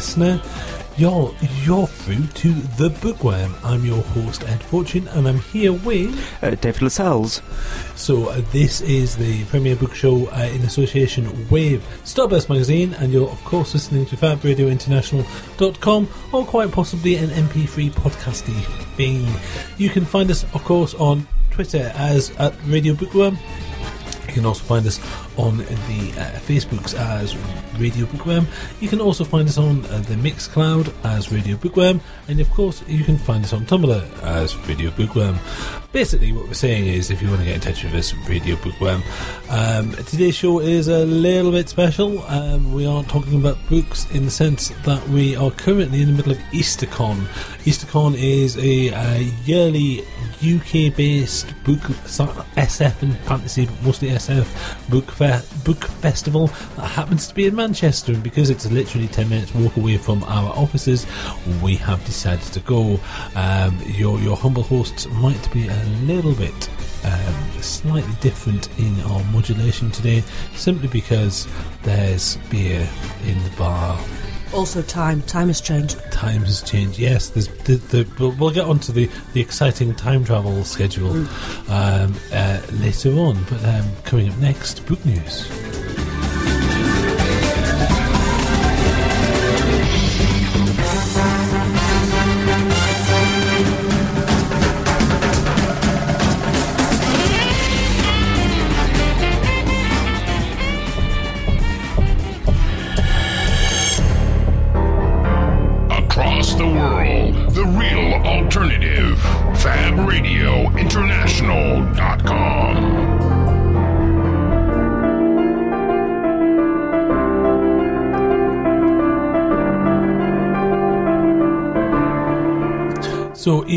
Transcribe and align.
Listener. 0.00 0.40
You're, 0.96 1.34
you're 1.62 1.86
through 1.86 2.26
to 2.26 2.52
The 2.78 2.88
Bookworm. 2.88 3.54
I'm 3.62 3.84
your 3.84 4.00
host, 4.00 4.42
Ed 4.48 4.62
Fortune, 4.62 5.06
and 5.08 5.28
I'm 5.28 5.40
here 5.40 5.74
with. 5.74 6.18
Uh, 6.42 6.54
David 6.54 6.80
Lascelles. 6.80 7.42
So, 7.96 8.30
uh, 8.30 8.40
this 8.50 8.80
is 8.80 9.18
the 9.18 9.44
Premier 9.44 9.76
Book 9.76 9.94
Show 9.94 10.26
uh, 10.28 10.48
in 10.54 10.62
association 10.62 11.26
with 11.50 11.84
Starburst 12.04 12.48
Magazine, 12.48 12.94
and 12.94 13.12
you're, 13.12 13.28
of 13.28 13.44
course, 13.44 13.74
listening 13.74 14.06
to 14.06 14.16
FabRadioInternational.com 14.16 16.08
or 16.32 16.46
quite 16.46 16.72
possibly 16.72 17.16
an 17.16 17.28
MP3 17.28 17.90
podcasty 17.90 18.64
thing. 18.96 19.26
You 19.76 19.90
can 19.90 20.06
find 20.06 20.30
us, 20.30 20.44
of 20.54 20.64
course, 20.64 20.94
on 20.94 21.28
Twitter 21.50 21.92
as 21.94 22.30
at 22.38 22.54
Radio 22.64 22.94
Bookworm. 22.94 23.36
You 24.28 24.32
can 24.32 24.46
also 24.46 24.64
find 24.64 24.86
us 24.86 24.98
on 25.40 25.58
the 25.58 26.12
uh, 26.18 26.38
Facebooks 26.40 26.94
as 26.94 27.36
Radio 27.78 28.06
Bookworm. 28.06 28.46
You 28.80 28.88
can 28.88 29.00
also 29.00 29.24
find 29.24 29.48
us 29.48 29.56
on 29.56 29.84
uh, 29.86 29.98
the 30.00 30.14
Mixcloud 30.16 30.92
as 31.04 31.32
Radio 31.32 31.56
Bookworm, 31.56 32.00
and 32.28 32.40
of 32.40 32.50
course, 32.50 32.84
you 32.86 33.04
can 33.04 33.16
find 33.16 33.44
us 33.44 33.52
on 33.52 33.64
Tumblr 33.64 34.22
as 34.22 34.56
Radio 34.68 34.90
Bookworm. 34.90 35.38
Basically, 35.92 36.30
what 36.30 36.46
we're 36.46 36.54
saying 36.54 36.86
is, 36.86 37.10
if 37.10 37.20
you 37.20 37.26
want 37.26 37.40
to 37.40 37.46
get 37.46 37.56
in 37.56 37.60
touch 37.60 37.82
with 37.82 37.92
us, 37.94 38.14
Radio 38.28 38.54
Bookworm. 38.54 39.02
Um, 39.48 39.90
today's 40.04 40.36
show 40.36 40.60
is 40.60 40.86
a 40.86 41.04
little 41.04 41.50
bit 41.50 41.68
special. 41.68 42.22
Um, 42.28 42.72
we 42.72 42.86
aren't 42.86 43.08
talking 43.08 43.40
about 43.40 43.58
books 43.68 44.08
in 44.12 44.24
the 44.24 44.30
sense 44.30 44.68
that 44.84 45.08
we 45.08 45.34
are 45.34 45.50
currently 45.50 46.00
in 46.00 46.06
the 46.06 46.14
middle 46.14 46.30
of 46.30 46.38
EasterCon. 46.52 47.24
EasterCon 47.64 48.14
is 48.16 48.56
a, 48.58 48.90
a 48.90 49.18
yearly 49.44 50.04
UK-based 50.40 51.48
book 51.64 51.80
SF 51.80 53.02
and 53.02 53.16
fantasy, 53.18 53.68
mostly 53.82 54.10
SF 54.10 54.88
book 54.88 55.10
fe- 55.10 55.42
book 55.64 55.84
festival 55.84 56.46
that 56.76 56.86
happens 56.86 57.26
to 57.26 57.34
be 57.34 57.48
in 57.48 57.56
Manchester. 57.56 58.12
And 58.12 58.22
because 58.22 58.48
it's 58.48 58.70
literally 58.70 59.08
ten 59.08 59.28
minutes 59.28 59.52
walk 59.56 59.76
away 59.76 59.96
from 59.96 60.22
our 60.22 60.50
offices, 60.56 61.04
we 61.60 61.74
have 61.74 62.02
decided 62.04 62.44
to 62.52 62.60
go. 62.60 63.00
Um, 63.34 63.76
your 63.86 64.20
your 64.20 64.36
humble 64.36 64.62
hosts 64.62 65.08
might 65.08 65.52
be 65.52 65.66
a 65.66 65.79
little 66.04 66.34
bit. 66.34 66.70
Um, 67.02 67.62
slightly 67.62 68.12
different 68.20 68.68
in 68.78 69.00
our 69.02 69.24
modulation 69.24 69.90
today, 69.90 70.22
simply 70.54 70.88
because 70.88 71.48
there's 71.82 72.36
beer 72.50 72.86
in 73.24 73.42
the 73.42 73.50
bar 73.56 73.98
also, 74.52 74.82
time. 74.82 75.22
Time 75.22 75.46
has 75.46 75.60
changed. 75.60 76.00
Time 76.10 76.40
has 76.42 76.62
changed. 76.62 76.98
Yes, 76.98 77.30
there's 77.30 77.46
the, 77.48 77.76
the, 77.76 78.08
we'll, 78.18 78.32
we'll 78.32 78.50
get 78.50 78.64
on 78.64 78.80
to 78.80 78.92
the, 78.92 79.08
the 79.32 79.40
exciting 79.40 79.94
time 79.94 80.24
travel 80.24 80.64
schedule 80.64 81.10
mm. 81.10 81.70
um, 81.70 82.14
uh, 82.32 82.60
later 82.82 83.12
on. 83.12 83.44
But 83.44 83.64
um, 83.64 83.96
coming 84.04 84.28
up 84.28 84.36
next, 84.38 84.84
book 84.86 85.04
news. 85.04 85.48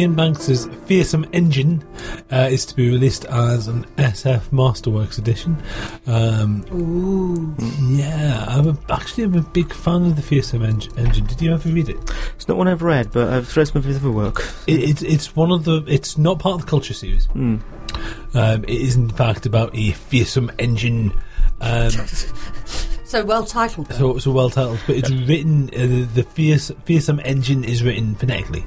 So 0.03 0.09
Iain 0.09 0.15
Banks's 0.15 0.67
Feersum 0.67 1.23
Endjinn 1.31 1.81
uh, 2.29 2.49
is 2.51 2.65
to 2.65 2.75
be 2.75 2.89
released 2.89 3.23
as 3.23 3.69
an 3.69 3.85
SF 3.95 4.49
Masterworks 4.49 5.17
edition. 5.17 5.55
Um, 6.07 6.65
Ooh. 6.73 7.55
Yeah, 7.95 8.43
I'm 8.49 8.67
a, 8.67 8.77
actually 8.89 9.23
I'm 9.23 9.35
a 9.35 9.41
big 9.41 9.73
fan 9.73 10.07
of 10.07 10.17
the 10.17 10.21
Fearsome 10.21 10.63
en- 10.63 10.81
Engine. 10.97 11.25
Did 11.25 11.41
you 11.41 11.53
ever 11.53 11.69
read 11.69 11.87
it? 11.87 11.95
It's 12.35 12.49
not 12.49 12.57
one 12.57 12.67
I've 12.67 12.81
read, 12.81 13.13
but 13.13 13.31
I've 13.31 13.55
read 13.55 13.69
some 13.69 13.77
of 13.77 13.85
his 13.85 13.95
other 13.95 14.11
work. 14.11 14.45
It, 14.67 14.83
it, 14.83 15.03
it's 15.03 15.37
one 15.37 15.51
of 15.51 15.63
the. 15.63 15.85
It's 15.87 16.17
not 16.17 16.37
part 16.37 16.55
of 16.55 16.61
the 16.65 16.67
Culture 16.67 16.93
series. 16.93 17.27
Mm. 17.27 17.61
Um, 18.33 18.63
it 18.65 18.81
is 18.81 18.97
in 18.97 19.09
fact 19.09 19.45
about 19.45 19.73
a 19.73 19.91
fearsome 19.91 20.51
engine. 20.59 21.13
Um, 21.61 21.91
so 23.05 23.23
well 23.23 23.45
titled. 23.45 23.93
So, 23.93 24.17
so 24.17 24.31
well 24.31 24.49
titled, 24.49 24.81
but 24.85 24.97
it's 24.97 25.11
written. 25.11 25.69
Uh, 25.69 26.05
the 26.13 26.23
fierce, 26.23 26.71
fearsome 26.83 27.21
engine 27.23 27.63
is 27.63 27.83
written 27.83 28.15
phonetically. 28.15 28.65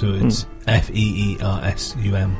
So 0.00 0.14
it's 0.14 0.44
hmm. 0.44 0.50
F 0.66 0.90
E 0.94 1.36
E 1.36 1.38
R 1.42 1.60
S 1.62 1.94
U 2.00 2.16
M 2.16 2.34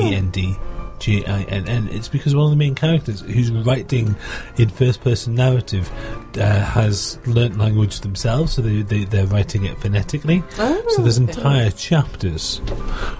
E 0.00 0.14
N 0.16 0.30
D 0.30 0.56
G 1.02 1.26
I 1.26 1.42
N 1.42 1.68
N. 1.68 1.88
It's 1.90 2.08
because 2.08 2.34
one 2.34 2.44
of 2.44 2.50
the 2.50 2.56
main 2.56 2.76
characters 2.76 3.22
who's 3.22 3.50
writing 3.50 4.14
in 4.56 4.68
first 4.68 5.00
person 5.00 5.34
narrative 5.34 5.90
uh, 6.38 6.60
has 6.60 7.18
learnt 7.26 7.58
language 7.58 8.00
themselves, 8.00 8.52
so 8.52 8.62
they, 8.62 8.82
they, 8.82 9.04
they're 9.04 9.26
writing 9.26 9.64
it 9.64 9.76
phonetically. 9.78 10.44
Oh, 10.58 10.84
so 10.90 11.02
there's 11.02 11.18
entire 11.18 11.72
chapters 11.72 12.58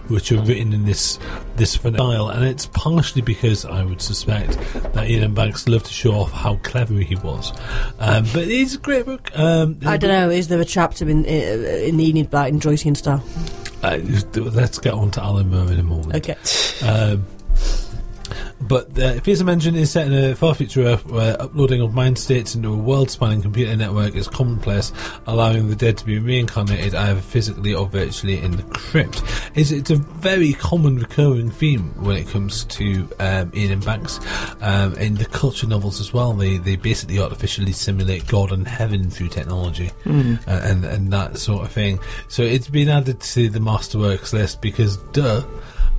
which 0.07 0.31
are 0.31 0.41
written 0.43 0.73
in 0.73 0.85
this 0.85 1.19
this 1.57 1.73
style, 1.73 2.29
and 2.29 2.45
it's 2.45 2.67
partially 2.67 3.23
because 3.23 3.65
I 3.65 3.83
would 3.83 4.01
suspect 4.01 4.59
that 4.73 5.05
Iain 5.05 5.35
Banks 5.35 5.67
loved 5.67 5.87
to 5.87 5.93
show 5.93 6.13
off 6.13 6.31
how 6.31 6.57
clever 6.63 6.95
he 6.95 7.17
was. 7.17 7.51
Um, 7.99 8.25
but 8.33 8.47
it's 8.47 8.77
a 8.77 8.79
great 8.79 9.07
book. 9.07 9.37
Um, 9.37 9.79
I 9.85 9.97
don't 9.97 10.11
know. 10.11 10.31
Is 10.31 10.47
there 10.47 10.61
a 10.61 10.65
chapter 10.65 11.09
in 11.09 11.25
in 11.25 11.97
the 11.97 12.09
Enid 12.09 12.31
Blyton 12.31 12.61
Joycean 12.61 12.97
style? 12.97 13.25
Uh, 13.83 13.99
let's 14.53 14.79
get 14.79 14.95
on 14.95 15.11
to 15.11 15.21
Alan 15.21 15.51
Moore 15.51 15.73
in 15.73 15.81
a 15.81 15.83
moment. 15.83 16.15
Okay. 16.15 16.37
Um, 16.87 17.27
but 18.63 18.95
the 18.95 19.21
Feersum 19.25 19.53
Endjinn 19.53 19.75
is 19.75 19.91
set 19.91 20.07
in 20.07 20.13
a 20.13 20.35
far 20.35 20.55
future 20.55 20.83
Earth 20.83 21.05
where 21.07 21.41
uploading 21.41 21.81
of 21.81 21.95
mind 21.95 22.19
states 22.19 22.55
into 22.55 22.73
a 22.73 22.77
world 22.77 23.11
spanning 23.11 23.43
computer 23.43 23.75
network 23.77 24.15
is 24.15 24.29
commonplace, 24.29 24.93
allowing 25.27 25.69
the 25.69 25.77
dead 25.77 25.99
to 25.99 26.07
be 26.07 26.19
reincarnated 26.19 26.95
either 26.95 27.21
physically 27.21 27.75
or 27.75 27.87
virtually 27.87 28.39
in 28.39 28.53
the 28.53 28.63
crypt. 28.63 29.23
It's, 29.55 29.71
it's 29.71 29.91
a 29.91 29.97
very 29.97 30.53
common 30.53 30.97
recurring 30.97 31.51
theme 31.51 31.93
when 32.03 32.17
it 32.17 32.29
comes 32.29 32.65
to 32.65 33.09
um, 33.19 33.53
Iain 33.55 33.81
Banks. 33.81 34.21
Um, 34.61 34.95
in 34.95 35.17
the 35.17 35.27
culture 35.27 35.67
novels 35.67 36.01
as 36.01 36.13
well, 36.13 36.33
they, 36.33 36.59
they 36.59 36.77
basically 36.77 37.19
artificially 37.19 37.73
simulate 37.73 38.27
God 38.27 38.53
and 38.53 38.67
heaven 38.67 39.11
through 39.11 39.29
technology 39.29 39.91
mm. 40.05 40.39
uh, 40.47 40.61
and, 40.65 40.85
and 40.85 41.13
that 41.13 41.37
sort 41.39 41.65
of 41.65 41.73
thing. 41.73 41.99
So 42.29 42.43
it's 42.43 42.69
been 42.69 42.89
added 42.89 43.21
to 43.21 43.49
the 43.49 43.59
Masterworks 43.59 44.33
list 44.33 44.63
because, 44.63 44.99
duh. 45.13 45.43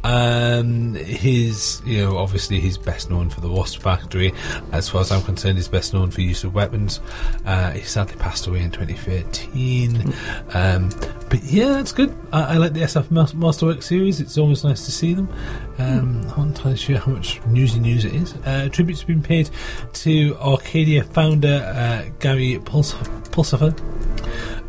Um, 0.03 0.95
his, 0.95 1.81
you 1.85 2.03
know, 2.03 2.17
obviously 2.17 2.59
he's 2.59 2.77
best 2.77 3.09
known 3.09 3.29
for 3.29 3.41
the 3.41 3.49
Wasp 3.49 3.79
Factory. 3.79 4.33
As 4.71 4.89
far 4.89 5.01
as 5.01 5.11
I'm 5.11 5.21
concerned, 5.21 5.57
he's 5.57 5.67
best 5.67 5.93
known 5.93 6.11
for 6.11 6.21
use 6.21 6.43
of 6.43 6.53
weapons. 6.53 6.99
Uh, 7.45 7.71
he 7.71 7.81
sadly 7.81 8.15
passed 8.17 8.47
away 8.47 8.61
in 8.61 8.71
2013. 8.71 10.13
Um, 10.53 10.89
but 11.29 11.43
yeah, 11.43 11.79
it's 11.79 11.91
good. 11.91 12.15
I, 12.31 12.55
I, 12.55 12.57
like 12.57 12.73
the 12.73 12.81
SF 12.81 13.35
Masterwork 13.35 13.81
series. 13.81 14.19
It's 14.19 14.37
always 14.37 14.63
nice 14.63 14.85
to 14.85 14.91
see 14.91 15.13
them. 15.13 15.29
Um, 15.77 16.21
I'm 16.21 16.27
not 16.27 16.37
entirely 16.39 16.77
sure 16.77 16.97
how 16.97 17.11
much 17.13 17.43
newsy 17.45 17.79
news 17.79 18.05
it 18.05 18.13
is. 18.13 18.35
Uh, 18.45 18.69
tribute's 18.69 19.03
been 19.03 19.23
paid 19.23 19.49
to 19.93 20.35
Arcadia 20.37 21.03
founder 21.03 21.71
uh, 21.75 22.11
Gary 22.19 22.59
Puls- 22.63 22.93
Pulsipher. 23.31 23.73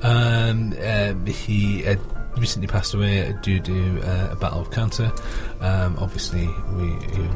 Um, 0.03 0.75
um, 0.83 1.27
he 1.27 1.87
uh, 1.87 1.97
recently 2.39 2.69
passed 2.69 2.95
away 2.95 3.35
due 3.43 3.61
to 3.61 4.01
uh, 4.03 4.33
a 4.33 4.37
battle 4.37 4.61
of 4.61 4.71
cancer. 4.71 5.13
Um, 5.61 5.97
obviously, 5.99 6.49
we 6.77 6.85
you 6.85 7.25
know, 7.25 7.35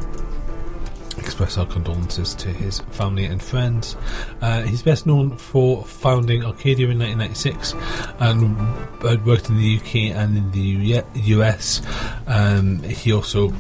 express 1.19 1.59
our 1.59 1.67
condolences 1.67 2.35
to 2.37 2.49
his 2.49 2.81
family 2.91 3.25
and 3.25 3.43
friends. 3.43 3.97
Uh, 4.41 4.63
he's 4.63 4.83
best 4.83 5.07
known 5.07 5.37
for 5.37 5.85
founding 5.85 6.45
Arcadia 6.45 6.89
in 6.89 6.99
1996 6.99 7.75
and 8.21 8.57
had 9.03 9.25
worked 9.27 9.49
in 9.49 9.57
the 9.57 9.77
UK 9.77 10.17
and 10.17 10.37
in 10.37 10.51
the 10.53 11.03
US. 11.15 11.83
Um, 12.27 12.83
he 12.83 13.13
also 13.13 13.53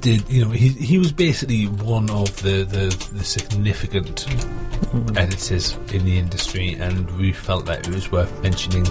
did 0.00 0.28
you 0.28 0.44
know 0.44 0.50
he 0.50 0.68
he 0.68 0.98
was 0.98 1.12
basically 1.12 1.64
one 1.64 2.10
of 2.10 2.42
the 2.42 2.64
the, 2.64 2.86
the 3.12 3.24
significant 3.24 4.26
mm. 4.92 5.16
editors 5.16 5.76
in 5.92 6.04
the 6.04 6.18
industry, 6.18 6.74
and 6.74 7.10
we 7.18 7.32
felt 7.32 7.66
that 7.66 7.86
it 7.86 7.94
was 7.94 8.10
worth 8.10 8.42
mentioning 8.42 8.86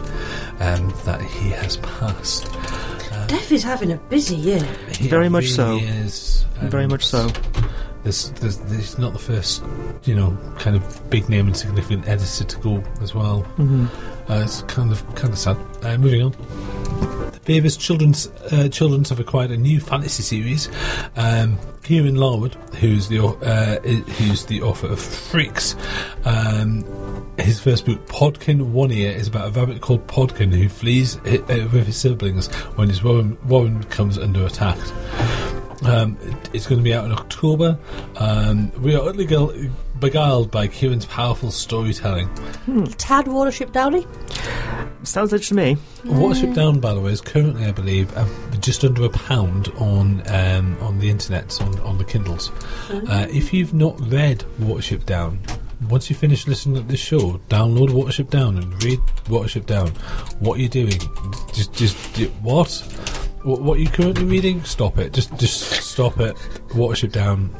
um, 0.60 0.94
that 1.06 1.22
he 1.22 1.50
has 1.50 1.78
passed. 1.78 2.48
Uh, 3.12 3.28
Death 3.28 3.52
is 3.52 3.64
having 3.64 3.92
a 3.92 3.98
busy 3.98 4.36
year. 4.36 4.64
Very 5.00 5.30
much 5.30 5.50
so. 5.50 5.78
Is, 5.78 6.46
Very 6.62 6.88
much 6.88 7.06
so. 7.06 7.30
This, 8.04 8.30
this 8.30 8.60
is 8.60 8.98
not 8.98 9.14
the 9.14 9.20
first, 9.20 9.64
you 10.04 10.14
know, 10.14 10.38
kind 10.60 10.76
of 10.76 11.10
big 11.10 11.30
name 11.30 11.48
and 11.48 11.56
significant 11.56 12.08
editor 12.08 12.44
to 12.44 12.58
go 12.60 12.84
as 13.02 13.16
well. 13.16 13.44
Mm-hmm. 13.58 13.86
Uh, 14.30 14.42
it's 14.42 14.62
kind 14.64 14.92
of 14.92 15.04
kind 15.16 15.32
of 15.32 15.40
sad. 15.40 15.58
Uh, 15.84 15.98
moving 15.98 16.22
on. 16.22 16.34
Faber's 17.44 17.76
children's 17.76 18.28
uh, 18.52 18.70
children's 18.70 19.10
have 19.10 19.20
acquired 19.20 19.52
a 19.52 19.58
new 19.58 19.80
fantasy 19.80 20.24
series. 20.24 20.70
Um, 21.16 21.58
Kieran 21.84 22.16
Larwood, 22.16 22.56
who's 22.76 23.10
the 23.10 23.20
uh, 23.20 23.80
who's 23.82 24.46
the 24.46 24.62
author 24.62 24.88
of 24.88 25.00
Freaks, 25.00 25.76
um, 26.24 26.86
his 27.38 27.60
first 27.60 27.86
book, 27.86 28.06
Podkin 28.08 28.72
One 28.72 28.92
Ear, 28.92 29.12
is 29.12 29.28
about 29.28 29.48
a 29.48 29.52
rabbit 29.52 29.82
called 29.82 30.08
Podkin 30.08 30.54
who 30.54 30.70
flees 30.70 31.18
uh, 31.18 31.70
with 31.74 31.86
his 31.86 31.98
siblings 31.98 32.48
when 32.76 32.88
his 32.88 33.04
warren, 33.04 33.38
warren 33.46 33.84
comes 33.86 34.18
under 34.18 34.46
attack. 34.46 34.78
Um, 35.86 36.18
it's 36.54 36.68
going 36.68 36.80
to 36.80 36.84
be 36.84 36.94
out 36.94 37.06
in 37.06 37.12
October. 37.12 37.78
Um, 38.18 38.72
we 38.82 38.96
are 38.96 39.02
utterly 39.02 39.26
gal- 39.26 39.54
beguiled 40.00 40.52
by 40.52 40.68
Kieran's 40.68 41.06
powerful 41.06 41.52
storytelling. 41.52 42.28
Tad 42.98 43.26
Watership 43.26 43.72
Downey. 43.72 44.06
Sounds 45.04 45.34
interesting 45.34 45.58
to 45.58 45.64
me. 45.64 45.78
Watership 46.06 46.56
Down, 46.56 46.80
by 46.80 46.94
the 46.94 47.02
way, 47.02 47.12
is 47.12 47.22
currently, 47.22 47.66
I 47.66 47.72
believe, 47.72 48.16
uh, 48.16 48.26
just 48.60 48.84
under 48.84 49.04
a 49.04 49.10
pound 49.10 49.68
on 49.78 50.24
um, 50.30 50.78
on 50.82 51.00
the 51.00 51.10
internet, 51.10 51.62
on, 51.62 51.80
on 51.82 51.98
the 51.98 52.06
Kindles. 52.06 52.52
Uh, 52.90 53.28
if 53.30 53.54
you've 53.54 53.74
not 53.74 54.00
read 54.10 54.46
Watership 54.62 55.06
Down, 55.06 55.40
once 55.90 56.10
you 56.10 56.16
finish 56.16 56.48
listening 56.48 56.76
to 56.76 56.84
this 56.84 57.00
show, 57.02 57.42
download 57.50 57.90
Watership 57.90 58.30
Down 58.30 58.58
and 58.58 58.84
read 58.84 59.00
Watership 59.26 59.66
Down. 59.66 59.90
What 60.40 60.58
are 60.58 60.62
you 60.62 60.70
doing? 60.70 61.00
Just, 61.54 61.74
just 61.74 61.98
what? 62.42 62.70
What, 63.44 63.62
what 63.62 63.78
are 63.78 63.82
you 63.82 63.90
currently 63.90 64.24
reading? 64.26 64.64
Stop 64.64 64.98
it. 64.98 65.12
Just, 65.14 65.36
just 65.38 65.60
stop 65.84 66.20
it. 66.20 66.36
Watership 66.70 67.12
Down. 67.12 67.54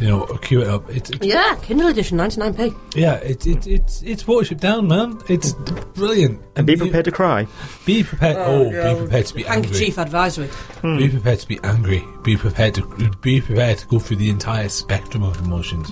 You 0.00 0.08
know, 0.08 0.26
queue 0.42 0.60
it 0.62 0.66
up. 0.68 0.88
It's, 0.90 1.08
it's 1.10 1.24
Yeah, 1.24 1.56
Kindle 1.62 1.88
edition, 1.88 2.18
99p. 2.18 2.74
yeah, 2.94 3.14
it's 3.16 3.46
it's 3.46 3.66
it's 3.66 4.02
it's 4.02 4.22
Watership 4.24 4.60
Down, 4.60 4.88
man. 4.88 5.18
It's 5.28 5.52
brilliant. 5.94 6.42
And 6.54 6.66
be 6.66 6.72
you- 6.72 6.78
prepared 6.78 7.04
to 7.06 7.10
cry. 7.12 7.46
Be 7.86 8.02
prepared. 8.02 8.36
Oh, 8.36 8.66
Oh, 8.66 8.94
be 8.94 9.00
prepared 9.00 9.26
to 9.26 9.34
be 9.34 9.46
angry. 9.46 9.62
Handkerchief 9.68 9.98
advisory. 9.98 10.48
Be 10.82 11.08
prepared 11.08 11.38
to 11.40 11.48
be 11.48 11.58
angry. 11.62 12.04
Be 12.22 12.36
prepared 12.36 12.74
to 12.74 12.86
be 13.22 13.40
prepared 13.40 13.78
to 13.78 13.86
go 13.86 13.98
through 13.98 14.16
the 14.18 14.28
entire 14.30 14.68
spectrum 14.68 15.22
of 15.22 15.38
emotions. 15.40 15.90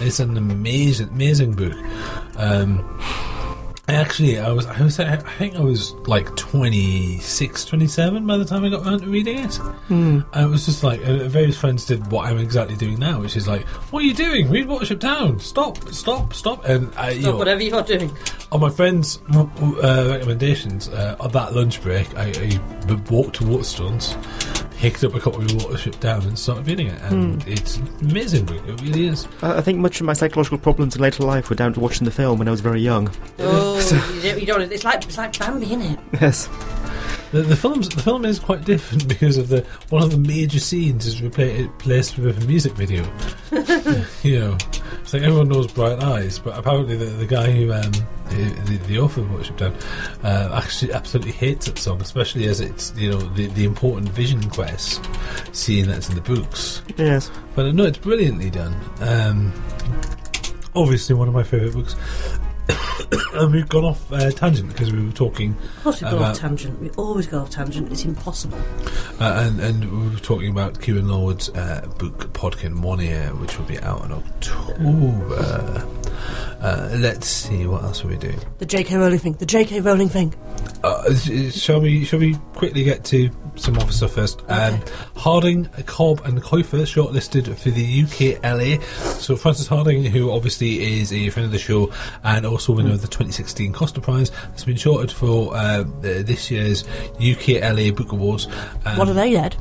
It's 0.00 0.18
an 0.20 0.36
amazing, 0.36 1.08
amazing 1.10 1.52
book. 1.54 1.74
Um, 2.36 2.80
I 3.00 3.33
actually, 3.88 4.38
I 4.38 4.50
was, 4.50 4.66
I 4.66 4.80
was, 4.82 4.98
I 4.98 5.16
think 5.16 5.56
I 5.56 5.60
was 5.60 5.92
like 6.06 6.34
26, 6.36 7.64
27 7.64 8.26
by 8.26 8.36
the 8.38 8.44
time 8.44 8.64
I 8.64 8.68
got 8.70 8.86
around 8.86 9.00
to 9.00 9.06
reading 9.08 9.38
it. 9.38 9.58
And 9.88 10.24
it 10.34 10.46
was 10.48 10.64
just 10.66 10.82
like, 10.82 11.00
uh, 11.06 11.28
various 11.28 11.56
friends 11.58 11.84
did 11.86 12.10
what 12.10 12.26
I'm 12.26 12.38
exactly 12.38 12.76
doing 12.76 12.98
now, 12.98 13.20
which 13.20 13.36
is 13.36 13.46
like, 13.46 13.66
what 13.92 14.02
are 14.02 14.06
you 14.06 14.14
doing? 14.14 14.50
Read 14.50 14.66
Watership 14.66 15.00
Down. 15.00 15.38
Stop, 15.40 15.78
stop, 15.90 16.32
stop. 16.34 16.64
And 16.64 16.92
I, 16.96 17.10
you 17.10 17.22
know, 17.22 17.36
whatever 17.36 17.62
you're 17.62 17.82
doing. 17.82 18.10
on 18.52 18.60
my 18.60 18.70
friend's 18.70 19.20
uh, 19.34 20.06
recommendations, 20.10 20.88
uh, 20.88 21.16
on 21.20 21.30
that 21.32 21.54
lunch 21.54 21.82
break, 21.82 22.14
I, 22.16 22.32
I 22.36 22.94
walked 23.10 23.36
to 23.36 23.44
Waterstones, 23.44 24.16
picked 24.78 25.04
up 25.04 25.14
a 25.14 25.20
copy 25.20 25.42
of 25.44 25.50
Watership 25.52 25.98
Down, 26.00 26.22
and 26.22 26.38
started 26.38 26.66
reading 26.66 26.86
it. 26.88 27.00
And 27.02 27.46
it's 27.46 27.78
amazing 28.00 28.46
book. 28.46 28.62
It 28.66 28.80
really 28.80 29.06
is. 29.08 29.28
I 29.42 29.58
I 29.58 29.60
think 29.60 29.78
much 29.78 30.00
of 30.00 30.06
my 30.06 30.12
psychological 30.12 30.58
problems 30.58 30.96
in 30.96 31.02
later 31.02 31.22
life 31.22 31.48
were 31.50 31.56
down 31.56 31.72
to 31.74 31.80
watching 31.80 32.04
the 32.04 32.10
film 32.10 32.38
when 32.38 32.48
I 32.48 32.50
was 32.50 32.60
very 32.60 32.80
young. 32.80 33.10
Oh, 33.38 33.73
you 33.80 34.22
don't, 34.22 34.40
you 34.40 34.46
don't. 34.46 34.72
It's 34.72 34.84
like 34.84 35.04
it's 35.04 35.18
like 35.18 35.38
Bambi, 35.38 35.66
isn't 35.66 35.82
it? 35.82 35.98
Yes. 36.20 36.48
The, 37.32 37.42
the 37.42 37.56
film's 37.56 37.88
the 37.88 38.00
film 38.00 38.24
is 38.24 38.38
quite 38.38 38.64
different 38.64 39.08
because 39.08 39.36
of 39.36 39.48
the 39.48 39.66
one 39.90 40.02
of 40.02 40.12
the 40.12 40.18
major 40.18 40.60
scenes 40.60 41.06
is 41.06 41.20
repla- 41.20 41.62
replaced 41.62 42.16
with 42.16 42.42
a 42.42 42.46
music 42.46 42.74
video. 42.74 43.02
you 44.22 44.38
know, 44.38 44.56
it's 45.00 45.12
like 45.12 45.22
everyone 45.22 45.48
knows 45.48 45.66
Bright 45.66 46.00
Eyes, 46.00 46.38
but 46.38 46.56
apparently 46.56 46.96
the, 46.96 47.06
the 47.06 47.26
guy 47.26 47.50
who 47.50 47.72
um, 47.72 47.90
the, 48.28 48.80
the 48.86 48.98
author 48.98 49.20
of 49.20 49.26
Watership 49.28 49.56
Down 49.56 49.74
uh, 50.22 50.60
actually 50.62 50.92
absolutely 50.92 51.32
hates 51.32 51.66
that 51.66 51.78
song, 51.78 52.00
especially 52.00 52.46
as 52.46 52.60
it's 52.60 52.94
you 52.96 53.10
know 53.10 53.18
the, 53.18 53.46
the 53.48 53.64
important 53.64 54.10
Vision 54.10 54.48
Quest 54.50 55.04
scene 55.52 55.88
that's 55.88 56.08
in 56.08 56.14
the 56.14 56.20
books. 56.20 56.82
Yes. 56.96 57.30
But 57.54 57.74
no, 57.74 57.84
it's 57.84 57.98
brilliantly 57.98 58.50
done. 58.50 58.76
Um, 59.00 59.52
obviously, 60.76 61.14
one 61.14 61.28
of 61.28 61.34
my 61.34 61.42
favourite 61.42 61.74
books. 61.74 61.96
and 63.34 63.52
we've 63.52 63.68
gone 63.68 63.84
off 63.84 64.12
uh, 64.12 64.30
tangent 64.30 64.68
because 64.68 64.92
we 64.92 65.04
were 65.04 65.12
talking 65.12 65.56
Of 65.78 65.82
course, 65.82 66.02
we 66.02 66.10
go 66.10 66.16
About- 66.16 66.30
off 66.32 66.38
tangent. 66.38 66.80
We 66.80 66.90
always 66.90 67.26
go 67.26 67.40
off 67.40 67.50
tangent. 67.50 67.90
It's 67.92 68.04
impossible. 68.04 68.58
Uh, 69.20 69.44
and, 69.46 69.60
and 69.60 69.90
we 69.90 70.08
were 70.10 70.20
talking 70.20 70.50
about 70.50 70.80
Kieran 70.80 71.08
Larwood's 71.08 71.48
uh, 71.50 71.86
book 71.98 72.32
Podkin 72.32 72.80
One 72.82 73.00
Ear, 73.00 73.28
which 73.34 73.58
will 73.58 73.66
be 73.66 73.78
out 73.80 74.04
in 74.04 74.12
October. 74.12 75.86
Uh, 76.64 76.88
let's 76.94 77.28
see, 77.28 77.66
what 77.66 77.82
else 77.82 78.02
are 78.02 78.08
we 78.08 78.16
doing? 78.16 78.40
The 78.56 78.64
J.K. 78.64 78.96
Rowling 78.96 79.18
thing. 79.18 79.34
The 79.34 79.44
J.K. 79.44 79.82
Rowling 79.82 80.08
thing. 80.08 80.34
Uh, 80.82 81.14
shall 81.50 81.82
we? 81.82 82.06
Shall 82.06 82.20
we 82.20 82.36
quickly 82.54 82.84
get 82.84 83.04
to 83.06 83.28
some 83.56 83.76
other 83.76 83.92
stuff 83.92 84.12
first? 84.12 84.42
Um, 84.48 84.80
Hardinge, 85.14 85.68
Cobb, 85.84 86.22
and 86.24 86.42
Kuiper 86.42 86.82
shortlisted 86.86 87.54
for 87.56 87.70
the 87.70 88.02
UKLA. 88.02 88.82
So 89.20 89.36
Frances 89.36 89.66
Hardinge, 89.66 90.08
who 90.08 90.30
obviously 90.30 91.00
is 91.00 91.12
a 91.12 91.28
friend 91.28 91.44
of 91.44 91.52
the 91.52 91.58
show 91.58 91.92
and 92.22 92.46
also 92.46 92.72
winner 92.72 92.92
of 92.92 93.02
the 93.02 93.08
2016 93.08 93.74
Costa 93.74 94.00
Prize, 94.00 94.30
has 94.30 94.64
been 94.64 94.76
shorted 94.76 95.12
for 95.12 95.54
uh, 95.54 95.84
this 96.00 96.50
year's 96.50 96.84
UKLA 97.18 97.94
Book 97.94 98.12
Awards. 98.12 98.46
Um, 98.86 98.96
what 98.96 99.08
are 99.08 99.14
they, 99.14 99.36
Ed? 99.36 99.56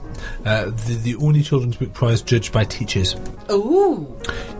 Uh, 0.45 0.65
the, 0.65 0.99
the 1.03 1.15
only 1.17 1.41
children's 1.41 1.75
book 1.75 1.94
prize 1.94 2.21
judged 2.21 2.53
by 2.53 2.63
teachers, 2.63 3.15
Ooh. 3.51 4.07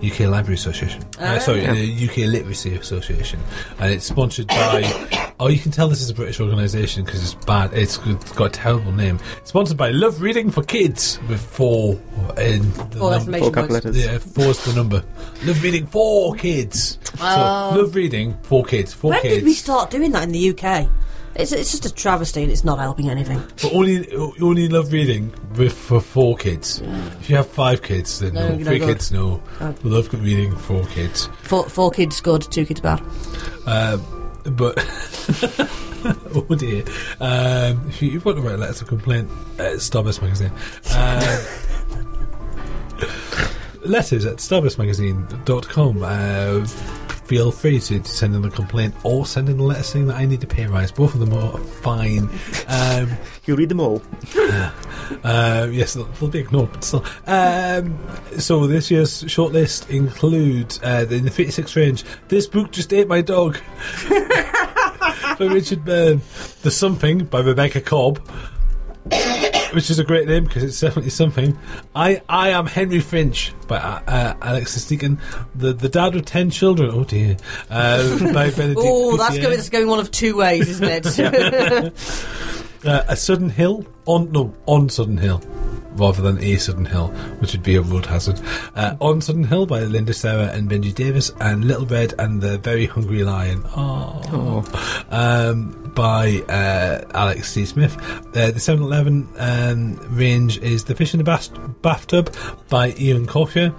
UK 0.04 0.22
Library 0.22 0.56
Association. 0.56 1.04
Uh, 1.19 1.39
sorry, 1.39 1.62
the 1.62 2.10
UK 2.10 2.18
Literacy 2.34 2.76
Association, 2.76 3.40
and 3.80 3.92
it's 3.94 4.06
sponsored 4.06 4.48
by. 4.48 5.32
Oh, 5.40 5.48
you 5.48 5.58
can 5.60 5.72
tell 5.72 5.88
this 5.88 6.02
is 6.02 6.10
a 6.10 6.14
British 6.14 6.40
organisation 6.40 7.04
because 7.04 7.22
it's 7.24 7.46
bad. 7.46 7.74
It's, 7.74 7.98
it's 8.06 8.32
got 8.34 8.46
a 8.46 8.50
terrible 8.50 8.92
name. 8.92 9.20
It's 9.38 9.50
sponsored 9.50 9.78
by 9.78 9.90
Love 9.92 10.22
Reading 10.22 10.52
for 10.52 10.64
Kids 10.64 11.20
with 11.28 11.42
four 11.42 11.94
in 12.38 12.62
the 12.72 12.98
Four 12.98 13.12
num- 13.12 13.22
Four 13.26 13.52
capital 13.52 13.52
points. 13.52 13.72
letters. 13.74 14.06
Yeah, 14.06 14.18
four's 14.20 14.64
the 14.66 14.74
number. 14.74 15.04
Love 15.44 15.62
Reading 15.64 15.86
for 15.88 16.36
Kids. 16.36 17.00
Oh. 17.20 17.72
So, 17.74 17.82
Love 17.82 17.96
Reading 17.96 18.38
for 18.44 18.64
Kids. 18.64 18.94
For 18.94 19.10
When 19.12 19.22
kids. 19.22 19.36
did 19.36 19.44
we 19.44 19.54
start 19.54 19.90
doing 19.90 20.12
that 20.12 20.24
in 20.24 20.32
the 20.32 20.50
UK? 20.52 20.88
It's, 21.36 21.52
it's 21.52 21.72
just 21.72 21.86
a 21.86 21.94
travesty 21.94 22.44
and 22.44 22.52
it's 22.52 22.64
not 22.64 22.78
helping 22.80 23.10
anything. 23.10 23.40
But 23.62 23.74
only 23.74 24.08
only 24.42 24.68
love 24.68 24.92
reading 24.94 25.34
with 25.58 25.74
for 25.74 26.00
four 26.00 26.38
kids. 26.38 26.82
If 27.20 27.30
you 27.30 27.36
have 27.38 27.48
five 27.48 27.82
kids, 27.82 28.20
then 28.20 28.34
No, 28.36 28.50
no. 28.50 28.56
no 28.58 28.64
Three 28.64 28.80
good. 28.80 28.88
kids, 28.98 29.12
no. 29.12 29.42
Oh. 29.60 29.76
Love 29.84 30.14
reading 30.14 30.56
four 30.56 30.86
kids. 30.86 31.28
Four, 31.42 31.68
four 31.70 31.90
kids 31.92 32.22
good, 32.22 32.44
two 32.44 32.66
kids 32.66 32.82
bad. 32.82 33.02
Um, 33.66 34.04
but 34.44 34.78
oh 36.36 36.56
dear, 36.56 36.84
um, 37.20 37.88
if 37.90 38.02
you, 38.02 38.12
you've 38.12 38.24
got 38.24 38.34
to 38.36 38.42
write 38.42 38.60
letters 38.60 38.82
of 38.82 38.88
complaint 38.88 39.30
at 39.58 39.78
Starburst 39.78 40.22
magazine. 40.22 40.52
Um, 40.96 41.46
letters 43.90 44.25
at 44.25 44.38
starburstmagazine.com. 44.38 46.04
Uh, 46.04 46.68
feel 47.25 47.51
free 47.51 47.80
to, 47.80 48.00
to 48.00 48.10
send 48.10 48.36
in 48.36 48.44
a 48.46 48.50
complaint 48.50 48.94
or 49.03 49.25
send 49.25 49.50
in 49.50 49.60
a 49.60 49.63
letter 49.63 49.84
saying 49.84 50.08
that 50.08 50.15
I 50.15 50.25
need 50.25 50.42
to 50.42 50.48
pay 50.48 50.65
rise. 50.65 50.92
Both 50.92 51.13
of 51.13 51.20
them 51.20 51.34
are 51.34 51.58
fine. 51.58 52.30
Um, 52.68 53.10
You'll 53.46 53.58
read 53.58 53.70
them 53.70 53.82
all. 53.82 54.01
uh, 55.24 55.68
yes, 55.70 55.96
they'll, 55.96 56.06
they'll 56.06 56.30
be 56.30 56.39
ignored, 56.39 56.72
but 56.72 56.84
still. 56.84 57.06
Um, 57.27 58.00
so 58.38 58.68
this 58.68 58.89
year's 58.89 59.24
shortlist 59.24 59.89
includes 59.89 60.80
uh, 60.82 61.06
in 61.10 61.25
the 61.25 61.32
56 61.32 61.75
range. 61.75 62.06
This 62.30 62.48
book 62.48 62.72
just 62.72 62.94
ate 62.94 63.10
my 63.10 63.22
dog 63.22 63.58
by 64.10 65.38
Richard 65.39 65.84
Byrne. 65.84 66.22
The 66.62 66.72
Something 66.72 67.25
by 67.25 67.42
Rebecca 67.42 67.82
Cobb. 67.82 68.25
Which 69.74 69.89
is 69.89 70.00
a 70.00 70.03
great 70.03 70.27
name 70.27 70.44
because 70.46 70.63
it's 70.63 70.80
definitely 70.80 71.10
something. 71.10 71.58
I 71.96 72.22
I 72.30 72.50
am 72.50 72.68
Henry 72.68 73.00
Finch 73.00 73.53
by 73.68 73.77
uh, 73.77 74.01
uh, 74.08 74.34
Alexis 74.42 74.88
Deacon. 74.88 75.20
The 75.56 75.74
the 75.74 75.89
dad 75.89 76.13
with 76.13 76.25
ten 76.25 76.50
children. 76.50 76.92
Oh 76.94 77.03
dear. 77.03 77.38
Uh, 77.70 78.34
by 78.34 78.50
Benedict. 78.51 78.80
Oh, 78.82 79.18
that's 79.18 79.38
going, 79.38 79.56
that's 79.58 79.70
going 79.70 79.88
one 79.88 80.00
of 80.00 80.12
two 80.12 80.38
ways, 80.38 80.70
isn't 80.70 81.06
it? 81.06 81.94
Uh, 82.86 83.04
a 83.08 83.16
sudden 83.16 83.50
hill 83.50 83.86
on 84.06 84.32
no 84.32 84.54
on 84.66 84.90
Sudden 84.90 85.18
Hill 85.18 85.42
rather 85.96 86.22
than 86.22 86.40
a 86.44 86.58
Sudden 86.58 86.86
Hill, 86.86 87.08
which 87.40 87.52
would 87.54 87.63
be 87.63 87.75
a 87.75 87.82
road 87.82 88.06
hazard. 88.06 88.40
Uh, 88.75 88.96
on 89.00 89.22
Sudden 89.22 89.44
Hill 89.44 89.66
by 89.66 89.82
Linda 89.82 90.13
Sarah 90.13 90.48
and 90.48 90.70
Benji 90.70 90.94
Davies, 90.94 91.32
and 91.40 91.66
Little 91.66 91.86
Red 91.86 92.13
and 92.20 92.42
the 92.42 92.58
Very 92.58 92.86
Hungry 92.86 93.24
Lion. 93.24 93.63
Oh, 93.75 94.63
um, 95.10 95.92
by 95.96 96.40
uh, 96.50 97.06
Alex 97.13 97.54
T. 97.54 97.66
Smith. 97.66 97.96
Uh, 98.36 98.52
the 98.52 98.60
7-Eleven 98.60 99.28
um, 99.38 100.18
range 100.18 100.58
is 100.60 100.84
The 100.86 100.96
Fish 100.96 101.13
in 101.13 101.20
the 101.20 101.24
Bas- 101.24 101.50
Bathtub 101.82 102.36
by 102.70 102.94
Ian 102.98 103.28
Colfer. 103.28 103.74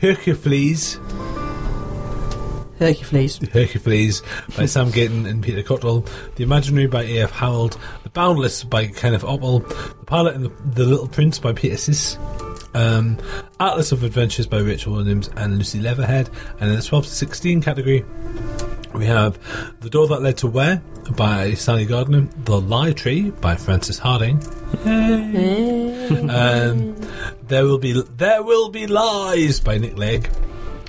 Hercules. 0.00 0.98
Hercules. 2.78 3.38
Hercules 3.52 4.22
by 4.56 4.66
Sam 4.66 4.90
Gayton 4.90 5.26
and 5.26 5.42
Peter 5.42 5.62
Cottrill, 5.62 6.08
The 6.36 6.44
Imaginary 6.44 6.86
by 6.86 7.02
A.F. 7.04 7.30
Harrold, 7.32 7.78
The 8.04 8.10
Boundless 8.10 8.64
by 8.64 8.86
Kenneth 8.86 9.22
Oppel, 9.22 9.68
The 9.68 10.04
Pilot 10.06 10.34
and 10.36 10.44
the, 10.46 10.48
the 10.64 10.84
Little 10.84 11.08
Prince 11.08 11.38
by 11.38 11.52
Peter 11.52 11.76
Sis, 11.76 12.16
um, 12.74 13.18
Atlas 13.60 13.92
of 13.92 14.02
Adventures 14.04 14.46
by 14.46 14.58
Rachel 14.58 14.92
Williams 14.92 15.28
and 15.36 15.56
Lucy 15.58 15.80
Letherland, 15.80 16.30
and 16.60 16.70
in 16.70 16.76
the 16.76 16.82
12 16.82 17.04
to 17.04 17.10
16 17.10 17.62
category, 17.62 18.04
We 18.94 19.06
have 19.06 19.38
The 19.80 19.90
Door 19.90 20.08
That 20.08 20.22
Led 20.22 20.36
to 20.38 20.46
Where 20.46 20.82
by 21.16 21.54
Sally 21.54 21.86
Gardner, 21.86 22.28
The 22.44 22.60
Lie 22.60 22.92
Tree 22.92 23.30
by 23.30 23.56
Frances 23.56 23.98
Hardinge. 23.98 24.44
um, 26.30 26.94
there 27.48 27.64
will 27.64 27.78
be 27.78 28.00
There 28.16 28.42
Will 28.42 28.68
Be 28.68 28.86
Lies 28.86 29.60
by 29.60 29.78
Nick 29.78 29.96
Lake. 29.96 30.28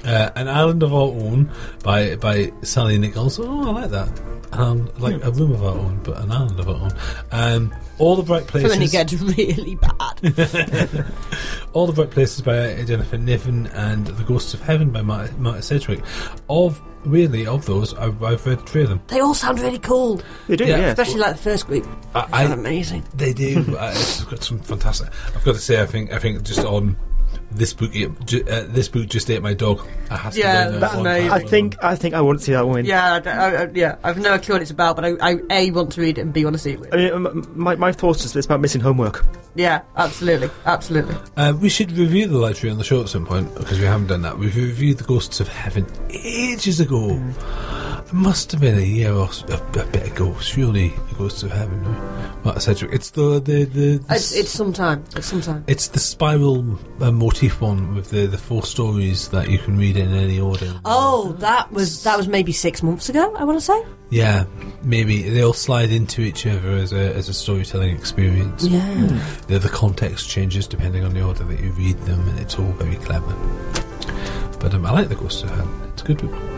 Uh, 0.06 0.30
An 0.36 0.48
Island 0.48 0.82
of 0.84 0.94
Our 0.94 1.10
Own 1.10 1.52
by 1.84 2.16
by 2.16 2.52
Sally 2.62 2.98
Nicholls. 2.98 3.40
Oh, 3.40 3.68
I 3.70 3.72
like 3.82 3.92
that. 3.92 4.10
Um, 4.52 4.90
like 4.98 5.24
a 5.24 5.30
room 5.32 5.52
of 5.52 5.64
our 5.64 5.78
own, 5.78 6.00
but 6.04 6.18
an 6.20 6.32
island 6.32 6.60
of 6.60 6.68
our 6.70 6.76
own. 6.76 6.92
Um, 7.32 7.76
all 8.00 8.16
the 8.16 8.24
bright 8.24 8.48
places. 8.48 8.72
when 8.72 8.82
it 8.82 8.92
gets 8.92 9.14
really 9.14 9.76
bad. 9.76 10.20
All 11.74 11.86
the 11.86 11.94
Bright 11.94 12.10
Places 12.10 12.42
by 12.42 12.84
Jennifer 12.84 13.18
Niven 13.18 13.68
and 13.68 14.08
The 14.08 14.24
Ghosts 14.24 14.56
of 14.56 14.62
Heaven 14.62 14.90
by 14.90 15.04
Marta, 15.04 15.32
Marta 15.36 15.62
Sedgwick. 15.62 16.02
Of 16.50 16.82
weirdly, 17.06 17.46
of 17.46 17.66
those, 17.68 17.94
I've, 17.94 18.24
I've 18.24 18.44
read 18.46 18.66
three 18.68 18.82
of 18.84 18.90
them. 18.90 19.02
they 19.08 19.20
all 19.20 19.36
sound 19.36 19.60
really 19.60 19.78
cool, 19.78 20.20
They 20.48 20.56
do, 20.56 20.66
Yeah. 20.66 20.78
yeah. 20.78 20.86
especially 20.88 21.20
like 21.20 21.36
the 21.36 21.42
first 21.44 21.68
group. 21.68 21.86
I- 22.16 22.26
They 22.26 22.34
I- 22.34 22.48
sound 22.48 22.60
amazing. 22.60 23.04
They 23.14 23.34
do. 23.34 23.60
uh, 23.80 23.92
it's 23.94 24.24
got 24.24 24.44
some 24.44 24.58
fantastic. 24.60 25.10
I've 25.36 25.44
got 25.44 25.54
to 25.54 25.62
say, 25.62 25.80
I 25.80 25.86
think, 25.86 26.12
I 26.12 26.18
think 26.18 26.42
just 26.44 26.66
on 26.66 26.98
this 27.52 27.74
book, 27.74 27.96
it, 27.96 28.12
ju- 28.26 28.46
uh, 28.50 28.66
this 28.68 28.88
book 28.88 29.08
just 29.08 29.30
ate 29.30 29.42
my 29.42 29.54
dog. 29.54 29.86
I 30.10 30.18
has 30.18 30.38
Yeah, 30.38 30.66
go 30.70 30.74
in 30.76 30.80
that's 30.80 30.94
amazing. 30.94 31.32
I 31.32 31.40
think 31.40 31.84
I 31.84 31.96
think 31.96 32.14
I 32.16 32.22
want 32.22 32.40
to 32.40 32.46
see 32.46 32.52
that 32.54 32.68
one. 32.68 32.86
Yeah, 32.86 33.20
I, 33.26 33.30
I, 33.30 33.64
I, 33.64 33.70
yeah. 33.74 33.96
I've 34.04 34.18
no 34.18 34.38
clue 34.38 34.56
what 34.56 34.62
it's 34.62 34.72
about, 34.72 34.96
but 34.96 35.06
I, 35.06 35.16
I 35.22 35.40
a 35.50 35.72
want 35.72 35.92
to 35.94 36.02
read 36.02 36.18
it 36.18 36.22
and 36.22 36.34
b 36.34 36.44
want 36.44 36.56
to 36.56 36.60
see 36.60 36.74
it. 36.74 36.94
I 36.94 36.98
mean, 37.18 37.46
my, 37.56 37.76
my 37.76 37.92
thoughts 37.92 38.24
is 38.26 38.36
it's 38.36 38.46
about 38.46 38.62
missing 38.62 38.82
homework. 38.82 39.26
Yeah, 39.56 39.82
absolutely, 39.98 40.50
absolutely. 40.66 41.16
Uh, 41.36 41.54
we 41.60 41.70
should 41.70 41.92
review 41.92 42.28
the 42.28 42.38
library 42.38 42.72
on 42.72 42.78
the 42.78 42.84
show 42.84 43.02
at 43.02 43.10
some 43.10 43.26
point 43.26 43.54
because 43.56 43.80
we 43.80 43.86
haven't 43.86 44.08
done 44.08 44.22
that. 44.22 44.38
We've 44.38 44.56
reviewed 44.56 45.00
the 45.00 45.04
Ghosts 45.04 45.40
of 45.40 45.48
Heaven 45.48 45.86
ages 46.12 46.80
ago. 46.80 47.20
It 48.10 48.16
must 48.16 48.52
have 48.54 48.62
been 48.62 48.76
a 48.76 48.82
year 48.82 49.14
or 49.14 49.30
a 49.50 49.86
bit 49.86 50.08
ago. 50.08 50.36
Surely, 50.40 50.90
the 51.10 51.16
Ghosts 51.16 51.44
of 51.44 51.52
Heaven. 51.52 51.80
Marta 52.44 52.60
Sedgwick. 52.60 52.92
It's 52.92 53.12
the 53.12 53.40
the 53.40 53.66
the. 53.66 53.98
the 54.00 54.16
It's 54.16 54.34
it's 54.36 54.50
sometime. 54.50 55.06
It's 55.16 55.28
sometime. 55.28 55.64
It's 55.68 55.90
the 55.90 56.00
spiral 56.00 56.80
uh, 57.02 57.12
motif 57.12 57.62
one 57.62 57.94
with 57.94 58.10
the, 58.10 58.26
the 58.26 58.40
four 58.40 58.64
stories 58.64 59.30
that 59.30 59.48
you 59.48 59.60
can 59.60 59.78
read 59.78 59.96
in 59.96 60.12
any 60.12 60.40
order. 60.40 60.74
Oh, 60.86 61.34
that 61.34 61.72
was 61.72 62.02
that 62.02 62.18
was 62.18 62.28
maybe 62.28 62.52
six 62.52 62.82
months 62.82 63.10
ago. 63.10 63.32
I 63.36 63.44
want 63.44 63.60
to 63.60 63.64
say. 63.64 63.80
Yeah, 64.10 64.46
maybe 64.82 65.30
they 65.30 65.44
all 65.44 65.54
slide 65.54 65.92
into 65.92 66.22
each 66.22 66.48
other 66.48 66.72
as 66.72 66.92
a 66.92 67.14
as 67.14 67.30
a 67.30 67.34
storytelling 67.34 67.96
experience. 67.96 68.66
Yeah. 68.66 69.24
The, 69.46 69.60
the 69.60 69.70
context 69.70 70.28
changes 70.28 70.66
depending 70.66 71.04
on 71.04 71.14
the 71.14 71.22
order 71.22 71.44
that 71.44 71.60
you 71.60 71.70
read 71.74 72.00
them, 72.00 72.28
and 72.28 72.40
it's 72.40 72.58
all 72.58 72.72
very 72.72 72.96
clever. 72.96 73.36
But 74.60 74.74
um, 74.74 74.88
I 74.88 74.94
like 74.94 75.10
the 75.10 75.16
Ghost 75.16 75.44
of 75.44 75.52
Heaven. 75.52 75.92
It's 75.94 76.02
a 76.02 76.06
good 76.06 76.18
book. 76.18 76.49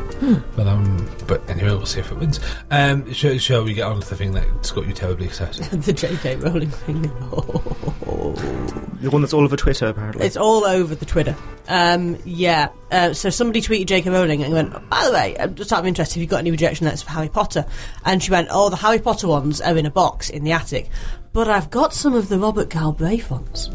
But 0.55 0.67
um, 0.67 1.09
but 1.27 1.47
anyway, 1.49 1.69
we'll 1.69 1.85
see 1.85 1.99
if 1.99 2.11
it 2.11 2.17
wins. 2.17 2.39
Um, 2.69 3.11
shall, 3.11 3.37
shall 3.39 3.63
we 3.63 3.73
get 3.73 3.85
on 3.85 3.99
to 4.01 4.09
the 4.09 4.15
thing 4.15 4.33
that's 4.33 4.71
got 4.71 4.85
you 4.85 4.93
terribly 4.93 5.25
excited? 5.25 5.65
the 5.81 5.93
J.K. 5.93 6.35
Rowling 6.37 6.69
thing. 6.69 7.11
The 9.01 9.09
one 9.09 9.21
that's 9.21 9.33
all 9.33 9.43
over 9.43 9.57
Twitter, 9.57 9.87
apparently. 9.87 10.27
It's 10.27 10.37
all 10.37 10.63
over 10.63 10.93
the 10.93 11.07
Twitter. 11.07 11.35
Um, 11.67 12.19
yeah. 12.23 12.69
Uh, 12.91 13.13
so 13.13 13.31
somebody 13.31 13.59
tweeted 13.59 13.87
J.K. 13.87 14.11
Rowling 14.11 14.43
and 14.43 14.53
went, 14.53 14.89
by 14.91 15.05
the 15.05 15.11
way, 15.11 15.35
I'm 15.39 15.55
just 15.55 15.73
out 15.73 15.79
of 15.79 15.87
interest, 15.87 16.13
have 16.13 16.21
you 16.21 16.27
got 16.27 16.37
any 16.37 16.51
rejection 16.51 16.85
letters 16.85 17.01
for 17.01 17.09
Harry 17.09 17.27
Potter? 17.27 17.65
And 18.05 18.21
she 18.21 18.29
went, 18.29 18.49
oh, 18.51 18.69
the 18.69 18.75
Harry 18.75 18.99
Potter 18.99 19.27
ones 19.27 19.59
are 19.59 19.75
in 19.75 19.87
a 19.87 19.91
box 19.91 20.29
in 20.29 20.43
the 20.43 20.51
attic. 20.51 20.87
But 21.33 21.47
I've 21.47 21.69
got 21.69 21.93
some 21.93 22.13
of 22.13 22.29
the 22.29 22.37
Robert 22.37 22.69
Galbraith 22.69 23.31
ones. 23.31 23.69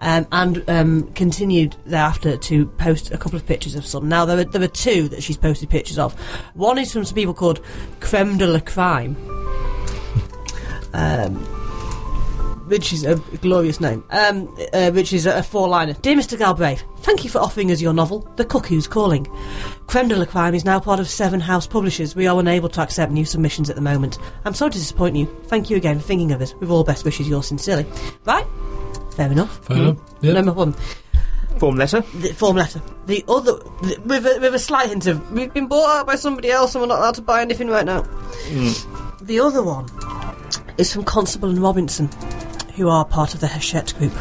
Um, 0.00 0.26
and 0.32 0.64
um, 0.68 1.12
continued 1.12 1.76
thereafter 1.86 2.36
to 2.36 2.66
post 2.66 3.12
a 3.12 3.18
couple 3.18 3.36
of 3.36 3.46
pictures 3.46 3.76
of 3.76 3.86
some. 3.86 4.08
Now, 4.08 4.24
there 4.24 4.38
are, 4.38 4.44
there 4.44 4.62
are 4.62 4.66
two 4.66 5.08
that 5.10 5.22
she's 5.22 5.36
posted 5.36 5.70
pictures 5.70 5.96
of. 5.96 6.18
One 6.54 6.76
is 6.78 6.92
from 6.92 7.04
some 7.04 7.14
people 7.14 7.34
called 7.34 7.60
Creme 8.00 8.36
de 8.36 8.46
la 8.46 8.60
Crime. 8.60 9.16
Um, 10.94 11.61
which 12.72 12.90
is 12.90 13.04
a 13.04 13.16
glorious 13.42 13.82
name, 13.82 14.02
um, 14.08 14.48
uh, 14.72 14.90
which 14.92 15.12
is 15.12 15.26
a 15.26 15.42
four-liner. 15.42 15.92
Dear 15.92 16.16
Mr. 16.16 16.38
Galbraith, 16.38 16.82
thank 17.00 17.22
you 17.22 17.28
for 17.28 17.38
offering 17.38 17.70
us 17.70 17.82
your 17.82 17.92
novel, 17.92 18.26
The 18.36 18.46
Cuckoo's 18.46 18.86
Calling. 18.86 19.26
Creme 19.88 20.08
de 20.08 20.16
la 20.16 20.24
Crime 20.24 20.54
is 20.54 20.64
now 20.64 20.80
part 20.80 20.98
of 20.98 21.06
Severn 21.06 21.40
House 21.40 21.66
Publishers. 21.66 22.16
We 22.16 22.26
are 22.26 22.40
unable 22.40 22.70
to 22.70 22.80
accept 22.80 23.12
new 23.12 23.26
submissions 23.26 23.68
at 23.68 23.76
the 23.76 23.82
moment. 23.82 24.18
I'm 24.46 24.54
sorry 24.54 24.70
to 24.70 24.78
disappoint 24.78 25.16
you. 25.16 25.26
Thank 25.48 25.68
you 25.68 25.76
again 25.76 25.98
for 25.98 26.06
thinking 26.06 26.32
of 26.32 26.40
us. 26.40 26.54
With 26.54 26.70
all 26.70 26.82
best 26.82 27.04
wishes, 27.04 27.28
yours 27.28 27.46
sincerely. 27.46 27.84
Right? 28.24 28.46
Fair 29.16 29.30
enough. 29.30 29.62
Fair 29.66 29.76
enough. 29.76 29.98
Yeah. 30.22 30.32
No 30.32 30.42
problem. 30.44 30.72
Form 31.58 31.76
letter. 31.76 32.00
The 32.00 32.32
form 32.32 32.56
letter. 32.56 32.80
The 33.04 33.22
other, 33.28 33.52
the, 33.52 34.00
with, 34.06 34.24
a, 34.24 34.40
with 34.40 34.54
a 34.54 34.58
slight 34.58 34.88
hint 34.88 35.06
of, 35.06 35.30
we've 35.30 35.52
been 35.52 35.66
bought 35.66 35.94
out 35.94 36.06
by 36.06 36.14
somebody 36.14 36.50
else 36.50 36.74
and 36.74 36.80
we're 36.80 36.88
not 36.88 37.00
allowed 37.00 37.16
to 37.16 37.22
buy 37.22 37.42
anything 37.42 37.68
right 37.68 37.84
now. 37.84 38.00
The 39.20 39.40
other 39.40 39.62
one 39.62 39.90
is 40.78 40.90
from 40.92 41.04
Constable 41.04 41.50
and 41.50 41.58
Robinson, 41.58 42.08
who 42.76 42.88
are 42.88 43.04
part 43.04 43.34
of 43.34 43.40
the 43.40 43.46
Hachette 43.46 43.94
group. 43.98 44.12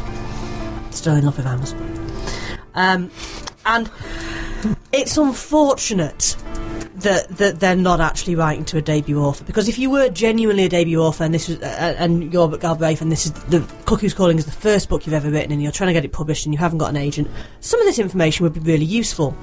Still 0.92 1.16
in 1.16 1.26
love 1.26 1.38
with 1.38 1.46
Amazon. 1.46 2.12
Um, 2.76 3.12
and 3.66 3.90
it's 4.92 5.18
unfortunate 5.18 6.36
that 6.96 7.28
that 7.30 7.60
they're 7.60 7.76
not 7.76 8.00
actually 8.00 8.36
writing 8.36 8.66
to 8.66 8.78
a 8.78 8.82
debut 8.82 9.20
author 9.20 9.44
because 9.44 9.68
if 9.68 9.80
you 9.80 9.90
were 9.90 10.10
genuinely 10.10 10.66
a 10.66 10.70
debut 10.70 11.00
author 11.00 11.24
and 11.24 11.34
this 11.34 11.48
was 11.48 11.60
uh, 11.62 11.96
and 11.98 12.32
you're 12.32 12.48
Galbraith 12.58 13.02
and 13.02 13.12
this 13.12 13.26
is 13.26 13.32
the 13.46 13.60
Cuckoo's 13.86 14.14
Calling 14.14 14.38
is 14.38 14.46
the 14.46 14.52
first 14.52 14.90
book 14.90 15.06
you've 15.06 15.14
ever 15.14 15.30
written 15.30 15.52
and 15.52 15.64
you're 15.64 15.72
trying 15.72 15.88
to 15.88 15.94
get 15.94 16.06
it 16.06 16.12
published 16.12 16.46
and 16.46 16.54
you 16.54 16.60
haven't 16.60 16.78
got 16.78 16.90
an 16.90 16.98
agent, 16.98 17.30
some 17.60 17.80
of 17.80 17.86
this 17.86 17.98
information 17.98 18.44
would 18.44 18.54
be 18.54 18.60
really 18.60 18.86
useful. 18.86 19.36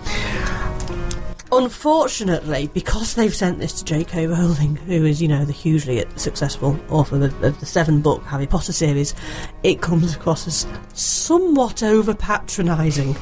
Unfortunately, 1.50 2.70
because 2.74 3.14
they've 3.14 3.34
sent 3.34 3.58
this 3.58 3.72
to 3.74 3.84
J.K. 3.84 4.26
Rowling, 4.26 4.76
who 4.76 5.06
is, 5.06 5.22
you 5.22 5.28
know, 5.28 5.44
the 5.46 5.52
hugely 5.52 6.04
successful 6.16 6.78
author 6.90 7.24
of, 7.24 7.42
of 7.42 7.58
the 7.60 7.66
seven 7.66 8.02
book 8.02 8.22
Harry 8.24 8.46
Potter 8.46 8.72
series, 8.72 9.14
it 9.62 9.80
comes 9.80 10.14
across 10.14 10.46
as 10.46 10.66
somewhat 10.92 11.82
over 11.82 12.14
patronising. 12.14 13.16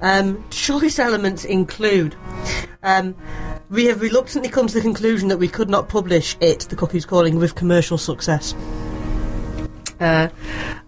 Um, 0.00 0.44
choice 0.50 0.98
elements 0.98 1.44
include 1.44 2.14
um, 2.82 3.16
we 3.68 3.86
have 3.86 4.00
reluctantly 4.00 4.48
come 4.48 4.68
to 4.68 4.74
the 4.74 4.80
conclusion 4.80 5.28
that 5.28 5.38
we 5.38 5.48
could 5.48 5.68
not 5.68 5.88
publish 5.88 6.36
it, 6.40 6.60
The 6.60 6.76
Cuckoo's 6.76 7.04
Calling, 7.04 7.36
with 7.36 7.56
commercial 7.56 7.98
success. 7.98 8.54
Uh, 10.00 10.28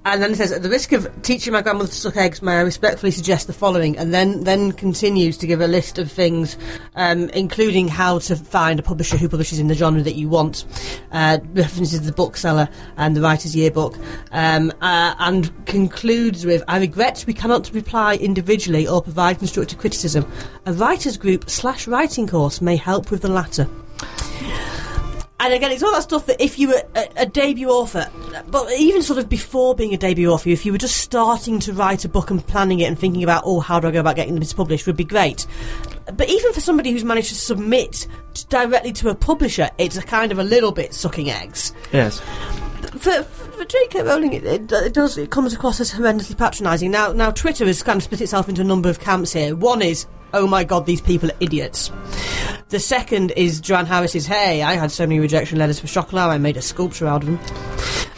and 0.04 0.22
then 0.22 0.32
it 0.32 0.36
says, 0.36 0.52
at 0.52 0.62
the 0.62 0.70
risk 0.70 0.92
of 0.92 1.10
teaching 1.22 1.52
my 1.52 1.62
grandmother 1.62 1.88
to 1.88 1.94
suck 1.94 2.16
eggs, 2.16 2.40
may 2.40 2.52
I 2.52 2.60
respectfully 2.60 3.10
suggest 3.10 3.46
the 3.46 3.52
following, 3.52 3.96
and 3.98 4.12
then 4.12 4.44
then 4.44 4.72
continues 4.72 5.36
to 5.38 5.46
give 5.46 5.60
a 5.60 5.66
list 5.66 5.98
of 5.98 6.10
things, 6.10 6.56
um, 6.94 7.28
including 7.30 7.88
how 7.88 8.18
to 8.20 8.36
find 8.36 8.78
a 8.78 8.82
publisher 8.82 9.16
who 9.16 9.28
publishes 9.28 9.58
in 9.58 9.68
the 9.68 9.74
genre 9.74 10.02
that 10.02 10.14
you 10.14 10.28
want, 10.28 10.64
uh, 11.12 11.38
references 11.52 12.00
the 12.04 12.12
bookseller 12.12 12.68
and 12.96 13.16
the 13.16 13.20
writer's 13.20 13.54
yearbook, 13.54 13.96
um, 14.32 14.72
uh, 14.80 15.14
and 15.18 15.52
concludes 15.66 16.46
with, 16.46 16.62
I 16.68 16.78
regret 16.78 17.24
we 17.26 17.34
cannot 17.34 17.70
reply 17.74 18.16
individually 18.16 18.86
or 18.86 19.02
provide 19.02 19.38
constructive 19.38 19.78
criticism. 19.78 20.30
A 20.66 20.72
writer's 20.72 21.16
group 21.16 21.48
slash 21.50 21.86
writing 21.86 22.26
course 22.26 22.60
may 22.60 22.76
help 22.76 23.10
with 23.10 23.22
the 23.22 23.28
latter. 23.28 23.68
And 25.40 25.54
again, 25.54 25.71
it's 25.71 25.85
all 25.85 25.92
that 25.92 26.02
stuff 26.02 26.26
that 26.26 26.42
if 26.42 26.59
you 26.59 26.68
were 26.68 26.83
a, 26.97 27.09
a 27.18 27.26
debut 27.26 27.68
author, 27.68 28.11
but 28.49 28.73
even 28.73 29.02
sort 29.02 29.21
of 29.21 29.28
before 29.28 29.75
being 29.75 29.95
a 29.95 29.97
debut 29.97 30.28
author, 30.28 30.50
if 30.50 30.66
you 30.66 30.73
were 30.73 30.78
just 30.78 30.97
starting 30.97 31.61
to 31.61 31.73
write 31.73 32.04
a 32.04 32.09
book 32.09 32.30
and 32.30 32.45
planning 32.45 32.80
it 32.80 32.87
and 32.87 32.99
thinking 32.99 33.23
about, 33.23 33.45
oh, 33.47 33.61
how 33.61 33.78
do 33.78 33.87
I 33.87 33.92
go 33.92 34.00
about 34.00 34.16
getting 34.16 34.35
this 34.40 34.52
published, 34.52 34.87
would 34.88 34.97
be 34.97 35.04
great. 35.04 35.47
But 36.12 36.28
even 36.28 36.52
for 36.52 36.61
somebody 36.61 36.90
who's 36.90 37.04
managed 37.04 37.28
to 37.28 37.35
submit 37.37 38.09
t- 38.35 38.47
directly 38.49 38.92
to 38.95 39.11
a 39.11 39.14
publisher, 39.14 39.71
it's 39.78 39.97
a 39.97 40.02
kind 40.02 40.33
of 40.33 40.40
a 40.40 40.45
little 40.45 40.73
bit 40.73 40.92
sucking 40.92 41.30
eggs. 41.30 41.73
Yes. 41.92 42.21
For, 42.99 43.23
for 43.23 43.64
J.K. 43.64 44.02
Rowling, 44.02 44.33
it, 44.33 44.45
it, 44.45 44.73
it 44.73 44.92
does 44.92 45.18
it 45.18 45.30
comes 45.30 45.52
across 45.52 45.78
as 45.80 45.92
horrendously 45.92 46.37
patronising. 46.37 46.90
Now, 46.90 47.12
now 47.12 47.30
Twitter 47.30 47.64
has 47.66 47.83
kind 47.83 47.99
of 47.99 48.02
split 48.02 48.23
itself 48.23 48.49
into 48.49 48.62
a 48.62 48.64
number 48.64 48.88
of 48.88 48.99
camps 48.99 49.35
here. 49.35 49.54
One 49.54 49.83
is, 49.83 50.07
oh 50.35 50.49
my 50.49 50.64
god, 50.64 50.85
these 50.87 51.00
people 51.00 51.30
are 51.30 51.37
idiots. 51.38 51.92
The 52.70 52.78
second 52.78 53.30
is 53.30 53.62
Joanne 53.62 53.87
Harris's, 53.87 54.26
hey, 54.26 54.62
I 54.62 54.75
had 54.75 54.92
so 54.92 55.06
many 55.06 55.20
rejection 55.20 55.58
letters 55.58 55.80
for 55.80 55.87
Chocolat, 55.87 56.28
I 56.28 56.37
made 56.37 56.58
a 56.58 56.62
sculpture 56.62 57.06
out 57.06 57.22
of 57.22 57.28
them. 57.28 57.40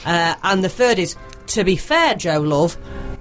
Uh, 0.04 0.34
and 0.42 0.64
the 0.64 0.68
third 0.68 0.98
is, 0.98 1.14
to 1.48 1.62
be 1.62 1.76
fair, 1.76 2.16
Joe 2.16 2.40
Love, 2.40 2.76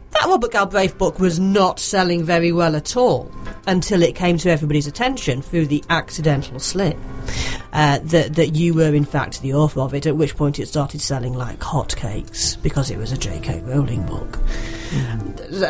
that 0.09 0.25
Robert 0.25 0.51
Galbraith 0.51 0.97
book 0.97 1.19
was 1.19 1.39
not 1.39 1.79
selling 1.79 2.23
very 2.23 2.51
well 2.51 2.75
at 2.75 2.97
all 2.97 3.31
until 3.67 4.01
it 4.01 4.15
came 4.15 4.39
to 4.39 4.49
everybody's 4.49 4.87
attention 4.87 5.43
through 5.43 5.67
the 5.67 5.83
accidental 5.91 6.59
slip 6.59 6.97
uh, 7.73 7.99
that 8.03 8.33
that 8.33 8.55
you 8.55 8.73
were 8.73 8.95
in 8.95 9.05
fact 9.05 9.41
the 9.43 9.53
author 9.53 9.81
of 9.81 9.93
it. 9.93 10.07
At 10.07 10.17
which 10.17 10.35
point 10.35 10.57
it 10.57 10.67
started 10.67 10.99
selling 10.99 11.33
like 11.33 11.59
hotcakes 11.59 12.59
because 12.63 12.89
it 12.89 12.97
was 12.97 13.11
a 13.11 13.17
J.K. 13.17 13.61
Rowling 13.61 14.03
book. 14.07 14.39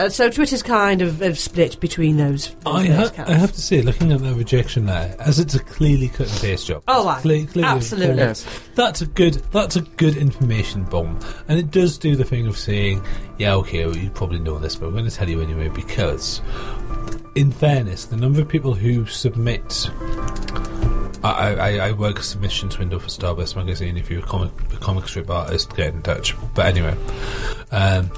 So 0.10 0.30
Twitter's 0.30 0.64
kind 0.64 1.02
of, 1.02 1.22
of 1.22 1.38
split 1.38 1.80
between 1.80 2.18
those. 2.18 2.50
those 2.56 2.58
I, 2.66 2.88
various 2.88 3.16
ha- 3.16 3.26
I 3.28 3.34
have 3.34 3.52
to 3.52 3.62
say, 3.62 3.82
looking 3.82 4.12
at 4.12 4.22
the 4.22 4.34
rejection 4.34 4.86
letter, 4.88 5.16
as 5.22 5.40
it's 5.40 5.56
a 5.56 5.60
clearly 5.60 6.08
cut 6.08 6.32
and 6.32 6.40
paste 6.42 6.68
job. 6.68 6.84
Oh, 6.88 7.08
aye. 7.08 7.22
Cle- 7.22 7.46
clearly 7.48 7.64
Absolutely. 7.64 8.08
format, 8.08 8.28
Yes. 8.28 8.60
That's 8.76 9.02
a 9.02 9.06
good. 9.08 9.36
That's 9.52 9.76
a 9.76 9.82
good 9.82 10.16
information 10.18 10.84
bomb, 10.86 11.20
and 11.48 11.60
it 11.60 11.72
does 11.72 11.98
do 11.98 12.16
the 12.16 12.24
thing 12.24 12.48
of 12.48 12.58
saying, 12.58 13.04
"Yeah, 13.38 13.56
okay, 13.56 13.86
well, 13.86 13.98
you 13.98 14.10
probably 14.10 14.40
know 14.40 14.58
this, 14.60 14.76
but 14.76 14.88
I'm 14.88 14.94
going 14.94 15.06
to 15.06 15.12
tell 15.12 15.30
you 15.30 15.42
anyway." 15.42 15.70
Because, 15.70 16.42
in 17.36 17.52
fairness, 17.52 18.06
the 18.06 18.18
number 18.18 18.42
of 18.42 18.48
people 18.48 18.74
who 18.74 19.06
submit 19.06 19.90
I, 21.24 21.54
I, 21.56 21.88
I 21.88 21.92
work 21.92 22.20
a 22.20 22.24
submissions 22.24 22.78
window 22.80 23.00
for 23.00 23.08
Starburst 23.10 23.56
magazine. 23.56 23.98
If 23.98 24.10
you're 24.10 24.24
a 24.24 24.26
comic 24.26 24.52
a 24.74 24.78
comic 24.78 25.08
strip 25.08 25.30
artist, 25.30 25.76
get 25.76 25.94
in 25.94 26.02
touch. 26.02 26.36
But 26.54 26.68
anyway, 26.68 26.96
um, 27.72 28.10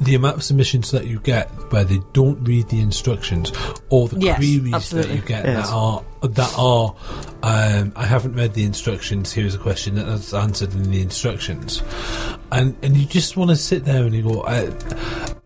the 0.00 0.14
amount 0.14 0.36
of 0.36 0.42
submissions 0.42 0.90
that 0.92 1.06
you 1.06 1.20
get 1.20 1.48
where 1.72 1.84
they 1.84 2.00
don't 2.14 2.42
read 2.44 2.68
the 2.68 2.80
instructions 2.80 3.52
or 3.90 4.08
the 4.08 4.18
Yes, 4.18 4.36
queries 4.38 4.72
absolutely. 4.74 5.10
that 5.10 5.16
you 5.16 5.22
get 5.26 5.44
Yes. 5.44 5.68
that 5.68 5.74
are 5.74 6.02
that 6.22 6.54
are 6.58 6.94
um, 7.42 7.92
I 7.96 8.04
haven't 8.06 8.34
read 8.34 8.54
the 8.54 8.64
instructions. 8.64 9.32
Here's 9.32 9.54
a 9.54 9.58
question 9.58 9.94
that's 9.96 10.32
answered 10.34 10.72
in 10.74 10.90
the 10.90 11.00
instructions, 11.02 11.82
and 12.52 12.76
and 12.82 12.96
you 12.96 13.06
just 13.06 13.36
want 13.36 13.50
to 13.50 13.56
sit 13.56 13.84
there 13.84 14.04
and 14.04 14.14
you 14.14 14.22
go. 14.22 14.42
I, 14.44 14.70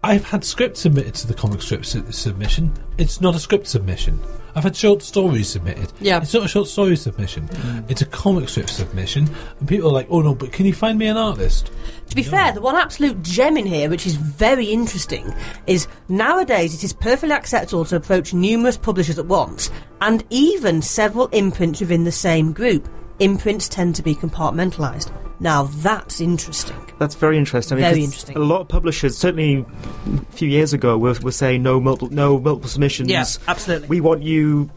I've 0.03 0.25
had 0.25 0.45
scripts 0.45 0.81
submitted 0.81 1.15
to 1.15 1.27
the 1.27 1.35
comic 1.35 1.63
strip 1.63 1.85
su- 1.85 2.11
submission. 2.13 2.73
It's 2.99 3.21
not 3.21 3.35
a 3.35 3.39
script 3.39 3.67
submission. 3.67 4.21
I've 4.55 4.65
had 4.65 4.77
short 4.77 5.03
stories 5.03 5.49
submitted. 5.49 5.93
Yeah. 6.01 6.21
It's 6.23 6.33
not 6.33 6.45
a 6.45 6.49
short 6.49 6.69
story 6.69 6.97
submission. 6.97 7.49
Mm. 7.49 7.91
It's 7.91 8.03
a 8.03 8.07
comic 8.07 8.49
strip 8.49 8.71
submission. 8.71 9.29
And 9.59 9.69
people 9.69 9.91
are 9.91 9.93
like, 9.93 10.07
oh 10.11 10.21
no, 10.21 10.35
but 10.35 10.53
can 10.53 10.65
you 10.65 10.73
find 10.73 10.99
me 10.99 11.07
an 11.07 11.17
artist? 11.17 11.71
To 12.11 12.17
be 12.17 12.23
fair, 12.23 12.53
the 12.53 12.61
one 12.61 12.77
absolute 12.77 13.23
gem 13.23 13.57
in 13.57 13.67
here, 13.67 13.91
which 13.91 14.07
is 14.07 14.15
very 14.15 14.67
interesting, 14.67 15.35
is 15.67 15.89
nowadays 16.09 16.75
it 16.75 16.85
is 16.85 16.93
perfectly 16.93 17.35
acceptable 17.35 17.85
to 17.87 17.97
approach 17.97 18.33
numerous 18.33 18.77
publishers 18.77 19.19
at 19.19 19.27
once, 19.27 19.71
and 20.01 20.25
even 20.31 20.83
several 20.83 21.27
imprints 21.29 21.81
within 21.81 22.05
the 22.05 22.13
same 22.13 22.53
group. 22.53 22.89
Imprints 23.21 23.69
tend 23.69 23.95
to 23.97 24.03
be 24.03 24.15
compartmentalised. 24.15 25.11
Now 25.41 25.65
that's 25.65 26.21
interesting. 26.21 26.77
That's 26.99 27.15
very 27.17 27.39
interesting. 27.39 27.79
I 27.79 27.81
mean, 27.81 27.85
Very 27.91 28.01
'cause 28.01 28.05
interesting. 28.07 28.37
A 28.37 28.41
lot 28.41 28.61
of 28.61 28.69
publishers, 28.69 29.17
certainly 29.19 29.65
a 30.07 30.33
few 30.33 30.49
years 30.49 30.73
ago, 30.73 30.97
were, 30.97 31.15
were 31.23 31.33
saying 31.33 31.63
no 31.63 31.81
multiple, 31.81 32.09
no 32.15 32.39
multiple 32.39 32.69
submissions. 32.69 33.11
Yeah, 33.11 33.25
absolutely. 33.49 33.89
We 33.89 34.01
want 34.01 34.23
you, 34.23 34.71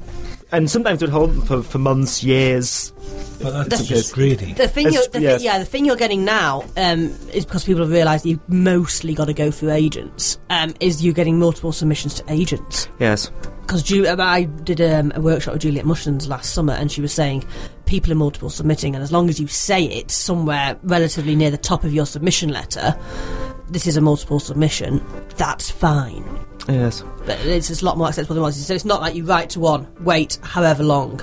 and 0.51 0.70
sometimes 0.70 1.01
it 1.01 1.06
would 1.06 1.12
hold 1.13 1.32
them 1.32 1.41
for, 1.41 1.62
for 1.62 1.77
months, 1.77 2.24
years. 2.24 2.91
But 3.39 3.51
that's 3.51 3.70
That's 3.70 3.86
just 3.88 4.13
greedy. 4.15 4.53
The 4.53 4.67
thing, 4.67 4.88
It's- 4.88 4.94
you're, 4.96 5.08
the 5.12 5.22
yes. 5.22 5.38
thing, 5.38 5.46
yeah, 5.46 5.60
the 5.60 5.65
thing 5.65 5.86
you're 5.86 5.96
getting 5.96 6.25
now 6.25 6.63
um, 6.75 7.13
is 7.34 7.46
because 7.46 7.63
people 7.65 7.84
have 7.84 7.91
realised 7.91 8.25
you've 8.25 8.48
mostly 8.50 9.13
got 9.13 9.25
to 9.25 9.34
go 9.34 9.51
through 9.51 9.72
agents. 9.72 10.39
Um, 10.50 10.74
is 10.79 11.06
you're 11.06 11.13
getting 11.13 11.38
multiple 11.38 11.72
submissions 11.72 12.15
to 12.15 12.24
agents. 12.34 12.89
Yes. 13.00 13.29
because 13.62 13.84
Ju- 13.84 14.08
I 14.08 14.44
did 14.46 14.82
um, 14.82 15.12
a 15.13 15.22
workshop 15.22 15.53
with 15.53 15.62
Juliet 15.62 15.86
Mushens 15.86 16.27
last 16.27 16.53
summer, 16.56 16.74
and 16.74 16.91
she 16.91 17.00
was 17.00 17.13
saying 17.13 17.46
people 17.88 18.12
are 18.12 18.15
multiple 18.15 18.50
submitting, 18.50 18.94
and 18.94 19.03
as 19.03 19.12
long 19.12 19.29
as 19.29 19.39
you 19.39 19.48
say 19.48 19.86
it 19.86 20.12
somewhere 20.12 20.77
relatively 20.84 21.36
near 21.36 21.50
the 21.50 21.58
top 21.58 21.84
of 21.84 21.94
your 21.94 22.06
submission 22.06 22.50
letter, 22.50 22.96
this 23.70 23.88
is 23.88 23.98
a 23.98 24.01
multiple 24.01 24.39
submission. 24.39 25.03
That's 25.38 25.72
fine. 25.72 26.24
Yes. 26.68 27.04
But 27.26 27.40
it's 27.46 27.68
just 27.68 27.82
a 27.82 27.86
lot 27.86 27.98
more 27.98 28.08
acceptable 28.10 28.36
than 28.36 28.44
it 28.44 28.46
was. 28.46 28.66
So 28.66 28.74
it's 28.74 28.86
not 28.86 29.02
like 29.02 29.16
you 29.16 29.24
write 29.24 29.52
to 29.52 29.60
one, 29.60 29.88
wait 30.02 30.38
however 30.42 30.84
long, 30.84 31.22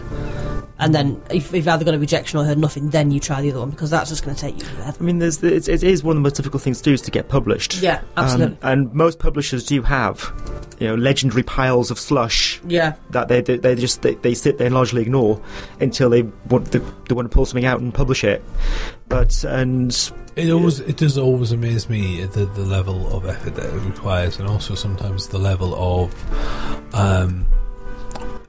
and 0.79 0.95
then 0.95 1.23
if 1.31 1.53
you've 1.53 1.69
either 1.69 1.85
got 1.85 1.95
a 1.95 1.99
rejection 1.99 2.39
or 2.39 2.45
heard 2.45 2.59
nothing, 2.59 2.91
then 2.91 3.11
you 3.11 3.21
try 3.21 3.41
the 3.41 3.51
other 3.51 3.61
one 3.61 3.71
because 3.71 3.91
that's 3.91 4.11
just 4.11 4.25
going 4.25 4.35
to 4.35 4.41
take 4.41 4.59
you 4.59 4.65
forever. 4.65 4.97
I 4.99 5.03
mean, 5.03 5.19
there's 5.19 5.39
the, 5.39 5.55
it's, 5.55 5.69
it 5.69 5.83
is 5.83 6.03
one 6.03 6.17
of 6.17 6.23
the 6.23 6.27
most 6.27 6.37
difficult 6.37 6.63
things 6.63 6.79
to 6.79 6.85
do 6.85 6.93
is 6.93 7.01
to 7.03 7.11
get 7.11 7.29
published. 7.29 7.81
Yeah, 7.81 8.03
absolutely. 8.17 8.57
Um, 8.63 8.73
and 8.73 8.93
most 8.93 9.19
publishers 9.19 9.65
do 9.65 9.83
have, 9.83 10.33
you 10.81 10.89
know, 10.89 10.97
legendary 10.97 11.45
piles 11.45 11.91
of 11.91 11.99
slush 11.99 12.61
yeah, 12.67 12.97
that 13.11 13.29
they 13.29 13.41
they, 13.41 13.57
they 13.57 13.77
just 13.77 14.03
they, 14.03 14.15
they 14.17 14.35
sit 14.35 14.59
there 14.59 14.67
and 14.67 14.75
largely 14.75 15.03
ignore 15.03 15.41
until 15.79 16.11
they 16.11 16.23
want 16.23 16.73
they, 16.73 16.81
they 16.81 17.15
want 17.15 17.31
to 17.31 17.35
pull 17.35 17.47
something 17.47 17.67
out 17.67 17.81
and 17.81 17.95
publish 17.95 18.25
it. 18.25 18.43
But 19.09 19.45
and 19.45 19.93
It 20.35 20.51
always, 20.51 20.81
it 20.81 20.97
does 20.97 21.17
always 21.17 21.53
amaze 21.53 21.89
me 21.89 22.25
the, 22.25 22.47
the 22.47 22.65
level 22.65 23.15
of 23.17 23.27
effort 23.27 23.55
that 23.55 23.67
it 23.67 23.79
requires, 23.81 24.41
and 24.41 24.49
also 24.49 24.75
sometimes 24.75 25.29
the 25.35 25.41
level 25.41 25.75
of, 25.75 26.95
um, 26.95 27.45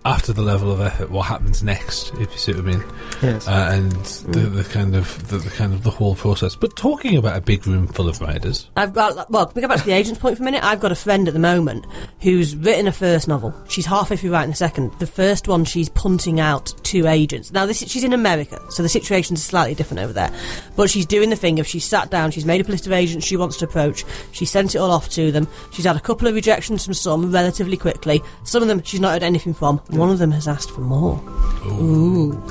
after 0.05 0.31
the 0.31 0.43
level 0.43 0.71
of 0.71 0.79
effort, 0.79 1.09
what 1.09 1.23
happens 1.23 1.63
next? 1.63 2.13
If 2.19 2.31
you 2.31 2.37
see 2.37 2.53
what 2.53 2.61
I 2.61 2.63
mean, 2.63 2.83
yes, 3.23 3.47
uh, 3.47 3.69
and 3.73 3.91
the, 4.31 4.41
the 4.41 4.63
kind 4.63 4.95
of 4.95 5.27
the, 5.29 5.37
the 5.39 5.49
kind 5.49 5.73
of 5.73 5.81
the 5.81 5.89
whole 5.89 6.13
process. 6.13 6.55
But 6.55 6.75
talking 6.75 7.17
about 7.17 7.35
a 7.35 7.41
big 7.41 7.65
room 7.65 7.87
full 7.87 8.07
of 8.07 8.21
writers, 8.21 8.69
I've 8.77 8.93
got 8.93 9.31
well. 9.31 9.51
We 9.55 9.63
go 9.63 9.67
back 9.67 9.79
to 9.79 9.85
the 9.85 9.93
agent's 9.93 10.19
point 10.19 10.37
for 10.37 10.43
a 10.43 10.45
minute? 10.45 10.63
I've 10.63 10.79
got 10.79 10.91
a 10.91 10.95
friend 10.95 11.27
at 11.27 11.33
the 11.33 11.39
moment 11.39 11.87
who's 12.21 12.55
written 12.55 12.87
a 12.87 12.91
first 12.91 13.27
novel. 13.27 13.51
She's 13.67 13.87
halfway 13.87 14.15
through 14.15 14.31
writing 14.31 14.51
the 14.51 14.55
second. 14.55 14.93
The 14.99 15.07
first 15.07 15.47
one 15.47 15.65
she's 15.65 15.89
punting 15.89 16.39
out 16.39 16.67
to 17.01 17.07
agents. 17.07 17.51
Now 17.51 17.65
this 17.65 17.81
is 17.81 17.91
she's 17.91 18.03
in 18.03 18.13
America, 18.13 18.61
so 18.69 18.83
the 18.83 18.89
situation's 18.89 19.43
slightly 19.43 19.75
different 19.75 20.03
over 20.03 20.13
there. 20.13 20.31
But 20.75 20.89
she's 20.89 21.05
doing 21.05 21.29
the 21.29 21.35
thing 21.35 21.59
of 21.59 21.67
she's 21.67 21.85
sat 21.85 22.09
down, 22.09 22.31
she's 22.31 22.45
made 22.45 22.65
a 22.65 22.69
list 22.69 22.87
of 22.87 22.93
agents 22.93 23.25
she 23.25 23.37
wants 23.37 23.57
to 23.57 23.65
approach. 23.65 24.03
She 24.31 24.45
sent 24.45 24.75
it 24.75 24.79
all 24.79 24.91
off 24.91 25.09
to 25.09 25.31
them. 25.31 25.47
She's 25.71 25.85
had 25.85 25.95
a 25.95 26.01
couple 26.01 26.27
of 26.27 26.35
rejections 26.35 26.85
from 26.85 26.93
some 26.93 27.31
relatively 27.31 27.77
quickly. 27.77 28.23
Some 28.43 28.61
of 28.61 28.67
them 28.67 28.81
she's 28.83 28.99
not 28.99 29.13
heard 29.13 29.23
anything 29.23 29.53
from. 29.53 29.77
One 29.89 30.09
of 30.09 30.19
them 30.19 30.31
has 30.31 30.47
asked 30.47 30.71
for 30.71 30.81
more. 30.81 31.21
Ooh. 31.67 32.41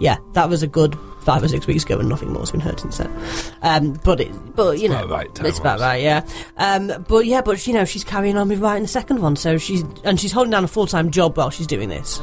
Yeah, 0.00 0.18
that 0.32 0.48
was 0.48 0.62
a 0.62 0.66
good 0.66 0.96
five 1.22 1.42
or 1.42 1.48
six 1.48 1.66
weeks 1.66 1.84
ago, 1.84 1.98
and 1.98 2.08
nothing 2.08 2.32
more's 2.32 2.50
been 2.50 2.60
heard 2.60 2.78
since 2.80 2.98
then. 2.98 3.10
Um, 3.62 3.92
but 4.04 4.20
it, 4.20 4.30
but 4.56 4.78
you 4.78 4.88
know, 4.88 5.04
about 5.04 5.10
right, 5.10 5.46
it's 5.46 5.58
about 5.58 5.78
time-wise. 5.78 5.80
right, 5.80 6.02
yeah. 6.02 6.26
Um, 6.56 7.04
but 7.08 7.26
yeah, 7.26 7.40
but 7.40 7.66
you 7.66 7.74
know, 7.74 7.84
she's 7.84 8.04
carrying 8.04 8.36
on 8.36 8.48
with 8.48 8.60
writing 8.60 8.82
the 8.82 8.88
second 8.88 9.20
one, 9.22 9.36
so 9.36 9.58
she's 9.58 9.82
and 10.04 10.20
she's 10.20 10.32
holding 10.32 10.50
down 10.50 10.64
a 10.64 10.68
full 10.68 10.86
time 10.86 11.10
job 11.10 11.36
while 11.36 11.50
she's 11.50 11.66
doing 11.66 11.88
this. 11.88 12.20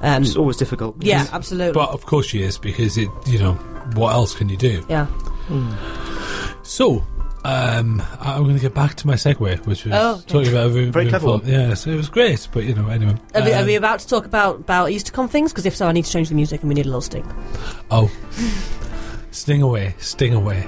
Um, 0.00 0.22
it's 0.22 0.36
always 0.36 0.56
difficult. 0.56 0.96
yeah, 1.02 1.26
absolutely. 1.32 1.72
but 1.72 1.90
of 1.90 2.04
course 2.06 2.26
she 2.26 2.42
is 2.42 2.58
because 2.58 2.98
it, 2.98 3.08
you 3.26 3.38
know, 3.38 3.54
what 3.94 4.12
else 4.12 4.34
can 4.34 4.48
you 4.48 4.56
do? 4.56 4.84
yeah. 4.88 5.06
So. 6.62 7.04
Um, 7.48 8.02
I'm 8.20 8.42
going 8.42 8.56
to 8.56 8.60
get 8.60 8.74
back 8.74 8.96
to 8.96 9.06
my 9.06 9.14
segue, 9.14 9.64
which 9.66 9.84
was 9.84 9.94
Oh, 9.94 10.14
okay. 10.16 10.22
talking 10.26 10.48
about 10.48 10.66
a 10.66 10.70
room, 10.70 10.90
Very 10.90 11.04
room 11.04 11.10
clever 11.10 11.24
full- 11.26 11.38
one. 11.38 11.46
Yes, 11.46 11.86
it 11.86 11.94
was 11.94 12.08
great, 12.08 12.48
but 12.52 12.64
you 12.64 12.74
know, 12.74 12.88
anyway. 12.88 13.14
Are, 13.36 13.42
we, 13.44 13.52
are 13.52 13.60
Um, 13.60 13.66
we 13.66 13.76
about 13.76 14.00
to 14.00 14.08
talk 14.08 14.26
about 14.26 14.56
about 14.56 14.88
EasterCon 14.90 15.30
things? 15.30 15.52
Because 15.52 15.64
if 15.64 15.76
so, 15.76 15.86
I 15.86 15.92
need 15.92 16.04
to 16.06 16.10
change 16.10 16.28
the 16.28 16.34
music, 16.34 16.62
and 16.62 16.68
we 16.68 16.74
need 16.74 16.86
a 16.86 16.88
little 16.88 17.00
sting. 17.00 17.24
Oh, 17.90 18.10
sting 19.30 19.62
away, 19.62 19.94
sting 19.98 20.34
away. 20.34 20.66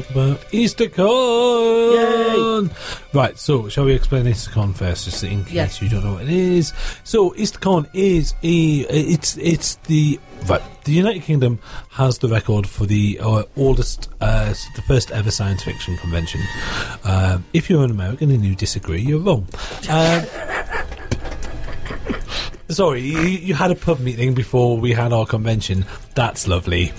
Talk 0.00 0.10
about 0.10 0.40
EasterCon. 0.52 2.70
Right. 3.14 3.38
So, 3.38 3.68
shall 3.68 3.84
we 3.84 3.94
explain 3.94 4.24
EasterCon 4.26 4.76
first, 4.76 5.04
just 5.06 5.22
in 5.24 5.44
case 5.44 5.52
Yes. 5.54 5.82
you 5.82 5.88
don't 5.88 6.04
know 6.04 6.14
what 6.14 6.22
it 6.24 6.28
is? 6.30 6.72
So, 7.04 7.30
EasterCon 7.30 7.88
is 7.92 8.34
a 8.42 8.80
it's 8.90 9.36
it's 9.38 9.76
the 9.86 10.18
right. 10.46 10.62
The 10.84 10.92
United 10.92 11.22
Kingdom 11.22 11.58
has 11.90 12.18
the 12.18 12.28
record 12.28 12.66
for 12.66 12.86
the 12.86 13.18
uh, 13.22 13.42
oldest, 13.56 14.08
uh, 14.22 14.54
the 14.74 14.82
first 14.82 15.10
ever 15.10 15.30
science 15.30 15.62
fiction 15.62 15.96
convention. 15.98 16.40
Um, 17.04 17.44
if 17.52 17.68
you're 17.68 17.84
an 17.84 17.90
American 17.90 18.30
and 18.30 18.42
you 18.44 18.54
disagree, 18.54 19.00
you're 19.02 19.20
wrong. 19.20 19.46
Um, 19.90 20.24
Sorry, 22.70 23.00
you, 23.00 23.18
you 23.20 23.54
had 23.54 23.70
a 23.70 23.74
pub 23.74 23.98
meeting 24.00 24.34
before 24.34 24.76
we 24.78 24.92
had 24.92 25.12
our 25.12 25.24
convention. 25.24 25.86
That's 26.14 26.46
lovely. 26.46 26.92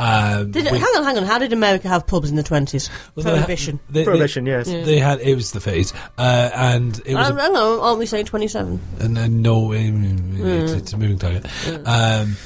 Um, 0.00 0.50
Did 0.50 0.66
it, 0.66 0.72
we- 0.72 0.78
hang 0.78 0.88
on, 0.96 1.04
hang 1.04 1.16
on. 1.16 1.22
How 1.24 1.38
did 1.38 1.52
America 1.52 1.86
have 1.88 2.06
pubs 2.08 2.28
in 2.30 2.36
the 2.36 2.42
twenties? 2.42 2.90
well, 3.14 3.22
they 3.24 3.30
had- 3.30 3.36
Prohibition. 3.38 3.78
They, 3.88 4.00
they- 4.00 4.04
Prohibition, 4.04 4.46
yes. 4.46 4.66
They, 4.66 4.98
had 4.98 5.20
it 5.20 5.34
was 5.36 5.52
the 5.52 5.60
phase, 5.60 5.92
uh, 6.18 6.50
and 6.54 7.00
it 7.06 7.14
was 7.14 7.30
Um, 7.30 7.38
hang 7.38 7.54
on, 7.54 7.80
aren't 7.80 7.98
we 8.00 8.06
saying 8.06 8.26
twenty-seven? 8.26 8.80
and, 9.00 9.16
and 9.18 9.42
no, 9.42 9.72
um, 9.74 10.36
it's, 10.40 10.72
it's 10.72 10.92
a 10.92 10.96
moving 10.96 11.18
target. 11.18 11.46
Um, 11.86 12.36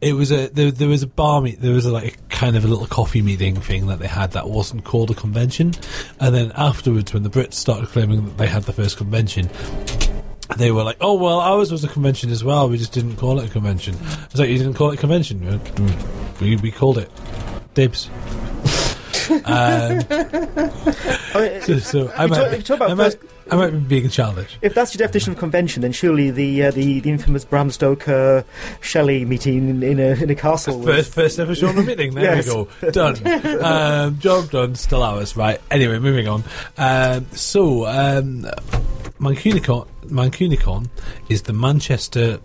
it 0.00 0.14
was 0.14 0.30
a 0.32 0.48
there, 0.48 0.70
there 0.70 0.88
was 0.88 1.02
a 1.02 1.06
bar 1.06 1.40
meet. 1.42 1.60
There 1.60 1.74
was 1.74 1.84
a, 1.86 1.92
like 1.92 2.14
a 2.14 2.16
kind 2.34 2.56
of 2.56 2.64
a 2.64 2.68
little 2.68 2.86
coffee 2.86 3.22
meeting 3.22 3.56
thing 3.56 3.86
that 3.88 3.98
they 3.98 4.06
had 4.06 4.32
that 4.32 4.48
wasn't 4.48 4.84
called 4.84 5.10
a 5.10 5.14
convention, 5.14 5.72
and 6.20 6.34
then 6.34 6.52
afterwards, 6.56 7.12
when 7.12 7.24
the 7.24 7.30
Brits 7.30 7.54
started 7.54 7.88
claiming 7.88 8.24
that 8.24 8.38
they 8.38 8.46
had 8.46 8.62
the 8.62 8.72
first 8.72 8.96
convention. 8.96 9.50
They 10.56 10.70
were 10.70 10.82
like, 10.82 10.96
"Oh 11.00 11.14
well, 11.14 11.40
ours 11.40 11.70
was 11.70 11.84
a 11.84 11.88
convention 11.88 12.30
as 12.30 12.42
well. 12.42 12.68
We 12.68 12.78
just 12.78 12.92
didn't 12.92 13.16
call 13.16 13.38
it 13.40 13.48
a 13.48 13.52
convention." 13.52 13.96
It's 14.30 14.38
like, 14.38 14.48
"You 14.48 14.58
didn't 14.58 14.74
call 14.74 14.90
it 14.90 14.94
a 14.94 15.00
convention? 15.00 15.60
We 16.40 16.56
we 16.56 16.70
called 16.70 16.98
it 16.98 17.10
dibs." 17.74 18.08
Um, 19.30 19.42
I 21.34 21.40
mean, 21.40 21.60
so, 21.62 21.78
so 21.78 22.12
I 22.16 22.26
might, 22.26 22.36
talk- 22.36 22.52
if 22.52 22.64
talk 22.64 22.76
about 22.76 22.90
I, 22.90 22.94
might, 22.94 23.04
first- 23.14 23.18
I 23.50 23.56
might 23.56 23.70
be 23.70 23.78
being 23.78 24.08
childish. 24.08 24.58
if 24.62 24.74
that's 24.74 24.94
your 24.94 24.98
definition 25.06 25.32
of 25.32 25.38
convention, 25.38 25.82
then 25.82 25.92
surely 25.92 26.30
the 26.30 26.64
uh, 26.64 26.70
the, 26.70 27.00
the 27.00 27.10
infamous 27.10 27.44
Bram 27.44 27.70
Stoker 27.70 28.44
Shelley 28.80 29.24
meeting 29.24 29.68
in, 29.68 29.82
in 29.82 29.98
a 30.00 30.22
in 30.22 30.30
a 30.30 30.34
castle. 30.34 30.78
was- 30.78 30.86
First, 30.96 31.14
first 31.14 31.38
ever 31.38 31.52
Shauna 31.52 31.84
meeting. 31.86 32.14
There 32.14 32.24
Yes. 32.36 32.46
we 32.46 32.52
go. 32.52 32.90
Done. 32.90 33.16
um, 33.64 34.18
job 34.18 34.50
done. 34.50 34.74
Still 34.74 35.02
ours. 35.02 35.36
Right. 35.36 35.60
Anyway, 35.70 35.98
moving 35.98 36.28
on. 36.28 36.44
Um, 36.78 37.26
so, 37.32 37.86
um, 37.86 38.46
Mancunicon, 39.20 39.86
Mancunicon 40.06 40.88
is 41.28 41.42
the 41.42 41.52
Manchester 41.52 42.38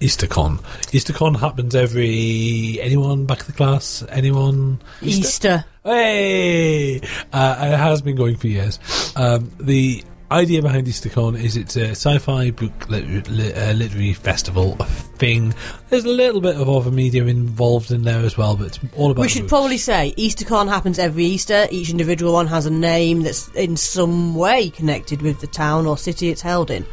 EasterCon. 0.00 0.58
EasterCon 0.92 1.38
happens 1.38 1.74
every. 1.74 2.78
Anyone 2.80 3.26
back 3.26 3.40
of 3.40 3.46
the 3.46 3.52
class? 3.52 4.02
Anyone? 4.08 4.80
Easter. 5.02 5.64
Hey! 5.84 7.00
Uh, 7.32 7.56
it 7.60 7.76
has 7.76 8.02
been 8.02 8.16
going 8.16 8.36
for 8.36 8.48
years. 8.48 8.78
Um, 9.16 9.52
the 9.60 10.02
idea 10.32 10.62
behind 10.62 10.86
EasterCon 10.86 11.40
is 11.42 11.56
it's 11.56 11.76
a 11.76 11.90
sci-fi 11.90 12.50
book 12.50 12.88
lit- 12.88 13.28
lit- 13.28 13.56
uh, 13.56 13.72
literary 13.72 14.12
festival 14.12 14.76
thing. 15.16 15.52
There's 15.88 16.04
a 16.04 16.08
little 16.08 16.40
bit 16.40 16.56
of 16.56 16.68
other 16.68 16.90
media 16.90 17.24
involved 17.26 17.90
in 17.90 18.02
there 18.02 18.20
as 18.20 18.36
well, 18.38 18.56
but 18.56 18.68
it's 18.68 18.78
all 18.96 19.10
about. 19.10 19.22
We 19.22 19.28
should 19.28 19.42
books. 19.42 19.50
probably 19.50 19.78
say 19.78 20.14
EasterCon 20.16 20.68
happens 20.68 20.98
every 20.98 21.24
Easter. 21.24 21.66
Each 21.70 21.90
individual 21.90 22.32
one 22.32 22.46
has 22.46 22.66
a 22.66 22.70
name 22.70 23.22
that's 23.22 23.48
in 23.50 23.76
some 23.76 24.34
way 24.34 24.70
connected 24.70 25.20
with 25.22 25.40
the 25.40 25.46
town 25.48 25.86
or 25.86 25.98
city 25.98 26.28
it's 26.28 26.42
held 26.42 26.70
in. 26.70 26.86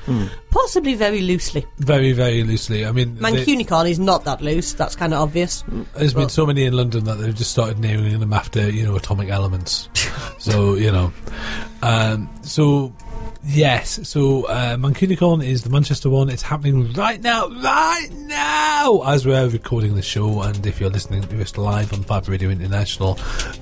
Possibly 0.50 0.96
very 0.96 1.22
loosely. 1.22 1.66
very, 1.78 2.14
very 2.14 2.44
loosely. 2.44 2.86
I 2.86 2.92
mean, 2.92 3.16
they- 3.16 3.22
Mancunicon 3.22 3.90
is 3.90 4.00
not 4.00 4.24
that 4.26 4.42
loose. 4.42 4.74
That's 4.74 4.96
kind 4.96 5.14
of 5.14 5.22
obvious. 5.22 5.64
there's 5.96 6.14
been 6.14 6.30
so 6.30 6.46
many 6.46 6.64
in 6.64 6.74
London 6.74 7.04
that 7.06 7.16
they've 7.16 7.36
just 7.36 7.52
started 7.52 7.78
naming 7.80 8.20
them 8.20 8.34
after 8.34 8.70
you 8.72 8.84
know 8.84 8.96
atomic 8.96 9.30
elements. 9.30 9.90
so 10.40 10.74
you 10.76 10.92
know, 10.92 11.14
um, 11.84 12.30
so. 12.42 12.94
Yes, 13.50 14.00
so 14.08 14.44
uh, 14.46 14.76
Mancunicon 14.76 15.42
is 15.44 15.64
the 15.64 15.70
Manchester 15.70 16.10
one. 16.10 16.30
It's 16.30 16.42
happening 16.42 16.92
right 16.94 17.22
now, 17.22 17.48
right 17.48 18.10
now, 18.12 19.04
as 19.06 19.26
we're 19.26 19.48
recording 19.48 19.96
the 19.96 20.02
show. 20.02 20.42
And 20.42 20.66
if 20.68 20.82
you're 20.82 20.90
listening 20.90 21.22
to 21.24 21.42
us 21.42 21.58
live 21.58 21.94
on 21.94 22.04
Fab 22.04 22.28
Radio 22.28 22.50
International, 22.50 23.14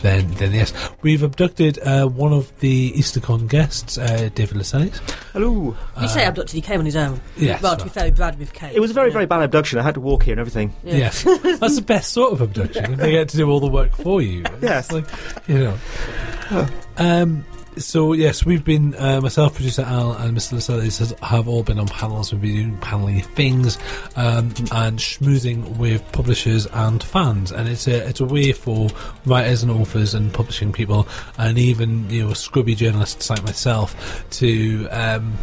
then 0.01 0.27
then 0.31 0.53
yes, 0.53 0.73
we've 1.03 1.21
abducted 1.21 1.77
uh, 1.83 2.07
one 2.07 2.33
of 2.33 2.57
the 2.61 2.93
EasterCon 2.93 3.47
guests, 3.47 3.97
uh, 3.99 4.29
David 4.33 4.57
Lascelles. 4.57 4.97
Hello. 5.33 5.75
You 6.01 6.07
say 6.07 6.25
abducted, 6.25 6.53
he 6.55 6.61
came 6.61 6.79
on 6.79 6.85
his 6.85 6.95
own. 6.95 7.21
yes, 7.37 7.61
well, 7.61 7.77
to 7.77 7.83
be 7.83 7.89
fair, 7.91 8.11
Brad 8.11 8.39
with 8.39 8.53
Kate. 8.53 8.75
It 8.75 8.79
was 8.79 8.89
a 8.91 8.93
very 8.95 9.09
Yeah. 9.09 9.13
very 9.13 9.25
bad 9.27 9.43
abduction. 9.43 9.77
I 9.77 9.83
had 9.83 9.93
to 9.95 10.01
walk 10.01 10.23
here 10.23 10.33
and 10.33 10.39
everything. 10.39 10.73
Yeah. 10.83 10.95
Yes, 10.95 11.23
that's 11.59 11.75
the 11.75 11.83
best 11.85 12.11
sort 12.11 12.33
of 12.33 12.41
abduction. 12.41 12.85
If 12.93 12.97
they 12.99 13.11
get 13.11 13.29
to 13.29 13.37
do 13.37 13.49
all 13.49 13.59
the 13.59 13.67
work 13.67 13.95
for 13.95 14.21
you. 14.21 14.41
It's 14.45 14.63
Yes. 14.63 14.91
like 14.91 15.05
you 15.47 15.59
know. 15.59 16.67
Um. 16.97 17.45
So 17.77 18.13
yes, 18.13 18.45
we've 18.45 18.63
been 18.63 18.95
uh, 18.95 19.19
myself, 19.19 19.55
producer 19.55 19.81
Al, 19.81 20.13
and 20.13 20.37
Mr. 20.37 20.53
Lascelles 20.53 21.13
have 21.21 21.49
all 21.49 21.61
been 21.61 21.77
on 21.77 21.87
panels. 21.87 22.31
We've 22.31 22.41
been 22.41 22.53
doing 22.53 22.77
paneling 22.77 23.21
things 23.21 23.77
um, 24.15 24.53
and 24.71 24.97
schmoozing 24.97 25.75
with 25.77 26.09
publishers 26.13 26.67
and 26.67 27.03
fans, 27.03 27.51
and 27.51 27.67
it's 27.67 27.85
a 27.87 28.07
it's 28.07 28.21
a 28.21 28.25
way 28.25 28.53
for 28.53 28.87
writers 29.25 29.61
and 29.61 29.71
authors 29.71 30.13
and 30.13 30.33
publishing 30.33 30.71
people, 30.71 31.05
and 31.37 31.57
even 31.57 32.09
you 32.09 32.25
know 32.25 32.33
scrubby 32.33 32.75
journalists 32.75 33.29
like 33.29 33.43
myself 33.43 34.25
to. 34.29 34.87
Um, 34.91 35.37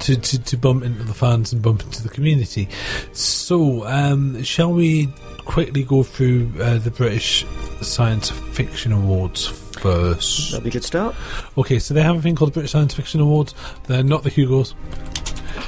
to, 0.00 0.16
to, 0.16 0.38
to 0.42 0.56
bump 0.56 0.84
into 0.84 1.02
the 1.04 1.14
fans 1.14 1.52
and 1.52 1.62
bump 1.62 1.82
into 1.82 2.02
the 2.02 2.08
community. 2.08 2.68
So, 3.12 3.86
um, 3.86 4.42
shall 4.42 4.72
we 4.72 5.08
quickly 5.44 5.82
go 5.84 6.02
through 6.02 6.52
uh, 6.60 6.78
the 6.78 6.90
British 6.90 7.46
Science 7.80 8.30
Fiction 8.30 8.92
Awards 8.92 9.46
first? 9.46 10.50
That'd 10.52 10.64
be 10.64 10.70
a 10.70 10.72
good 10.72 10.84
start. 10.84 11.14
Okay, 11.56 11.78
so 11.78 11.94
they 11.94 12.02
have 12.02 12.16
a 12.16 12.22
thing 12.22 12.34
called 12.36 12.50
the 12.50 12.54
British 12.54 12.72
Science 12.72 12.94
Fiction 12.94 13.20
Awards. 13.20 13.54
They're 13.86 14.02
not 14.04 14.22
the 14.24 14.30
Hugos. 14.30 14.74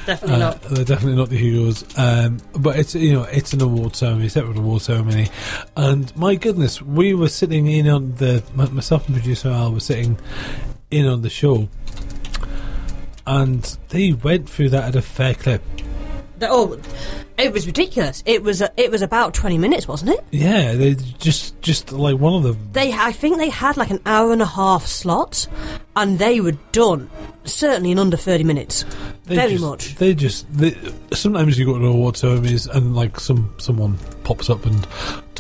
Definitely 0.06 0.37
Uh, 0.37 0.38
not. 0.38 0.62
they're 0.62 0.85
definitely 0.85 1.16
not 1.16 1.28
the 1.30 1.37
Hugos. 1.37 1.85
Um, 1.98 2.38
but 2.59 2.78
it's 2.78 2.94
you 2.94 3.12
know 3.12 3.22
it's 3.24 3.52
an 3.52 3.61
award 3.61 3.96
ceremony, 3.96 4.28
separate 4.28 4.56
award 4.56 4.83
ceremony, 4.83 5.28
and 5.76 6.14
my 6.16 6.37
goodness, 6.37 6.80
we 6.80 7.12
were 7.14 7.28
sitting 7.28 7.66
in 7.66 7.88
on 7.88 8.14
the 8.16 8.42
myself 8.54 9.06
and 9.09 9.16
producer 9.16 9.48
Al 9.50 9.72
were 9.72 9.80
sitting 9.80 10.18
in 10.90 11.06
on 11.06 11.22
the 11.22 11.30
show, 11.30 11.68
and 13.30 13.78
they 13.90 14.12
went 14.12 14.48
through 14.48 14.70
that 14.70 14.84
at 14.88 14.96
a 14.96 15.02
fair 15.02 15.34
clip. 15.34 15.62
The- 16.38 16.48
Oh, 16.50 16.80
it 17.38 17.52
was 17.52 17.66
ridiculous. 17.66 18.22
It 18.26 18.42
was 18.42 18.62
a, 18.62 18.70
it 18.78 18.90
was 18.90 19.02
about 19.02 19.34
twenty 19.34 19.58
minutes, 19.58 19.86
wasn't 19.86 20.12
it? 20.12 20.24
Yeah, 20.30 20.72
they 20.74 20.94
just 20.94 21.60
just 21.60 21.92
like 21.92 22.18
one 22.18 22.32
of 22.34 22.42
them. 22.42 22.70
They, 22.72 22.92
I 22.94 23.12
think 23.12 23.36
they 23.36 23.50
had 23.50 23.76
like 23.76 23.90
an 23.90 24.00
hour 24.06 24.32
and 24.32 24.40
a 24.40 24.46
half 24.46 24.86
slot, 24.86 25.46
and 25.96 26.18
they 26.18 26.40
were 26.40 26.56
done 26.72 27.10
certainly 27.44 27.90
in 27.90 27.98
under 27.98 28.16
thirty 28.16 28.44
minutes. 28.44 28.84
They 29.26 29.36
Very 29.36 29.50
just- 29.52 29.64
much. 29.64 29.94
They 29.96 30.14
just 30.14 30.46
they, 30.56 30.74
sometimes 31.12 31.58
you 31.58 31.66
go 31.66 31.78
to 31.78 31.86
award 31.86 32.16
ceremonies 32.16 32.66
and 32.66 32.96
like 32.96 33.20
some 33.20 33.54
someone 33.58 33.98
pops 34.24 34.48
up 34.48 34.64
and 34.64 34.86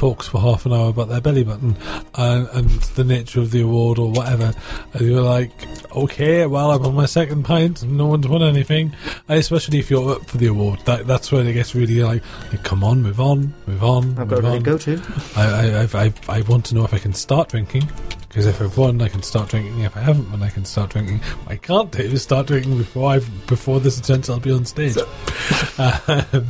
talks 0.00 0.26
for 0.26 0.40
half 0.40 0.64
an 0.64 0.72
hour 0.72 0.88
about 0.88 1.10
their 1.10 1.20
belly 1.20 1.44
button 1.44 1.76
and, 2.14 2.48
and 2.54 2.70
the 2.96 3.04
nature 3.04 3.38
of 3.38 3.50
the 3.50 3.60
award 3.60 3.98
or 3.98 4.10
whatever, 4.10 4.50
and 4.94 5.06
you're 5.06 5.20
like, 5.20 5.50
okay, 5.94 6.46
well 6.46 6.70
I'm 6.70 6.86
on 6.86 6.94
my 6.94 7.04
second 7.04 7.42
pint, 7.42 7.82
no 7.82 8.06
one's 8.06 8.26
won 8.26 8.42
anything. 8.42 8.94
Especially 9.28 9.78
if 9.78 9.90
you're 9.90 10.12
up 10.12 10.24
for 10.24 10.38
the 10.38 10.46
award, 10.46 10.80
that 10.86 11.06
that's 11.06 11.30
when 11.30 11.46
it 11.46 11.52
gets 11.52 11.74
really 11.74 12.02
like, 12.02 12.22
come 12.62 12.82
on, 12.82 13.02
move 13.02 13.20
on, 13.20 13.52
move 13.66 13.84
on, 13.84 14.18
I've 14.18 14.18
move 14.20 14.28
got 14.30 14.38
on. 14.38 14.44
everything 14.46 14.64
to 14.64 14.70
go 14.70 14.78
to. 14.78 15.02
I, 15.36 15.82
I, 15.82 16.04
I, 16.06 16.38
I 16.38 16.40
want 16.42 16.64
to 16.66 16.74
know 16.74 16.84
if 16.84 16.94
I 16.94 16.98
can 16.98 17.12
start 17.12 17.50
drinking. 17.50 17.86
Because 18.30 18.46
if 18.46 18.62
I've 18.62 18.78
won, 18.78 19.02
I 19.02 19.08
can 19.08 19.24
start 19.24 19.48
drinking. 19.48 19.80
If 19.80 19.96
I 19.96 20.00
haven't 20.02 20.30
won, 20.30 20.40
I 20.40 20.50
can 20.50 20.64
start 20.64 20.90
drinking. 20.90 21.18
What 21.18 21.52
I 21.52 21.56
can't 21.56 21.90
do 21.90 22.04
is 22.04 22.22
start 22.22 22.46
drinking 22.46 22.78
before 22.78 23.10
I've 23.10 23.46
before 23.48 23.80
this 23.80 23.98
attempt 23.98 24.30
I'll 24.30 24.38
be 24.38 24.52
on 24.52 24.64
stage. 24.64 24.96
um, 25.78 26.46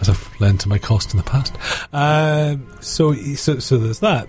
as 0.00 0.08
I've 0.08 0.40
learned 0.40 0.60
to 0.60 0.68
my 0.68 0.78
cost 0.78 1.10
in 1.10 1.16
the 1.16 1.24
past. 1.24 1.56
Um, 1.92 2.68
so, 2.80 3.12
so, 3.34 3.58
so 3.58 3.76
there's 3.76 3.98
that. 3.98 4.28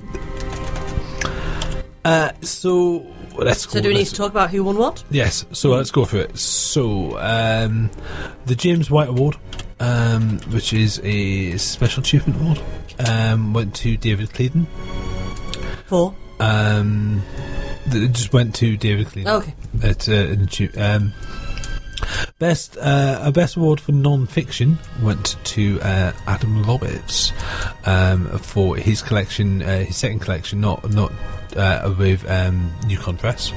Uh, 2.03 2.31
so 2.41 3.05
let's 3.37 3.67
go. 3.67 3.73
So 3.73 3.81
do 3.81 3.89
we 3.89 3.93
need 3.93 4.07
to 4.07 4.15
talk 4.15 4.31
about 4.31 4.49
who 4.49 4.63
won 4.63 4.79
what? 4.79 5.03
Yes, 5.11 5.45
so 5.51 5.69
let's 5.69 5.91
go 5.91 6.03
for 6.03 6.17
it. 6.17 6.35
So, 6.35 7.15
um, 7.19 7.91
the 8.47 8.55
James 8.55 8.89
White 8.89 9.09
Award, 9.09 9.37
um, 9.79 10.39
which 10.49 10.73
is 10.73 10.99
a 11.03 11.57
special 11.57 12.01
achievement 12.01 12.41
award, 12.41 12.61
um, 13.07 13.53
went 13.53 13.75
to 13.75 13.97
David 13.97 14.31
Cleedon. 14.31 14.65
For 15.85 16.15
Um, 16.39 17.21
it 17.87 18.11
just 18.11 18.33
went 18.33 18.53
to 18.55 18.77
David 18.77 19.07
Cleedon. 19.07 19.27
okay, 19.41 19.53
At, 19.81 20.07
uh, 20.09 20.35
achie- 20.35 20.77
um, 20.77 21.13
best 22.39 22.77
uh, 22.77 23.19
a 23.23 23.31
best 23.31 23.55
award 23.55 23.79
for 23.79 23.91
non-fiction 23.91 24.77
went 25.01 25.35
to 25.45 25.79
uh, 25.81 26.11
Adam 26.27 26.63
Roberts 26.63 27.31
um, 27.85 28.27
for 28.39 28.75
his 28.75 29.01
collection, 29.01 29.61
uh, 29.63 29.79
his 29.85 29.97
second 29.97 30.19
collection, 30.19 30.61
not 30.61 30.89
not 30.91 31.11
uh, 31.55 31.93
with 31.97 32.29
um, 32.29 32.71
Newcon 32.83 33.17
Press. 33.17 33.51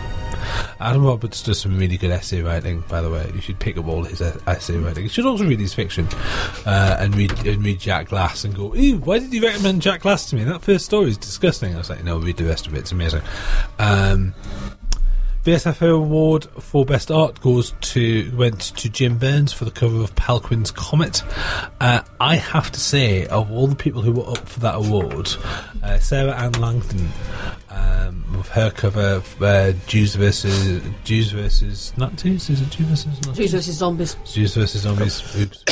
Adam 0.80 1.04
Roberts 1.04 1.42
does 1.42 1.60
some 1.60 1.78
really 1.78 1.96
good 1.96 2.10
essay 2.10 2.42
writing, 2.42 2.82
by 2.88 3.00
the 3.00 3.10
way. 3.10 3.30
You 3.34 3.40
should 3.40 3.58
pick 3.58 3.76
up 3.76 3.86
all 3.86 4.04
his 4.04 4.20
essay 4.20 4.76
writing. 4.76 5.02
You 5.02 5.08
should 5.08 5.26
also 5.26 5.46
read 5.46 5.60
his 5.60 5.74
fiction 5.74 6.06
uh, 6.66 6.96
and 6.98 7.14
read 7.14 7.32
and 7.46 7.64
read 7.64 7.80
Jack 7.80 8.08
Glass 8.08 8.44
and 8.44 8.54
go, 8.54 8.74
"Ew, 8.74 8.98
why 8.98 9.18
did 9.18 9.32
you 9.32 9.42
recommend 9.42 9.82
Jack 9.82 10.00
Glass 10.02 10.28
to 10.30 10.36
me? 10.36 10.44
That 10.44 10.62
first 10.62 10.84
story 10.86 11.08
is 11.10 11.18
disgusting." 11.18 11.74
I 11.74 11.78
was 11.78 11.90
like, 11.90 12.04
"No, 12.04 12.18
read 12.18 12.36
the 12.36 12.44
rest 12.44 12.66
of 12.66 12.74
it. 12.74 12.78
It's 12.78 12.92
amazing." 12.92 13.22
Um, 13.78 14.34
BSFA 15.44 15.96
award 15.96 16.44
for 16.58 16.84
best 16.84 17.10
art 17.10 17.40
goes 17.40 17.72
to 17.80 18.30
went 18.36 18.60
to 18.60 18.90
Jim 18.90 19.16
Burns 19.16 19.54
for 19.54 19.64
the 19.64 19.70
cover 19.70 20.02
of 20.02 20.14
Pelquin's 20.14 20.70
Comet. 20.70 21.22
Uh, 21.80 22.02
I 22.20 22.36
have 22.36 22.70
to 22.72 22.80
say, 22.80 23.26
of 23.26 23.50
all 23.50 23.66
the 23.66 23.74
people 23.74 24.02
who 24.02 24.12
were 24.12 24.28
up 24.28 24.46
for 24.46 24.60
that 24.60 24.74
award, 24.74 25.30
uh, 25.82 25.98
Sarah 25.98 26.36
Anne 26.36 26.52
Langton 26.52 27.08
um, 27.70 28.22
with 28.36 28.48
her 28.48 28.70
cover 28.70 29.00
of 29.00 29.42
uh, 29.42 29.72
Jews 29.86 30.14
versus 30.14 30.82
Jews 31.04 31.32
versus 31.32 31.94
Nazis. 31.96 32.50
Is 32.50 32.60
it 32.60 32.68
Jews 32.68 33.04
versus 33.04 33.26
Nazis? 33.26 33.36
Jews 33.36 33.52
versus 33.52 33.76
zombies. 33.76 34.16
Jews 34.26 34.54
versus 34.54 34.82
zombies. 34.82 35.36
Oops. 35.36 35.64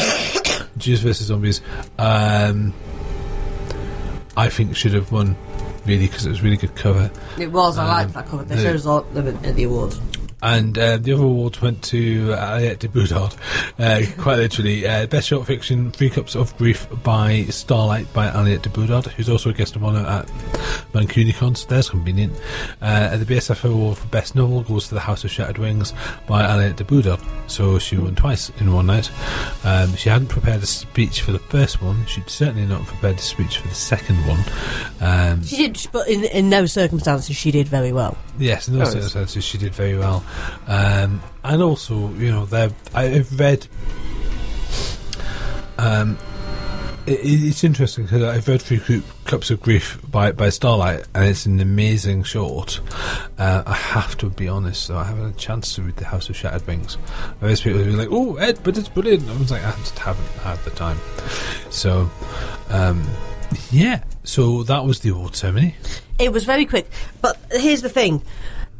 Jews 0.78 1.00
versus 1.00 1.26
zombies. 1.26 1.60
Um, 1.98 2.72
I 4.34 4.48
think 4.48 4.76
should 4.76 4.94
have 4.94 5.12
won 5.12 5.36
really 5.88 6.06
because 6.06 6.26
it 6.26 6.30
was 6.30 6.42
really 6.42 6.56
good 6.56 6.74
cover. 6.76 7.10
It 7.38 7.50
was. 7.50 7.78
I 7.78 7.82
Um, 7.82 7.88
liked 7.88 8.12
that 8.14 8.28
cover. 8.28 8.44
They 8.44 8.54
the- 8.56 8.62
showed 8.62 8.76
us 8.76 8.86
all 8.86 9.04
at 9.16 9.56
the 9.56 9.62
awards. 9.64 10.00
And 10.40 10.78
uh, 10.78 10.98
the 10.98 11.12
other 11.14 11.24
award 11.24 11.58
went 11.60 11.82
to 11.84 12.28
Aliette 12.28 12.78
de 12.78 12.88
Bodard, 12.88 13.34
uh, 13.78 14.02
quite 14.18 14.36
literally. 14.36 14.86
Uh, 14.86 15.06
Best 15.06 15.26
Short 15.28 15.46
Fiction, 15.46 15.90
Three 15.90 16.10
Cups 16.10 16.36
of 16.36 16.56
Grief 16.56 16.86
by 17.02 17.42
Starlight 17.50 18.12
by 18.12 18.28
Aliette 18.30 18.62
de 18.62 18.68
Bodard, 18.68 19.06
who's 19.08 19.28
also 19.28 19.50
a 19.50 19.52
guest 19.52 19.74
of 19.74 19.84
honour 19.84 20.06
at 20.06 20.26
Mancunicon, 20.92 21.56
so 21.56 21.66
there's 21.68 21.90
convenient. 21.90 22.32
Uh, 22.80 23.08
and 23.12 23.20
the 23.20 23.34
BSF 23.34 23.64
award 23.68 23.98
for 23.98 24.06
Best 24.08 24.36
Novel 24.36 24.62
goes 24.62 24.88
to 24.88 24.94
The 24.94 25.00
House 25.00 25.24
of 25.24 25.30
Shattered 25.32 25.58
Wings 25.58 25.92
by 26.28 26.42
Aliette 26.44 26.76
de 26.76 26.84
Bodard. 26.84 27.20
So 27.48 27.78
she 27.80 27.96
won 27.96 28.14
twice 28.14 28.50
in 28.60 28.72
one 28.72 28.86
night. 28.86 29.10
Um, 29.64 29.94
she 29.96 30.08
hadn't 30.08 30.28
prepared 30.28 30.62
a 30.62 30.66
speech 30.66 31.20
for 31.22 31.32
the 31.32 31.38
first 31.40 31.82
one. 31.82 32.06
She'd 32.06 32.30
certainly 32.30 32.64
not 32.66 32.86
prepared 32.86 33.16
a 33.16 33.22
speech 33.22 33.58
for 33.58 33.66
the 33.68 33.74
second 33.74 34.16
one. 34.26 34.40
Um, 35.00 35.42
She 35.42 35.56
did, 35.68 35.86
but 35.90 36.08
in, 36.08 36.24
in 36.24 36.50
those 36.50 36.72
circumstances, 36.72 37.34
she 37.36 37.50
did 37.50 37.66
very 37.68 37.92
well. 37.92 38.16
Yes, 38.38 38.68
in 38.68 38.78
those 38.78 38.88
Oh, 38.88 38.92
circumstances, 38.92 39.44
she 39.44 39.58
did 39.58 39.74
very 39.74 39.98
well. 39.98 40.24
Um, 40.66 41.22
and 41.44 41.62
also, 41.62 42.10
you 42.14 42.30
know, 42.30 42.48
I've 42.94 43.38
read. 43.38 43.66
Um, 45.78 46.18
it, 47.06 47.20
it's 47.22 47.64
interesting 47.64 48.04
because 48.04 48.22
I've 48.22 48.46
read 48.46 48.60
Three 48.60 49.02
Cups 49.24 49.50
of 49.50 49.60
Grief 49.62 49.98
by, 50.10 50.32
by 50.32 50.50
Starlight, 50.50 51.06
and 51.14 51.24
it's 51.24 51.46
an 51.46 51.60
amazing 51.60 52.22
short. 52.24 52.80
Uh, 53.38 53.62
I 53.66 53.74
have 53.74 54.16
to 54.18 54.28
be 54.28 54.48
honest, 54.48 54.88
though, 54.88 54.98
I 54.98 55.04
haven't 55.04 55.24
had 55.24 55.34
a 55.34 55.38
chance 55.38 55.74
to 55.76 55.82
read 55.82 55.96
The 55.96 56.04
House 56.04 56.28
of 56.28 56.36
Shattered 56.36 56.66
Wings. 56.66 56.98
There's 57.40 57.60
people 57.60 57.82
who 57.82 57.94
are 57.94 57.96
like, 57.96 58.08
"Oh, 58.10 58.36
Ed, 58.36 58.60
but 58.62 58.76
it's 58.76 58.88
brilliant." 58.88 59.28
I 59.28 59.36
was 59.38 59.50
like, 59.50 59.64
I 59.64 59.70
just 59.72 59.98
haven't 59.98 60.28
had 60.42 60.58
the 60.64 60.70
time. 60.70 60.98
So, 61.70 62.10
um, 62.68 63.06
yeah. 63.70 64.02
So 64.24 64.62
that 64.64 64.84
was 64.84 65.00
the 65.00 65.10
award 65.10 65.34
ceremony. 65.36 65.76
It 66.18 66.32
was 66.32 66.44
very 66.44 66.66
quick. 66.66 66.90
But 67.22 67.38
here's 67.52 67.82
the 67.82 67.88
thing. 67.88 68.22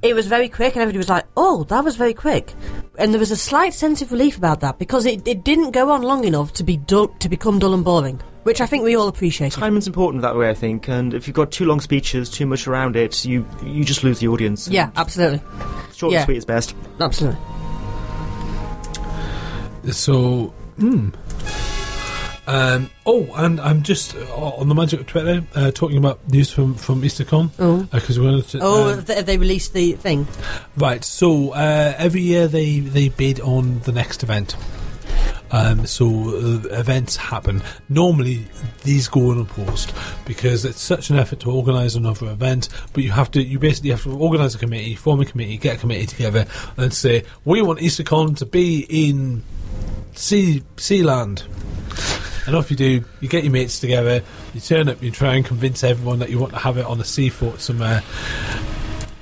It 0.01 0.15
was 0.15 0.29
very 0.29 0.49
quick, 0.49 0.75
and 0.75 0.83
everybody 0.83 0.99
was 0.99 1.09
like, 1.09 1.25
oh, 1.37 1.65
that 1.65 1.83
was 1.83 1.97
very 1.97 2.15
quick. 2.15 2.55
And 2.99 3.13
there 3.13 3.19
was 3.19 3.33
a 3.33 3.37
slight 3.37 3.75
sense 3.75 4.01
of 4.01 4.13
relief 4.13 4.39
about 4.39 4.61
that 4.61 4.79
because 4.79 5.07
it, 5.07 5.27
it 5.27 5.43
didn't 5.43 5.73
go 5.73 5.91
on 5.91 6.03
long 6.03 6.25
enough 6.25 6.53
to 6.55 6.63
be 6.63 6.77
dull, 6.77 7.09
to 7.09 7.29
become 7.29 7.59
dull 7.59 7.75
and 7.75 7.85
boring, 7.85 8.21
which 8.45 8.61
I 8.61 8.67
think 8.67 8.85
we 8.85 8.97
all 8.97 9.09
appreciated. 9.09 9.59
Timing's 9.59 9.89
important 9.89 10.23
that 10.23 10.37
way, 10.37 10.51
I 10.51 10.55
think. 10.55 10.89
And 10.89 11.15
if 11.15 11.27
you've 11.27 11.35
got 11.35 11.51
too 11.51 11.65
long 11.65 11.81
speeches, 11.81 12.31
too 12.31 12.47
much 12.47 12.69
around 12.69 12.95
it, 12.95 13.25
you 13.25 13.45
you 13.65 13.85
just 13.85 14.05
lose 14.05 14.21
the 14.21 14.29
audience. 14.29 14.69
Yeah, 14.69 14.91
absolutely. 14.95 15.43
Short 15.95 16.13
yeah. 16.13 16.19
and 16.21 16.27
sweet 16.27 16.37
is 16.37 16.45
best. 16.45 16.77
Absolutely. 17.01 17.41
So, 19.91 20.55
hmm. 20.79 21.11
Um, 22.49 22.91
oh, 23.05 23.29
and 23.37 23.61
I'm 23.61 23.83
just 23.83 24.17
uh, 24.17 24.21
on 24.35 24.71
the 24.71 24.75
magic 24.75 25.01
of 25.01 25.07
Twitter 25.07 25.45
uh, 25.55 25.71
talking 25.71 25.99
about 25.99 26.27
news 26.31 26.51
from 26.51 26.75
from 26.77 27.03
EasterCon 27.03 27.51
Oh. 27.59 27.83
because 27.93 28.19
we 28.19 28.25
wanted 28.25 28.49
to. 28.49 28.61
Oh, 28.63 28.95
um, 28.95 29.05
they- 29.05 29.21
they 29.21 29.37
released 29.37 29.75
the 29.75 29.93
thing? 29.93 30.27
right. 30.79 31.05
So 31.05 31.51
uh, 31.51 31.95
every 31.99 32.23
year 32.23 32.49
they 32.49 32.81
they 32.81 33.11
bid 33.11 33.39
on 33.41 33.81
the 33.81 33.93
next 33.93 34.23
event. 34.23 34.57
Um, 35.51 35.87
so 35.87 36.07
uh, 36.09 36.69
events 36.79 37.17
happen. 37.17 37.63
Normally, 37.91 38.47
these 38.83 39.09
go 39.09 39.31
unopposed 39.31 39.93
because 40.27 40.65
it's 40.65 40.81
such 40.81 41.11
an 41.11 41.19
effort 41.19 41.41
to 41.41 41.51
organise 41.51 41.95
another 41.97 42.31
event. 42.31 42.69
But 42.95 43.03
you 43.05 43.11
have 43.13 43.31
to, 43.33 43.43
you 43.43 43.59
basically 43.59 43.91
have 43.91 44.03
to 44.05 44.17
organise 44.17 44.55
a 44.55 44.59
committee, 44.59 44.95
form 44.95 45.21
a 45.21 45.25
committee, 45.27 45.57
get 45.59 45.77
a 45.77 45.81
committee 45.81 46.07
together, 46.07 46.47
and 46.79 46.93
say 46.95 47.25
we 47.45 47.61
want 47.63 47.81
EasterCon 47.81 48.37
to 48.39 48.47
be 48.47 48.87
in 48.89 49.43
Sea 50.15 50.63
Sealand. 50.77 51.43
And 52.49 52.57
off 52.57 52.71
you 52.71 52.79
do. 52.79 53.05
You 53.21 53.29
get 53.29 53.45
your 53.45 53.53
mates 53.53 53.79
together. 53.79 54.23
You 54.55 54.61
turn 54.63 54.89
up. 54.89 55.03
You 55.03 55.11
try 55.11 55.35
and 55.35 55.45
convince 55.45 55.85
everyone 55.85 56.19
that 56.21 56.31
you 56.31 56.39
want 56.39 56.55
to 56.55 56.59
have 56.59 56.79
it 56.79 56.87
on 56.87 56.99
a 56.99 57.05
seafort 57.05 57.61
somewhere 57.61 58.03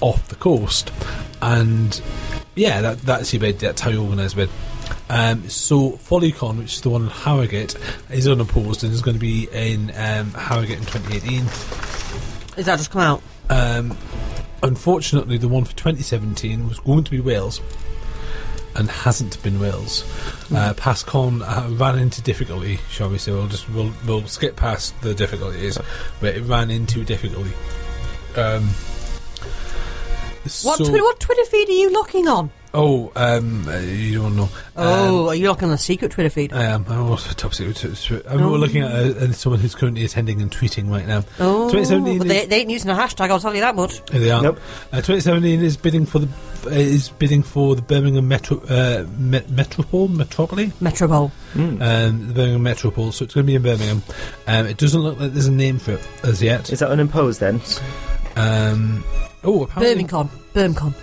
off 0.00 0.28
the 0.28 0.36
coast. 0.36 0.92
And 1.42 2.00
yeah, 2.54 2.80
that, 2.82 2.98
that's 3.00 3.32
your 3.32 3.40
bid. 3.40 3.58
That's 3.58 3.80
how 3.80 3.90
you 3.90 4.00
organise 4.00 4.34
a 4.34 4.36
bid. 4.36 4.50
Um, 5.10 5.48
so 5.48 5.94
FollyCon, 5.94 6.58
which 6.58 6.74
is 6.74 6.82
the 6.82 6.90
one 6.90 7.02
in 7.02 7.08
Harrogate, 7.08 7.74
is 8.10 8.28
unopposed 8.28 8.84
and 8.84 8.92
is 8.92 9.02
going 9.02 9.16
to 9.16 9.20
be 9.20 9.48
in 9.50 9.90
um, 9.96 10.30
Harrogate 10.30 10.78
in 10.78 10.84
2018. 10.84 11.40
Is 12.56 12.66
that 12.66 12.76
just 12.76 12.92
come 12.92 13.02
out? 13.02 13.22
Um, 13.50 13.98
unfortunately, 14.62 15.36
the 15.36 15.48
one 15.48 15.64
for 15.64 15.74
2017 15.74 16.68
was 16.68 16.78
going 16.78 17.02
to 17.02 17.10
be 17.10 17.18
Wales 17.18 17.60
and 18.78 18.90
hasn't 18.90 19.42
been 19.42 19.58
Wales. 19.60 20.04
Uh, 20.54 20.72
PASCON 20.74 21.42
uh, 21.42 21.68
ran 21.76 21.98
into 21.98 22.20
difficulty, 22.22 22.78
shall 22.90 23.08
we 23.08 23.18
say? 23.18 23.32
We'll 23.32 23.48
just 23.48 23.68
we'll, 23.70 23.92
we'll 24.06 24.26
skip 24.26 24.56
past 24.56 25.00
the 25.02 25.14
difficulties, 25.14 25.78
but 26.20 26.36
it 26.36 26.42
ran 26.44 26.70
into 26.70 27.04
difficulty. 27.04 27.52
Um, 28.36 28.68
What, 30.62 30.78
so- 30.78 30.84
Twi- 30.84 31.00
what 31.00 31.18
Twitter 31.20 31.44
feed 31.46 31.68
are 31.68 31.72
you 31.72 31.90
looking 31.90 32.28
on? 32.28 32.50
Oh, 32.78 33.10
um, 33.16 33.66
uh, 33.66 33.78
you 33.78 34.18
don't 34.20 34.36
know. 34.36 34.50
Oh, 34.76 35.28
are 35.28 35.34
you 35.34 35.48
looking 35.48 35.68
on 35.68 35.74
a 35.74 35.78
secret 35.78 36.10
Twitter 36.12 36.28
feed? 36.28 36.52
I 36.52 36.64
am. 36.64 36.84
I'm 36.90 37.06
also 37.10 37.32
top 37.32 37.54
secret. 37.54 37.82
I'm 38.28 38.42
Oh. 38.42 38.52
looking 38.54 38.82
at 38.82 38.90
uh, 38.92 39.32
someone 39.32 39.60
who's 39.60 39.74
currently 39.74 40.04
attending 40.04 40.42
and 40.42 40.50
tweeting 40.50 40.90
right 40.90 41.06
now. 41.06 41.24
oh, 41.40 41.70
2017 41.70 42.18
but 42.18 42.28
they, 42.28 42.44
they 42.44 42.60
ain't 42.60 42.68
using 42.70 42.90
a 42.90 42.94
hashtag. 42.94 43.30
I'll 43.30 43.40
tell 43.40 43.54
you 43.54 43.62
that 43.62 43.74
much. 43.76 44.02
Here 44.10 44.20
they 44.20 44.30
are. 44.30 44.42
Nope. 44.42 44.60
Uh, 44.92 44.96
2017 44.96 45.62
is 45.62 45.78
bidding 45.78 46.04
for 46.04 46.18
the 46.18 46.28
uh, 46.66 46.70
is 46.70 47.08
bidding 47.08 47.42
for 47.42 47.74
the 47.76 47.80
Birmingham 47.82 48.28
Metro 48.28 48.58
uh, 48.68 49.06
Met- 49.16 49.48
Metropole 49.48 50.08
Metropole. 50.08 50.70
Metro 50.78 51.08
Bowl. 51.08 51.32
Mm. 51.54 51.80
Um, 51.80 52.28
the 52.28 52.34
Birmingham 52.34 52.62
Metropole, 52.62 53.10
so 53.10 53.24
it's 53.24 53.32
going 53.32 53.46
to 53.46 53.50
be 53.50 53.54
in 53.54 53.62
Birmingham. 53.62 54.02
Um, 54.46 54.66
it 54.66 54.76
doesn't 54.76 55.00
look 55.00 55.18
like 55.18 55.32
there's 55.32 55.46
a 55.46 55.50
name 55.52 55.78
for 55.78 55.92
it 55.92 56.06
as 56.24 56.42
yet. 56.42 56.70
Is 56.70 56.80
that 56.80 56.90
unimposed 56.90 57.40
then? 57.40 57.60
Um, 58.36 59.02
oh, 59.44 59.62
apparently 59.64 59.94
Birmingham. 60.04 60.28
Birmingham. 60.57 60.95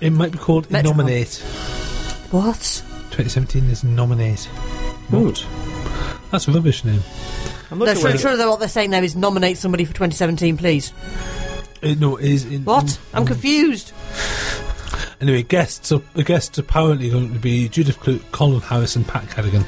it 0.00 0.10
might 0.10 0.32
be 0.32 0.38
called 0.38 0.70
Metropole. 0.70 0.96
Nominate. 1.04 1.34
What? 2.30 2.82
2017 3.10 3.64
is 3.64 3.84
Nominate. 3.84 4.44
What? 5.10 5.46
That's 6.30 6.48
a 6.48 6.52
rubbish 6.52 6.82
name. 6.82 7.02
I'm 7.70 7.78
not 7.78 7.84
No, 7.88 7.94
sure 7.94 8.16
sure, 8.16 8.30
whether- 8.30 8.36
that 8.38 8.48
what 8.48 8.58
they're 8.58 8.68
saying 8.70 8.90
there 8.90 9.04
is 9.04 9.14
nominate 9.14 9.58
somebody 9.58 9.84
for 9.84 9.92
2017, 9.92 10.56
please. 10.56 10.94
Uh, 11.82 11.94
no, 11.98 12.16
it 12.16 12.24
is 12.24 12.46
in 12.46 12.64
What? 12.64 12.98
I'm 13.12 13.26
confused. 13.26 13.92
Anyway, 15.20 15.42
guests 15.42 15.92
are, 15.92 16.00
the 16.14 16.24
guests 16.24 16.56
apparently 16.56 17.10
going 17.10 17.34
to 17.34 17.38
be 17.38 17.68
Judith 17.68 18.00
Clute, 18.00 18.22
Colin 18.32 18.60
Harris, 18.62 18.96
and 18.96 19.06
Pat 19.06 19.24
Cadigan. 19.24 19.66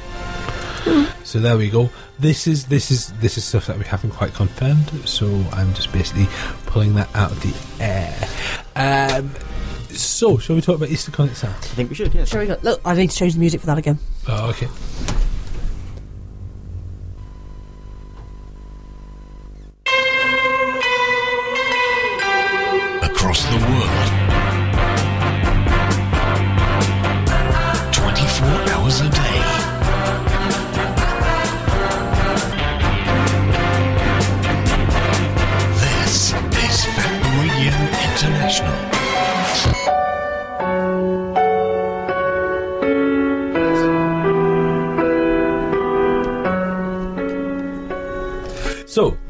So 1.23 1.39
there 1.39 1.55
we 1.57 1.69
go. 1.69 1.91
This 2.17 2.47
is 2.47 2.65
this 2.65 2.89
is 2.89 3.11
this 3.19 3.37
is 3.37 3.43
stuff 3.43 3.67
that 3.67 3.77
we 3.77 3.83
haven't 3.85 4.11
quite 4.11 4.33
confirmed. 4.33 4.89
So 5.07 5.27
I'm 5.51 5.71
just 5.75 5.91
basically 5.91 6.27
pulling 6.65 6.95
that 6.95 7.13
out 7.15 7.31
of 7.31 7.39
the 7.41 7.53
air. 7.83 8.15
Um, 8.79 9.29
so 9.89 10.37
shall 10.37 10.55
we 10.55 10.61
talk 10.61 10.77
about 10.77 10.87
Easter 10.89 11.11
EasterCon 11.11 11.27
itself? 11.27 11.55
I 11.55 11.75
think 11.75 11.89
we 11.89 11.95
should, 11.95 12.13
yes. 12.13 12.29
Shall 12.29 12.39
we 12.39 12.47
go? 12.47 12.57
Look, 12.61 12.79
I 12.85 12.95
need 12.95 13.09
to 13.09 13.15
change 13.15 13.33
the 13.33 13.39
music 13.39 13.59
for 13.59 13.67
that 13.67 13.77
again. 13.77 13.99
Oh, 14.27 14.49
okay. 14.51 14.67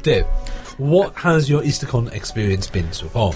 Dave, 0.02 0.24
what 0.78 1.14
has 1.16 1.50
your 1.50 1.62
EasterCon 1.62 2.12
experience 2.12 2.66
been 2.66 2.90
so 2.92 3.06
far? 3.08 3.32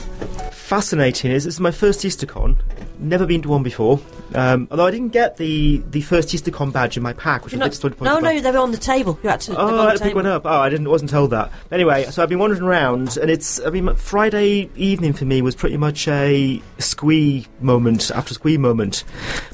Fascinating 0.51 1.31
is 1.31 1.45
this 1.45 1.55
is 1.55 1.61
my 1.61 1.71
first 1.71 2.01
EasterCon. 2.01 2.57
Never 2.99 3.27
been 3.27 3.43
to 3.43 3.49
one 3.51 3.63
before. 3.63 4.01
Um, 4.35 4.67
although 4.71 4.87
I 4.87 4.91
didn't 4.91 5.11
get 5.11 5.37
the, 5.37 5.83
the 5.91 6.01
first 6.01 6.31
EasterCon 6.31 6.73
badge 6.73 6.97
in 6.97 7.03
my 7.03 7.13
pack, 7.13 7.45
which 7.45 7.53
You're 7.53 7.61
I 7.63 7.67
not- 7.67 7.71
disappointed 7.73 8.03
no, 8.03 8.19
about. 8.19 8.35
no, 8.35 8.41
they 8.41 8.51
were 8.51 8.59
on 8.59 8.71
the 8.73 8.79
table. 8.79 9.19
You 9.23 9.29
had 9.29 9.41
to. 9.43 9.57
Oh, 9.59 9.79
I 9.87 9.91
had 9.91 9.99
to 9.99 10.05
pick 10.05 10.15
one 10.15 10.27
up. 10.27 10.47
Oh, 10.47 10.59
I 10.61 10.71
didn't. 10.71 10.89
Wasn't 10.89 11.11
told 11.11 11.31
that. 11.31 11.53
Anyway, 11.71 12.05
so 12.05 12.23
I've 12.23 12.31
been 12.31 12.39
wandering 12.39 12.63
around, 12.63 13.19
and 13.19 13.31
it's. 13.31 13.61
I 13.61 13.69
mean, 13.71 13.95
Friday 13.95 14.71
evening 14.75 15.13
for 15.13 15.27
me 15.27 15.43
was 15.43 15.55
pretty 15.55 15.77
much 15.77 16.09
a 16.09 16.63
squee 16.79 17.47
moment 17.61 18.11
after 18.15 18.33
squee 18.33 18.57
moment, 18.57 19.05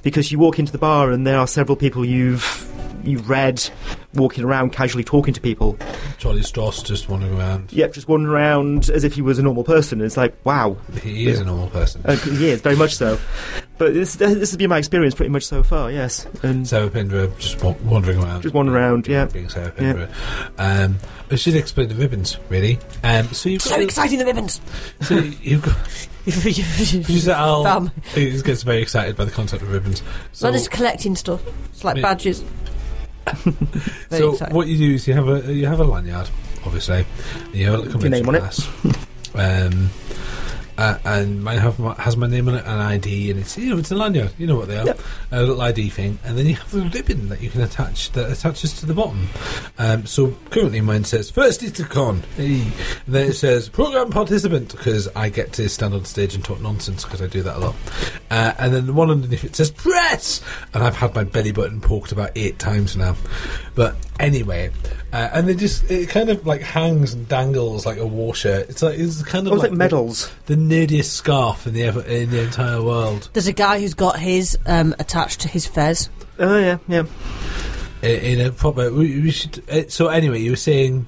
because 0.05 0.31
you 0.31 0.39
walk 0.39 0.61
into 0.61 0.71
the 0.71 0.79
bar 0.79 1.11
and 1.11 1.27
there 1.27 1.39
are 1.39 1.47
several 1.49 1.75
people 1.77 2.05
you've 2.05 2.67
you've 3.05 3.29
read 3.29 3.69
walking 4.15 4.43
around 4.45 4.71
casually 4.73 5.05
talking 5.05 5.33
to 5.35 5.41
people. 5.41 5.79
Charlie 6.19 6.41
Stross 6.43 6.85
just 6.85 7.09
wandering 7.09 7.39
around. 7.39 7.73
Yep, 7.73 7.93
just 7.93 8.09
wandering 8.09 8.33
around 8.35 8.91
as 8.91 9.05
if 9.05 9.15
he 9.15 9.23
was 9.23 9.39
a 9.39 9.43
normal 9.43 9.63
person. 9.65 10.01
It's 10.01 10.17
like, 10.17 10.35
wow, 10.45 10.77
He 11.03 11.29
is 11.29 11.39
a 11.41 11.45
normal 11.45 11.69
person. 11.69 12.03
uh, 12.05 12.17
he 12.17 12.49
is 12.51 12.61
very 12.61 12.77
much 12.77 12.97
so. 12.97 13.19
But 13.79 13.95
this 13.95 14.17
this 14.17 14.51
has 14.51 14.57
been 14.57 14.69
my 14.69 14.77
experience 14.79 15.15
pretty 15.15 15.31
much 15.31 15.45
so 15.45 15.63
far. 15.63 15.91
Yes, 15.91 16.27
and 16.43 16.69
Sarah 16.69 16.91
Pinborough 16.91 17.33
just 17.39 17.63
wandering 17.65 18.23
around. 18.23 18.43
just 18.43 18.55
wandering 18.55 18.77
around. 18.77 19.07
Yeah. 19.09 19.25
Being 19.27 19.49
Sarah 19.49 19.71
Pinborough. 19.71 20.09
Um, 20.59 20.99
I 21.31 21.37
should 21.37 21.55
explain 21.57 21.89
the 21.89 21.95
ribbons, 21.95 22.37
really. 22.51 22.79
Um, 23.05 23.29
so 23.33 23.49
you've 23.49 23.63
got 23.65 23.71
So 23.75 23.81
exciting, 23.81 24.19
the 24.19 24.27
ribbons. 24.27 24.61
So 25.01 25.15
you've 25.17 25.63
got 25.63 25.77
Producer 26.25 27.31
Al 27.33 27.65
Fam. 27.65 27.91
he 28.15 28.41
gets 28.43 28.63
very 28.63 28.83
excited 28.83 29.17
by 29.17 29.25
the 29.25 29.31
concept 29.31 29.63
of 29.63 29.73
ribbons. 29.73 30.03
So, 30.33 30.49
Not 30.49 30.53
just 30.55 30.71
collecting 30.71 31.17
stuff. 31.17 31.41
It's 31.71 31.83
like 31.83 31.97
Yeah. 31.97 32.03
badges. 32.03 32.45
So 34.11 34.33
exciting. 34.33 34.55
what 34.57 34.67
you 34.67 34.77
do 34.77 34.95
is 34.95 35.07
you 35.07 35.15
have 35.15 35.29
a 35.29 35.53
you 35.53 35.67
have 35.67 35.81
a 35.81 35.85
lanyard, 35.85 36.29
obviously. 36.67 37.07
You 37.53 37.71
have 37.71 37.95
a 37.95 37.99
Your 37.99 38.09
name 38.11 38.29
on 38.29 38.35
it. 38.35 38.41
pass. 38.41 38.69
um, 39.35 39.91
uh, 40.81 40.99
and 41.05 41.45
mine 41.45 41.59
have 41.59 41.79
my, 41.79 41.95
has 41.95 42.17
my 42.17 42.27
name 42.27 42.49
on 42.49 42.55
it 42.55 42.65
and 42.65 42.81
ID, 42.81 43.31
and 43.31 43.39
it's 43.39 43.57
you 43.59 43.71
know 43.71 43.79
it's 43.79 43.91
a 43.91 43.95
lanyard. 43.95 44.33
You 44.39 44.47
know 44.47 44.57
what 44.57 44.69
they 44.69 44.79
are, 44.79 44.87
Yep. 44.87 45.01
a 45.33 45.41
little 45.41 45.61
ID 45.61 45.91
thing, 45.91 46.19
and 46.25 46.39
then 46.39 46.47
you 46.47 46.55
have 46.57 46.75
a 46.75 46.81
ribbon 46.89 47.29
that 47.29 47.43
you 47.43 47.51
can 47.51 47.61
attach 47.61 48.11
that 48.13 48.31
attaches 48.33 48.73
to 48.81 48.87
the 48.87 48.95
bottom. 48.95 49.29
Um, 49.79 50.07
so 50.07 50.35
currently 50.51 50.81
mine 50.81 51.05
says 51.05 51.31
first 51.31 51.63
is 51.63 51.73
to 51.73 51.85
con, 51.85 52.23
hey. 52.37 52.63
and 52.63 52.73
then 53.15 53.29
it 53.29 53.35
says 53.35 53.69
program 53.69 54.11
participant 54.11 54.71
because 54.73 55.07
I 55.15 55.29
get 55.29 55.53
to 55.55 55.69
stand 55.69 55.93
on 55.93 56.05
stage 56.07 56.35
and 56.35 56.43
talk 56.43 56.61
nonsense 56.61 57.05
because 57.05 57.21
I 57.21 57.27
do 57.27 57.43
that 57.43 57.57
a 57.57 57.61
lot. 57.61 57.75
Uh, 58.31 58.55
and 58.59 58.73
then 58.73 58.87
the 58.87 58.93
one 58.95 59.11
underneath 59.11 59.45
it 59.45 59.55
says 59.57 59.71
press, 59.71 60.41
and 60.73 60.83
I've 60.83 60.97
had 60.97 61.15
my 61.15 61.25
belly 61.25 61.53
button 61.53 61.81
poked 61.83 62.11
about 62.13 62.31
eight 62.37 62.59
times 62.59 62.97
now. 62.97 63.17
But 63.81 63.97
anyway, 64.19 64.73
uh, 65.11 65.31
and 65.33 65.49
they 65.49 65.55
just 65.55 65.91
it 65.91 66.11
kind 66.11 66.29
of 66.29 66.47
like 66.47 66.61
hangs 66.61 67.15
and 67.15 67.27
dangles 67.27 67.87
like 67.87 67.97
a 67.97 68.07
war 68.07 68.35
shirt. 68.35 68.69
It's 68.69 68.83
like 68.83 68.99
it's 68.99 69.23
kind 69.23 69.47
of 69.47 69.55
Oh, 69.55 69.57
it's 69.57 69.63
like 69.63 69.73
medals. 69.73 70.31
the 70.45 70.55
nerdiest 70.55 71.07
scarf 71.07 71.67
in 71.67 71.73
the 71.73 71.85
ever, 71.85 72.03
in 72.03 72.29
the 72.29 72.43
entire 72.43 72.83
world. 72.83 73.31
There's 73.33 73.47
a 73.47 73.55
guy 73.55 73.81
who's 73.81 73.95
got 73.95 74.19
his 74.19 74.59
um, 74.67 74.95
attached 74.99 75.41
to 75.41 75.49
his 75.49 75.67
fez. 75.67 76.11
Oh 76.39 76.59
yeah, 76.59 76.77
yeah. 76.89 77.05
In, 78.03 78.39
in 78.41 78.47
a 78.49 78.53
proper, 78.53 78.93
we, 78.93 79.19
we 79.23 79.31
should. 79.31 79.65
Uh, 79.67 79.89
so 79.89 80.09
anyway, 80.09 80.43
you 80.43 80.51
were 80.51 80.57
saying, 80.57 81.07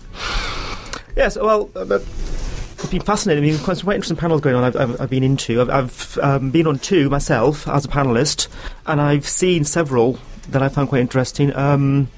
Yes, 1.14 1.37
well, 1.37 1.68
uh, 1.76 1.98
it's 1.98 2.87
been 2.87 3.02
fascinating. 3.02 3.44
I 3.44 3.46
mean, 3.48 3.58
quite 3.58 3.76
some 3.76 3.85
quite 3.85 3.96
interesting 3.96 4.16
panels 4.16 4.40
going 4.40 4.56
on. 4.56 4.64
I've, 4.64 4.76
I've, 4.76 4.98
I've 5.02 5.11
been 5.11 5.24
into. 5.24 5.61
I've, 5.61 5.68
I've 5.68 6.18
um, 6.22 6.50
been 6.50 6.66
on 6.66 6.78
two 6.78 7.11
myself 7.11 7.68
as 7.68 7.85
a 7.85 7.88
panelist, 7.88 8.48
and 8.87 8.98
I've 8.98 9.28
seen 9.28 9.64
several 9.64 10.18
that 10.48 10.61
I 10.62 10.68
found 10.68 10.88
quite 10.88 11.00
interesting. 11.00 11.54
Um, 11.54 12.08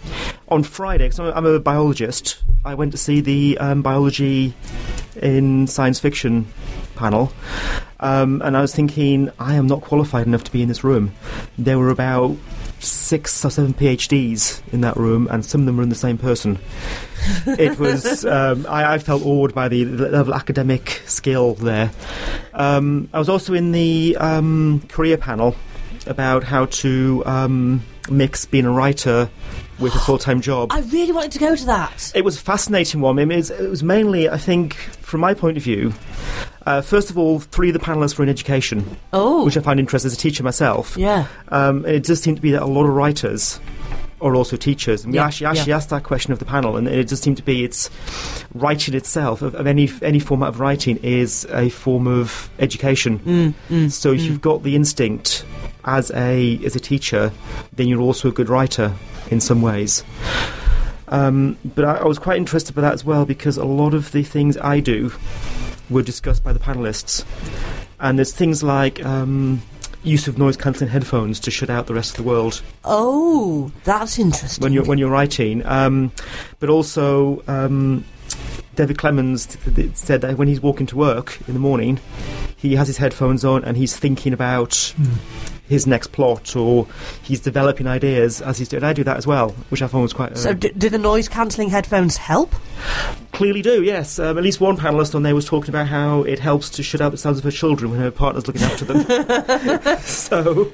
on 0.48 0.62
Friday, 0.62 1.04
because 1.04 1.20
I'm, 1.20 1.32
I'm 1.32 1.46
a 1.46 1.60
biologist, 1.60 2.42
I 2.64 2.74
went 2.74 2.92
to 2.92 2.98
see 2.98 3.20
the 3.20 3.58
um, 3.58 3.82
biology 3.82 4.54
in 5.20 5.66
science 5.66 6.00
fiction 6.00 6.46
panel, 6.96 7.32
um, 8.00 8.42
and 8.42 8.56
I 8.56 8.60
was 8.60 8.74
thinking, 8.74 9.30
I 9.38 9.54
am 9.54 9.66
not 9.66 9.80
qualified 9.80 10.26
enough 10.26 10.44
to 10.44 10.52
be 10.52 10.62
in 10.62 10.68
this 10.68 10.84
room. 10.84 11.14
There 11.58 11.78
were 11.78 11.90
about 11.90 12.36
six 12.80 13.44
or 13.44 13.50
seven 13.50 13.74
PhDs 13.74 14.60
in 14.72 14.80
that 14.82 14.96
room, 14.96 15.28
and 15.30 15.44
some 15.44 15.62
of 15.62 15.66
them 15.66 15.76
were 15.76 15.82
in 15.82 15.88
the 15.88 15.94
same 15.94 16.18
person 16.18 16.58
it 17.46 17.78
was 17.78 18.24
um, 18.24 18.66
I, 18.68 18.94
I 18.94 18.98
felt 18.98 19.24
awed 19.24 19.54
by 19.54 19.68
the 19.68 19.84
level 19.84 20.32
of 20.32 20.40
academic 20.40 21.02
skill 21.06 21.54
there. 21.54 21.90
Um, 22.52 23.08
I 23.12 23.18
was 23.18 23.28
also 23.28 23.54
in 23.54 23.72
the 23.72 24.16
um, 24.18 24.82
career 24.88 25.16
panel 25.16 25.56
about 26.06 26.44
how 26.44 26.66
to 26.66 27.22
um, 27.26 27.82
mix 28.10 28.44
being 28.44 28.66
a 28.66 28.70
writer 28.70 29.30
with 29.78 29.94
a 29.94 29.98
full 29.98 30.18
time 30.18 30.40
job. 30.40 30.72
I 30.72 30.80
really 30.80 31.12
wanted 31.12 31.32
to 31.32 31.38
go 31.38 31.54
to 31.56 31.66
that. 31.66 32.12
It 32.14 32.24
was 32.24 32.36
a 32.36 32.40
fascinating 32.40 33.00
one. 33.00 33.18
It, 33.18 33.26
was, 33.26 33.50
it 33.50 33.68
was 33.68 33.82
mainly, 33.82 34.28
I 34.28 34.38
think, 34.38 34.74
from 34.74 35.20
my 35.20 35.34
point 35.34 35.56
of 35.56 35.62
view. 35.62 35.92
Uh, 36.66 36.80
first 36.80 37.10
of 37.10 37.18
all, 37.18 37.40
three 37.40 37.68
of 37.68 37.74
the 37.74 37.78
panelists 37.80 38.16
were 38.16 38.24
in 38.24 38.30
education, 38.30 38.96
Oh, 39.12 39.44
which 39.44 39.56
I 39.56 39.60
find 39.60 39.78
interesting 39.78 40.06
as 40.06 40.14
a 40.14 40.16
teacher 40.16 40.42
myself. 40.42 40.96
yeah. 40.96 41.26
Um, 41.48 41.84
it 41.84 42.04
does 42.04 42.22
seem 42.22 42.36
to 42.36 42.42
be 42.42 42.52
that 42.52 42.62
a 42.62 42.66
lot 42.66 42.84
of 42.84 42.94
writers 42.94 43.60
are 44.22 44.34
also 44.34 44.56
teachers. 44.56 45.04
And 45.04 45.12
we 45.12 45.18
Yeah, 45.18 45.26
actually, 45.26 45.48
actually 45.48 45.70
yeah. 45.70 45.76
asked 45.76 45.90
that 45.90 46.04
question 46.04 46.32
of 46.32 46.38
the 46.38 46.46
panel, 46.46 46.78
and 46.78 46.88
it 46.88 47.08
does 47.08 47.20
seem 47.20 47.34
to 47.34 47.42
be 47.42 47.64
it's 47.64 47.90
writing 48.54 48.94
itself, 48.94 49.42
of, 49.42 49.54
of 49.54 49.66
any 49.66 49.90
any 50.00 50.18
format 50.20 50.48
of 50.50 50.60
writing, 50.60 50.96
is 51.02 51.46
a 51.50 51.68
form 51.68 52.06
of 52.06 52.48
education. 52.58 53.18
Mm, 53.18 53.54
mm, 53.68 53.90
So 53.92 54.12
if 54.12 54.22
mm. 54.22 54.24
you've 54.24 54.40
got 54.40 54.62
the 54.62 54.74
instinct 54.74 55.44
as 55.86 56.10
a 56.12 56.58
as 56.64 56.74
a 56.76 56.80
teacher, 56.80 57.32
then 57.72 57.88
you're 57.88 58.00
also 58.00 58.28
a 58.28 58.32
good 58.32 58.48
writer 58.48 58.94
in 59.30 59.40
some 59.40 59.62
ways. 59.62 60.02
Um, 61.08 61.58
but 61.64 61.84
I, 61.84 61.94
I 61.96 62.04
was 62.06 62.18
quite 62.18 62.36
interested 62.38 62.74
by 62.74 62.82
that 62.82 62.92
as 62.94 63.04
well 63.04 63.24
because 63.26 63.56
a 63.56 63.64
lot 63.64 63.94
of 63.94 64.12
the 64.12 64.22
things 64.22 64.56
I 64.58 64.80
do 64.80 65.12
were 65.90 66.02
discussed 66.02 66.42
by 66.42 66.52
the 66.52 66.58
panelists, 66.58 67.24
and 68.00 68.18
there's 68.18 68.32
things 68.32 68.62
like. 68.62 69.04
Um, 69.04 69.62
Use 70.06 70.28
of 70.28 70.36
noise 70.36 70.58
cancelling 70.58 70.90
headphones 70.90 71.40
to 71.40 71.50
shut 71.50 71.70
out 71.70 71.86
the 71.86 71.94
rest 71.94 72.10
of 72.10 72.16
the 72.22 72.28
world 72.28 72.60
Oh, 72.84 73.72
that's 73.84 74.18
interesting. 74.18 74.62
when 74.62 74.74
you're 74.74 74.84
when 74.84 74.98
you're 74.98 75.08
writing. 75.08 75.64
Um, 75.64 76.12
but 76.60 76.68
also, 76.68 77.42
um, 77.48 78.04
David 78.74 78.98
Clemens 78.98 79.56
said 79.94 80.20
that 80.20 80.36
when 80.36 80.48
he's 80.48 80.60
walking 80.60 80.86
to 80.86 80.96
work 80.96 81.38
in 81.46 81.54
the 81.54 81.60
morning, 81.60 82.00
he 82.56 82.76
has 82.76 82.86
his 82.86 82.98
headphones 82.98 83.44
on 83.44 83.64
and 83.64 83.76
he's 83.76 83.96
thinking 83.96 84.32
about 84.32 84.94
his 85.68 85.86
next 85.86 86.12
plot 86.12 86.54
or 86.56 86.86
he's 87.22 87.40
developing 87.40 87.86
ideas 87.86 88.40
as 88.40 88.58
he's 88.58 88.68
doing. 88.68 88.84
I 88.84 88.92
do 88.92 89.04
that 89.04 89.16
as 89.16 89.26
well, 89.26 89.50
which 89.70 89.82
I 89.82 89.86
found 89.86 90.02
was 90.02 90.12
quite. 90.12 90.32
Uh, 90.32 90.36
so, 90.36 90.54
do, 90.54 90.70
do 90.70 90.88
the 90.88 90.98
noise 90.98 91.28
cancelling 91.28 91.70
headphones 91.70 92.16
help? 92.16 92.54
clearly 93.34 93.62
do, 93.62 93.82
yes. 93.82 94.18
Um, 94.18 94.38
at 94.38 94.44
least 94.44 94.60
one 94.60 94.76
panelist 94.76 95.14
on 95.14 95.22
there 95.22 95.34
was 95.34 95.44
talking 95.44 95.68
about 95.68 95.88
how 95.88 96.22
it 96.22 96.38
helps 96.38 96.70
to 96.70 96.82
shut 96.82 97.00
out 97.00 97.10
the 97.10 97.18
sounds 97.18 97.38
of 97.38 97.44
her 97.44 97.50
children 97.50 97.90
when 97.90 98.00
her 98.00 98.10
partner's 98.10 98.46
looking 98.46 98.62
after 98.62 98.84
them. 98.84 99.98
so, 100.02 100.72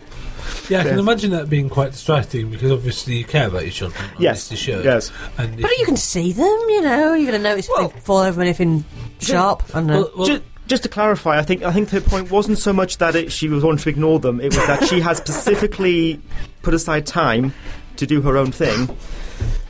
yeah, 0.69 0.81
I 0.81 0.83
can 0.85 0.95
Yeah. 0.95 0.99
imagine 1.01 1.31
that 1.33 1.49
being 1.51 1.69
quite 1.69 1.93
distracting 1.93 2.51
because 2.51 2.71
obviously 2.73 3.17
you 3.19 3.25
care 3.25 3.49
about 3.49 3.63
your 3.63 3.71
children. 3.73 4.03
or 4.05 4.23
yes, 4.23 4.47
at 4.47 4.51
least 4.51 4.51
you 4.51 4.57
should. 4.75 4.85
yes. 4.85 5.11
And 5.39 5.55
if 5.55 5.63
But 5.63 5.79
you 5.79 5.85
can 5.87 5.97
see 5.97 6.33
them, 6.33 6.45
you 6.69 6.83
know. 6.83 7.15
You're 7.15 7.31
going 7.31 7.43
to 7.43 7.49
notice 7.49 7.69
Well- 7.69 7.87
if 7.87 7.95
they 7.95 8.01
fall 8.01 8.19
over 8.19 8.41
anything 8.41 8.85
sharp. 9.21 9.63
I 9.71 9.79
don't 9.79 9.87
know. 9.87 10.01
Well, 10.01 10.11
well, 10.17 10.27
Ju- 10.27 10.43
just 10.67 10.83
to 10.85 10.89
clarify, 10.89 11.39
I 11.39 11.43
think 11.43 11.63
I 11.65 11.73
think 11.73 11.91
her 11.91 12.01
point 12.01 12.31
wasn't 12.31 12.59
so 12.59 12.73
much 12.73 12.99
that 12.99 13.17
it, 13.17 13.33
she 13.33 13.49
was 13.49 13.65
wanting 13.65 13.83
to 13.83 13.89
ignore 13.89 14.19
them. 14.21 14.41
It 14.41 14.55
was 14.55 14.67
that 14.67 14.87
she 14.89 15.01
has 15.01 15.17
specifically 15.19 16.21
put 16.63 16.75
aside 16.75 17.07
time 17.07 17.53
to 17.97 18.07
do 18.07 18.21
her 18.23 18.37
own 18.37 18.53
thing. 18.53 18.89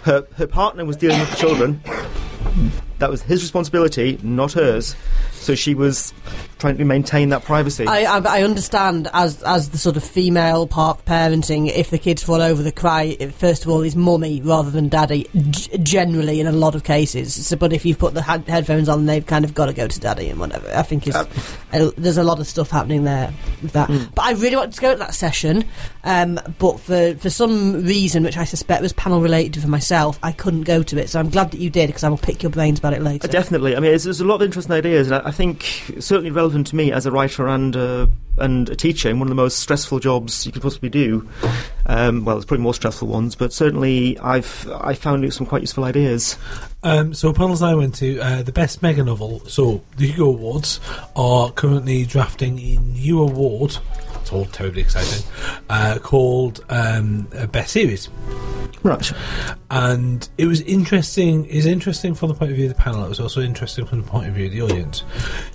Her 0.03 0.27
her 0.37 0.47
partner 0.47 0.85
was 0.85 0.97
dealing 0.97 1.19
with 1.21 1.31
the 1.31 1.37
children. 1.37 1.81
That 2.99 3.11
was 3.11 3.23
his 3.23 3.41
responsibility, 3.43 4.19
not 4.23 4.53
hers. 4.53 4.95
So 5.41 5.55
she 5.55 5.75
was 5.75 6.13
trying 6.59 6.77
to 6.77 6.85
maintain 6.85 7.31
that 7.31 7.43
privacy. 7.45 7.87
I, 7.87 8.03
I, 8.03 8.41
I 8.41 8.43
understand 8.43 9.09
as 9.15 9.43
as 9.43 9.71
the 9.71 9.79
sort 9.79 9.97
of 9.97 10.05
female 10.05 10.67
part 10.67 10.99
of 10.99 11.05
parenting, 11.07 11.73
if 11.73 11.89
the 11.89 11.99
kids 11.99 12.23
fall 12.23 12.43
over, 12.43 12.63
the 12.63 12.71
cry 12.71 13.17
it, 13.19 13.33
first 13.33 13.65
of 13.65 13.71
all 13.71 13.81
is 13.81 13.97
mummy 13.97 14.43
rather 14.43 14.71
than 14.71 14.89
daddy. 14.89 15.27
G- 15.49 15.79
generally, 15.79 16.41
in 16.41 16.47
a 16.47 16.53
lot 16.53 16.75
of 16.75 16.85
cases. 16.85 17.47
So, 17.47 17.57
but 17.57 17.73
if 17.73 17.87
you've 17.87 17.99
put 17.99 18.13
the 18.13 18.21
head 18.21 18.47
headphones 18.47 18.89
on, 18.91 19.07
they've 19.07 19.25
kind 19.25 19.47
of 19.47 19.55
got 19.55 19.67
to 19.67 19.73
go 19.73 19.89
to 19.89 20.01
daddy 20.01 20.29
and 20.29 20.39
whatever. 20.39 20.71
I 20.75 20.83
think 20.83 21.07
it's, 21.07 21.17
uh, 21.17 21.91
there's 21.97 22.19
a 22.19 22.25
lot 22.25 22.39
of 22.39 22.47
stuff 22.47 22.71
happening 22.71 23.05
there 23.05 23.33
with 23.63 23.73
that. 23.73 23.89
Mm. 23.89 24.15
But 24.15 24.27
I 24.27 24.33
really 24.33 24.57
wanted 24.57 24.75
to 24.75 24.81
go 24.83 24.93
to 24.93 24.99
that 24.99 25.15
session, 25.15 25.65
um, 26.05 26.39
but 26.59 26.79
for 26.81 27.15
for 27.15 27.31
some 27.31 27.83
reason, 27.85 28.25
which 28.25 28.37
I 28.37 28.45
suspect 28.45 28.83
was 28.83 28.93
panel 28.93 29.23
related 29.23 29.63
for 29.63 29.69
myself, 29.69 30.19
I 30.23 30.33
couldn't 30.33 30.63
go 30.65 30.83
to 30.83 30.99
it. 30.99 31.09
So 31.09 31.19
I'm 31.19 31.31
glad 31.31 31.51
that 31.53 31.61
you 31.61 31.71
did 31.71 31.87
because 31.87 32.05
I 32.05 32.11
will 32.11 32.19
pick 32.19 32.43
your 32.43 32.51
brains 32.51 32.79
about 32.79 32.93
it 32.93 33.01
later. 33.01 33.27
Uh, 33.27 33.31
Definitely. 33.31 33.75
I 33.75 33.81
mean, 33.81 33.91
there's, 33.91 34.05
there's 34.05 34.21
a 34.21 34.25
lot 34.27 34.37
of 34.37 34.43
interesting 34.43 34.75
ideas, 34.75 35.11
and 35.11 35.23
I, 35.23 35.30
I 35.31 35.33
think 35.33 35.95
certainly 36.01 36.33
relevant 36.33 36.67
to 36.67 36.77
me 36.77 36.91
as 36.91 37.07
a 37.07 37.13
writer 37.13 37.47
and 37.47 37.77
uh, 37.77 38.09
and 38.39 38.69
a 38.69 38.75
teacher 38.75 39.09
in 39.09 39.21
one 39.21 39.29
of 39.29 39.31
the 39.31 39.37
most 39.37 39.61
stressful 39.61 40.01
jobs 40.01 40.45
you 40.45 40.51
could 40.51 40.61
possibly 40.61 40.89
do. 40.89 41.29
Um, 41.87 42.25
well, 42.25 42.37
it's 42.37 42.45
probably 42.45 42.65
more 42.65 42.75
stressful 42.75 43.07
ones, 43.07 43.37
but 43.37 43.53
certainly 43.53 44.19
I've 44.19 44.69
I 44.73 44.95
found 44.95 45.33
some 45.33 45.47
quite 45.47 45.63
useful 45.63 45.85
ideas. 45.85 46.37
Um, 46.83 47.15
so 47.15 47.33
panels 47.33 47.63
I 47.63 47.75
went 47.75 47.95
to, 47.97 48.19
uh, 48.19 48.43
the 48.43 48.51
best 48.51 48.83
mega 48.83 49.05
novel. 49.05 49.39
So 49.47 49.85
the 49.99 50.09
Hugo 50.09 50.31
Awards 50.31 50.81
are 51.15 51.53
currently 51.53 52.05
drafting 52.07 52.59
a 52.59 52.79
new 52.79 53.23
award. 53.23 53.79
It's 54.21 54.33
all 54.33 54.47
terribly 54.47 54.83
exciting. 54.83 55.25
Uh, 55.69 55.99
called 56.03 56.65
um, 56.69 57.29
uh, 57.37 57.47
Best 57.47 57.73
Series, 57.73 58.09
Right. 58.83 59.13
and 59.71 60.29
it 60.39 60.47
was 60.47 60.61
interesting. 60.63 61.45
Is 61.47 61.67
interesting 61.67 62.15
from 62.15 62.29
the 62.29 62.35
point 62.35 62.51
of 62.51 62.57
view 62.57 62.67
of 62.71 62.75
the 62.77 62.81
panel. 62.83 63.05
It 63.05 63.09
was 63.09 63.21
also 63.21 63.41
interesting 63.41 63.87
from 63.87 64.03
the 64.03 64.09
point 64.09 64.29
of 64.29 64.35
view 64.35 64.47
of 64.47 64.53
the 64.53 64.63
audience. 64.63 65.05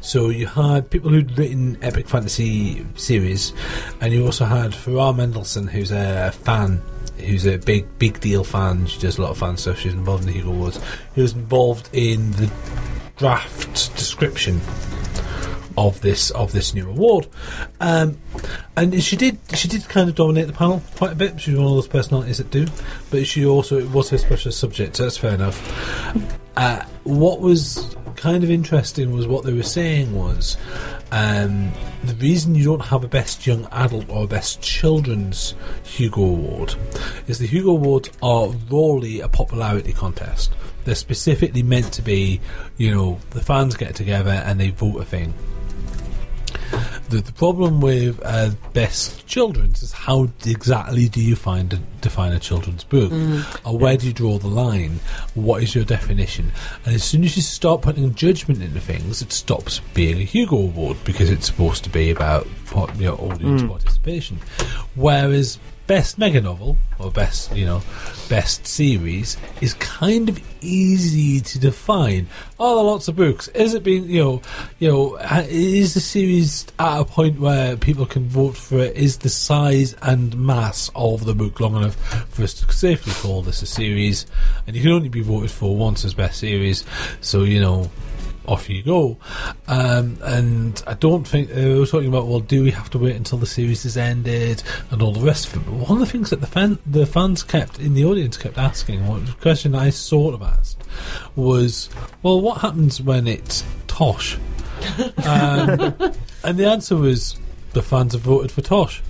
So 0.01 0.29
you 0.29 0.47
had 0.47 0.89
people 0.89 1.09
who'd 1.09 1.37
written 1.37 1.77
epic 1.81 2.07
fantasy 2.07 2.85
series, 2.95 3.53
and 4.01 4.13
you 4.13 4.25
also 4.25 4.45
had 4.45 4.71
Farah 4.71 5.15
Mendlesohn, 5.15 5.69
who's 5.69 5.91
a 5.91 6.31
fan 6.31 6.81
who's 7.17 7.45
a 7.47 7.57
big 7.57 7.87
big 7.97 8.19
deal 8.19 8.43
fan. 8.43 8.85
She 8.87 8.99
does 8.99 9.17
a 9.17 9.21
lot 9.21 9.31
of 9.31 9.37
fan 9.37 9.57
stuff. 9.57 9.79
She's 9.79 9.93
involved 9.93 10.23
in 10.23 10.27
the 10.27 10.33
Hugo 10.33 10.49
Awards. 10.51 10.79
Who 11.15 11.21
was 11.21 11.33
involved 11.33 11.89
in 11.93 12.31
the 12.31 12.51
draft 13.17 13.95
description 13.95 14.59
of 15.77 16.01
this 16.01 16.31
of 16.31 16.51
this 16.51 16.73
new 16.73 16.89
award, 16.89 17.27
um, 17.79 18.17
and 18.75 19.03
she 19.03 19.15
did 19.15 19.37
she 19.53 19.67
did 19.67 19.87
kind 19.89 20.09
of 20.09 20.15
dominate 20.15 20.47
the 20.47 20.53
panel 20.53 20.81
quite 20.95 21.11
a 21.11 21.15
bit. 21.15 21.39
She's 21.39 21.55
one 21.55 21.67
of 21.67 21.73
those 21.73 21.87
personalities 21.87 22.37
that 22.37 22.49
do, 22.49 22.67
but 23.11 23.27
she 23.27 23.45
also 23.45 23.79
it 23.79 23.89
was 23.89 24.09
her 24.09 24.17
special 24.17 24.51
subject, 24.51 24.97
so 24.97 25.03
that's 25.03 25.17
fair 25.17 25.33
enough. 25.33 25.61
Uh, 26.57 26.83
what 27.03 27.41
was 27.41 27.95
kind 28.15 28.43
of 28.43 28.49
interesting 28.49 29.11
was 29.11 29.27
what 29.27 29.43
they 29.43 29.53
were 29.53 29.63
saying 29.63 30.15
was 30.15 30.57
um, 31.11 31.71
the 32.03 32.15
reason 32.15 32.55
you 32.55 32.63
don't 32.63 32.85
have 32.85 33.03
a 33.03 33.07
best 33.07 33.45
young 33.45 33.67
adult 33.71 34.09
or 34.09 34.27
best 34.27 34.61
children's 34.61 35.53
Hugo 35.83 36.21
Award 36.21 36.75
is 37.27 37.39
the 37.39 37.47
Hugo 37.47 37.71
Awards 37.71 38.09
are 38.21 38.47
rawly 38.69 39.19
a 39.19 39.27
popularity 39.27 39.93
contest. 39.93 40.53
They're 40.85 40.95
specifically 40.95 41.63
meant 41.63 41.91
to 41.93 42.01
be, 42.01 42.39
you 42.77 42.93
know, 42.93 43.19
the 43.31 43.41
fans 43.41 43.75
get 43.75 43.95
together 43.95 44.31
and 44.31 44.59
they 44.59 44.69
vote 44.69 45.01
a 45.01 45.05
thing. 45.05 45.33
The, 47.09 47.21
the 47.21 47.31
problem 47.31 47.81
with 47.81 48.19
uh, 48.23 48.51
best 48.73 49.25
children's 49.27 49.83
is 49.83 49.91
how 49.91 50.29
exactly 50.45 51.07
do 51.07 51.21
you 51.21 51.35
find 51.35 51.73
a, 51.73 51.77
define 52.01 52.31
a 52.31 52.39
children's 52.39 52.83
book, 52.83 53.11
or 53.65 53.77
where 53.77 53.97
do 53.97 54.07
you 54.07 54.13
draw 54.13 54.37
the 54.37 54.47
line? 54.47 54.99
What 55.33 55.63
is 55.63 55.75
your 55.75 55.85
definition? 55.85 56.51
And 56.85 56.95
as 56.95 57.03
soon 57.03 57.23
as 57.23 57.35
you 57.35 57.41
start 57.41 57.81
putting 57.81 58.13
judgment 58.15 58.61
into 58.61 58.79
things, 58.79 59.21
it 59.21 59.31
stops 59.31 59.81
being 59.93 60.17
a 60.17 60.23
Hugo 60.23 60.57
Award 60.57 60.97
because 61.03 61.29
it's 61.29 61.45
supposed 61.45 61.83
to 61.83 61.89
be 61.89 62.11
about 62.11 62.47
you 62.97 63.05
know, 63.05 63.15
audience 63.15 63.63
participation. 63.63 64.39
Whereas 64.95 65.59
best 65.87 66.17
mega 66.17 66.41
novel 66.41 66.77
or 66.97 67.11
best 67.11 67.55
you 67.55 67.65
know 67.65 67.81
best 68.27 68.65
series 68.65 69.37
is 69.61 69.73
kind 69.75 70.29
of 70.29 70.39
easy 70.61 71.41
to 71.41 71.59
define. 71.59 72.27
Are 72.59 72.75
there 72.75 72.83
lots 72.83 73.07
of 73.07 73.15
books? 73.15 73.47
Is 73.49 73.73
it 73.73 73.83
being 73.83 74.05
you 74.05 74.23
know 74.23 74.41
you 74.79 74.91
know 74.91 75.17
is 75.47 75.93
the 75.93 75.99
series 75.99 76.65
at 76.79 77.01
a 77.01 77.05
point 77.05 77.39
where 77.39 77.77
people 77.77 78.05
can 78.05 78.27
vote 78.27 78.57
for 78.57 78.79
it? 78.79 78.95
Is 78.95 79.19
the 79.19 79.29
size 79.29 79.95
and 80.01 80.35
mass 80.37 80.89
of 80.95 81.25
the 81.25 81.35
book 81.35 81.59
long 81.59 81.75
enough 81.75 81.95
for 82.29 82.43
us 82.43 82.53
to 82.55 82.73
safely 82.73 83.13
call 83.13 83.41
this 83.41 83.61
a 83.61 83.67
series? 83.67 84.25
And 84.67 84.75
you 84.75 84.81
can 84.81 84.91
only 84.91 85.09
be 85.09 85.21
voted 85.21 85.51
for 85.51 85.75
once 85.75 86.03
as 86.05 86.13
best 86.13 86.39
series. 86.39 86.83
So 87.21 87.43
you 87.43 87.59
know 87.59 87.91
off 88.47 88.69
you 88.69 88.83
go. 88.83 89.17
Um, 89.67 90.17
and 90.23 90.81
I 90.87 90.93
don't 90.93 91.27
think 91.27 91.51
uh, 91.51 91.55
we 91.55 91.79
were 91.79 91.85
talking 91.85 92.09
about 92.09 92.27
well, 92.27 92.39
do 92.39 92.63
we 92.63 92.71
have 92.71 92.89
to 92.91 92.97
wait 92.97 93.15
until 93.15 93.37
the 93.37 93.45
series 93.45 93.85
is 93.85 93.97
ended 93.97 94.63
and 94.91 95.01
all 95.01 95.13
the 95.13 95.25
rest 95.25 95.47
of 95.47 95.57
it? 95.57 95.65
But 95.65 95.73
one 95.73 95.93
of 95.93 95.99
the 95.99 96.11
things 96.11 96.29
that 96.29 96.41
the 96.41 96.47
fan, 96.47 96.79
the 96.85 97.05
fans 97.05 97.43
kept 97.43 97.79
in 97.79 97.93
the 97.93 98.05
audience 98.05 98.37
kept 98.37 98.57
asking, 98.57 99.07
what 99.07 99.25
the 99.25 99.33
question 99.33 99.75
I 99.75 99.89
sort 99.89 100.33
of 100.33 100.41
asked 100.41 100.83
was, 101.35 101.89
well, 102.23 102.41
what 102.41 102.61
happens 102.61 103.01
when 103.01 103.27
it's 103.27 103.63
Tosh? 103.87 104.37
Um, 105.25 105.95
and 106.43 106.57
the 106.57 106.65
answer 106.65 106.95
was 106.95 107.37
the 107.73 107.81
fans 107.81 108.13
have 108.13 108.21
voted 108.21 108.51
for 108.51 108.61
Tosh. 108.61 109.01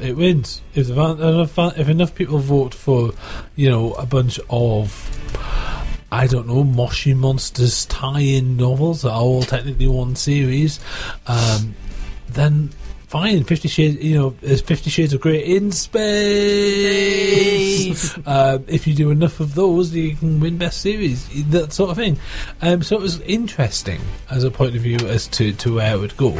It 0.00 0.16
wins. 0.16 0.62
If 0.74 0.88
if 0.90 1.88
enough 1.88 2.14
people 2.14 2.38
vote 2.38 2.72
for, 2.72 3.12
you 3.56 3.68
know, 3.68 3.92
a 3.94 4.06
bunch 4.06 4.38
of 4.48 4.92
I 6.10 6.26
don't 6.26 6.46
know, 6.46 6.64
Moshi 6.64 7.12
Monsters 7.12 7.84
tie-in 7.86 8.56
novels 8.56 9.02
that 9.02 9.10
are 9.10 9.20
all 9.20 9.42
technically 9.42 9.88
one 9.88 10.16
series, 10.16 10.80
um, 11.26 11.74
then 12.28 12.70
fine. 13.08 13.42
Fifty 13.44 13.68
Shades, 13.68 14.02
you 14.02 14.16
know, 14.16 14.30
there's 14.40 14.60
Fifty 14.60 14.90
Shades 14.90 15.12
of 15.12 15.20
Grey 15.20 15.40
in 15.44 15.72
space. 17.08 18.16
um, 18.26 18.64
if 18.68 18.86
you 18.86 18.94
do 18.94 19.10
enough 19.10 19.40
of 19.40 19.54
those, 19.54 19.92
you 19.94 20.14
can 20.16 20.40
win 20.40 20.56
best 20.58 20.80
series, 20.80 21.28
that 21.50 21.72
sort 21.72 21.90
of 21.90 21.96
thing. 21.96 22.18
Um, 22.62 22.82
so 22.82 22.96
it 22.96 23.02
was 23.02 23.20
interesting 23.22 24.00
as 24.30 24.44
a 24.44 24.50
point 24.50 24.76
of 24.76 24.82
view 24.82 24.98
as 25.08 25.26
to, 25.28 25.52
to 25.52 25.74
where 25.76 25.94
it 25.96 26.00
would 26.00 26.16
go, 26.16 26.30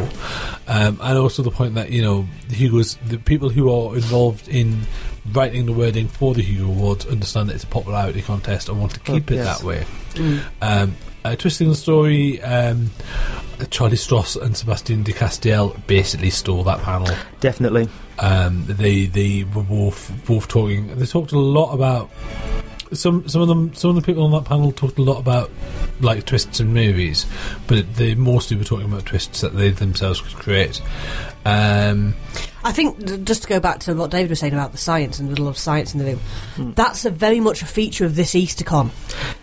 um, 0.68 0.98
and 1.02 1.18
also 1.18 1.42
the 1.42 1.50
point 1.50 1.74
that 1.74 1.90
you 1.90 2.02
know 2.02 2.26
the 2.48 2.54
Hugo's 2.54 2.96
the 3.06 3.18
people 3.18 3.48
who 3.48 3.70
are 3.72 3.94
involved 3.96 4.48
in 4.48 4.82
writing 5.32 5.66
the 5.66 5.72
wording 5.72 6.08
for 6.08 6.32
the 6.34 6.40
Hugo 6.42 6.66
Awards 6.70 7.04
understand 7.06 7.50
that 7.50 7.54
it's 7.56 7.64
a 7.64 7.68
popularity 7.68 8.22
contest 8.22 8.68
and 8.70 8.80
want 8.80 8.92
to 8.92 9.00
keep 9.00 9.30
Oh, 9.30 9.34
it 9.34 9.36
yes. 9.38 9.58
that 9.60 9.66
way. 9.66 9.84
Um, 10.62 10.96
uh, 11.24 11.36
twisting 11.36 11.68
the 11.68 11.74
story, 11.74 12.40
um, 12.42 12.90
Charlie 13.70 13.96
Stross 13.96 14.40
and 14.40 14.56
Sebastien 14.56 15.02
de 15.02 15.12
Castell 15.12 15.76
basically 15.86 16.30
stole 16.30 16.62
that 16.64 16.80
panel. 16.80 17.14
Definitely. 17.40 17.88
Um, 18.18 18.64
they 18.66 19.06
they 19.06 19.44
were 19.44 19.62
both 19.62 20.12
both 20.26 20.48
talking. 20.48 20.96
They 20.96 21.06
talked 21.06 21.32
a 21.32 21.38
lot 21.38 21.72
about 21.72 22.10
some 22.92 23.28
some 23.28 23.42
of 23.42 23.48
them. 23.48 23.74
Some 23.74 23.90
of 23.90 23.96
the 23.96 24.02
people 24.02 24.24
on 24.24 24.30
that 24.32 24.44
panel 24.44 24.72
talked 24.72 24.98
a 24.98 25.02
lot 25.02 25.18
about 25.18 25.50
like 26.00 26.24
twists 26.24 26.60
in 26.60 26.72
movies, 26.72 27.26
but 27.66 27.94
they 27.94 28.14
mostly 28.14 28.56
were 28.56 28.64
talking 28.64 28.86
about 28.86 29.06
twists 29.06 29.40
that 29.40 29.56
they 29.56 29.70
themselves 29.70 30.20
could 30.20 30.34
create. 30.34 30.80
Um, 31.44 32.14
I 32.68 32.72
think 32.72 33.24
just 33.24 33.42
to 33.42 33.48
go 33.48 33.60
back 33.60 33.80
to 33.80 33.94
what 33.94 34.10
David 34.10 34.28
was 34.30 34.40
saying 34.40 34.52
about 34.52 34.72
the 34.72 34.78
science 34.78 35.18
and 35.18 35.28
the 35.28 35.32
little 35.32 35.48
of 35.48 35.56
science 35.56 35.94
in 35.94 35.98
the 36.00 36.04
room, 36.04 36.20
Hmm. 36.56 36.72
that's 36.74 37.04
a 37.04 37.10
very 37.10 37.40
much 37.40 37.62
a 37.62 37.66
feature 37.66 38.04
of 38.04 38.14
this 38.14 38.34
EasterCon. 38.34 38.90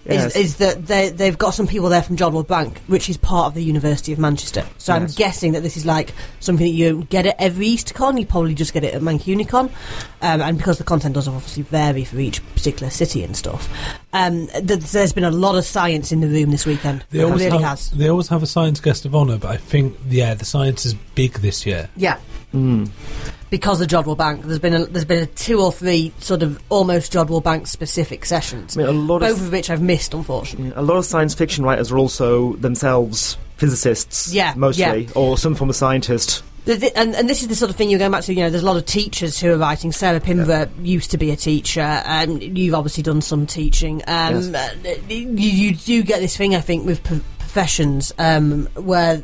Yes. 0.06 0.36
Is, 0.36 0.46
is 0.46 0.56
that 0.58 0.86
they, 0.86 1.10
they've 1.10 1.38
got 1.38 1.56
some 1.56 1.66
people 1.66 1.90
there 1.90 2.04
from 2.04 2.18
Jodrell 2.18 2.46
Bank, 2.48 2.80
which 2.88 3.10
is 3.10 3.18
part 3.18 3.48
of 3.48 3.54
the 3.56 3.64
University 3.64 4.14
of 4.14 4.20
Manchester. 4.20 4.64
So 4.78 4.94
I'm 4.94 5.08
guessing 5.08 5.54
that 5.54 5.64
this 5.64 5.76
is 5.78 5.86
like 5.86 6.14
something 6.40 6.66
that 6.68 6.74
you 6.74 7.04
get 7.10 7.26
at 7.26 7.36
every 7.40 7.68
EasterCon. 7.70 8.20
You 8.20 8.26
probably 8.28 8.54
just 8.54 8.74
get 8.74 8.84
it 8.84 8.94
at 8.94 9.02
Mancunicon, 9.02 9.72
um, 10.22 10.42
and 10.42 10.58
because 10.58 10.78
the 10.78 10.84
content 10.84 11.16
does 11.16 11.28
obviously 11.28 11.64
vary 11.64 12.06
for 12.06 12.20
each 12.20 12.46
particular 12.54 12.92
city 12.92 13.24
and 13.24 13.36
stuff. 13.36 13.68
Um, 14.14 14.48
th- 14.48 14.80
there's 14.80 15.14
been 15.14 15.24
a 15.24 15.32
lot 15.32 15.56
of 15.56 15.66
science 15.66 16.12
in 16.12 16.22
the 16.22 16.28
room 16.28 16.52
this 16.52 16.66
weekend. 16.68 17.04
they 17.10 17.24
always 17.24 17.44
really 17.44 17.58
have, 17.58 17.80
has. 17.80 17.90
they 17.90 18.08
always 18.10 18.28
have 18.28 18.44
a 18.44 18.48
science 18.48 18.80
guest 18.80 19.06
of 19.06 19.16
honor, 19.16 19.38
but 19.40 19.50
I 19.50 19.58
think 19.58 19.98
yeah, 20.08 20.36
the 20.36 20.46
science 20.46 20.86
is 20.86 20.94
big 21.16 21.34
this 21.40 21.66
year. 21.66 21.90
Yeah. 21.98 22.20
Mm. 22.56 22.90
because 23.50 23.82
of 23.82 23.88
Jodrell 23.88 24.18
Bank, 24.18 24.44
there's 24.44 24.60
been 24.60 24.74
a, 24.74 24.86
there's 24.86 25.06
been 25.06 25.22
a 25.24 25.26
two 25.28 25.62
or 25.62 25.72
three 25.72 26.14
sort 26.20 26.42
of 26.44 26.62
almost 26.70 27.14
Jodrell 27.14 27.44
Bank 27.44 27.68
specific 27.68 28.26
sessions, 28.26 28.78
I 28.78 28.82
mean, 28.82 28.90
a 28.90 28.92
lot 28.94 29.20
both 29.20 29.38
of 29.40 29.48
of 29.48 29.52
which 29.52 29.70
I've 29.70 29.82
missed, 29.82 30.14
unfortunately. 30.14 30.74
a 30.76 30.82
lot 30.82 30.98
of 30.98 31.06
science 31.06 31.34
fiction 31.34 31.64
writers 31.64 31.92
are 31.92 31.98
also 31.98 32.54
themselves 32.54 33.38
physicists. 33.58 34.34
Yeah, 34.34 34.54
mostly, 34.58 35.04
yeah. 35.06 35.12
or 35.16 35.38
some 35.38 35.56
form 35.56 35.70
of 35.70 35.76
scientist. 35.76 36.44
The- 36.66 36.76
the- 36.76 36.98
and, 36.98 37.14
and 37.16 37.30
this 37.30 37.42
is 37.44 37.48
the 37.48 37.56
sort 37.56 37.70
of 37.70 37.78
thing 37.78 37.90
you're 37.90 38.00
going 38.00 38.12
back 38.12 38.24
to. 38.24 38.34
You 38.34 38.42
know, 38.42 38.50
there's 38.50 38.64
a 38.64 38.66
lot 38.66 38.76
of 38.78 38.86
teachers 38.86 39.40
who 39.40 39.52
are 39.54 39.58
writing. 39.58 39.92
Sarah 39.92 40.20
Pinborough 40.20 40.68
used 40.82 41.12
to 41.12 41.18
be 41.18 41.30
a 41.32 41.36
teacher, 41.36 41.80
and 41.82 42.58
you've 42.58 42.74
obviously 42.74 43.04
done 43.04 43.22
some 43.22 43.46
teaching. 43.46 44.02
Um, 44.08 44.56
uh, 44.56 44.70
you, 45.08 45.28
you 45.30 45.76
do 45.76 46.02
get 46.04 46.20
this 46.22 46.36
thing, 46.36 46.56
I 46.56 46.62
think, 46.62 46.86
with 46.86 47.04
pro- 47.04 47.22
professions 47.38 48.12
um, 48.18 48.66
where 48.74 49.22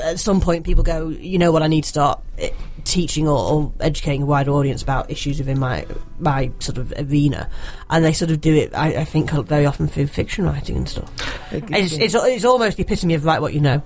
at 0.00 0.18
some 0.20 0.40
point 0.40 0.64
people 0.64 0.84
go, 0.84 1.08
you 1.08 1.38
know 1.38 1.52
what, 1.52 1.62
I 1.62 1.66
need 1.66 1.82
to 1.84 1.88
start 1.88 2.20
eh, 2.38 2.50
teaching 2.84 3.26
or, 3.28 3.38
or 3.38 3.72
educating 3.80 4.22
a 4.22 4.26
wider 4.26 4.50
audience 4.52 4.82
about 4.82 5.10
issues 5.10 5.38
within 5.38 5.58
my 5.58 5.86
my 6.18 6.50
sort 6.60 6.78
of 6.78 6.92
arena, 6.98 7.48
and 7.90 8.04
they 8.04 8.12
sort 8.12 8.30
of 8.30 8.40
do 8.40 8.54
it. 8.54 8.74
I, 8.74 8.96
I 9.00 9.04
think 9.04 9.30
very 9.30 9.66
often 9.66 9.88
through 9.88 10.06
fiction 10.08 10.44
writing 10.44 10.76
and 10.76 10.88
stuff. 10.88 11.10
It's, 11.52 11.92
it's, 11.94 12.14
it's 12.14 12.44
almost 12.44 12.76
the 12.76 12.82
epitome 12.82 13.14
of 13.14 13.24
write 13.24 13.40
what 13.40 13.54
you 13.54 13.60
know. 13.60 13.82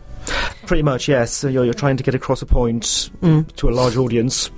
Pretty 0.67 0.83
much, 0.83 1.09
yes. 1.09 1.33
So 1.33 1.49
you're, 1.49 1.65
you're 1.65 1.73
trying 1.75 1.97
to 1.97 2.03
get 2.03 2.15
across 2.15 2.43
a 2.43 2.47
point 2.47 3.11
Mm. 3.23 3.51
to 3.57 3.69
a 3.69 3.73
large 3.73 3.97
audience. 3.97 4.51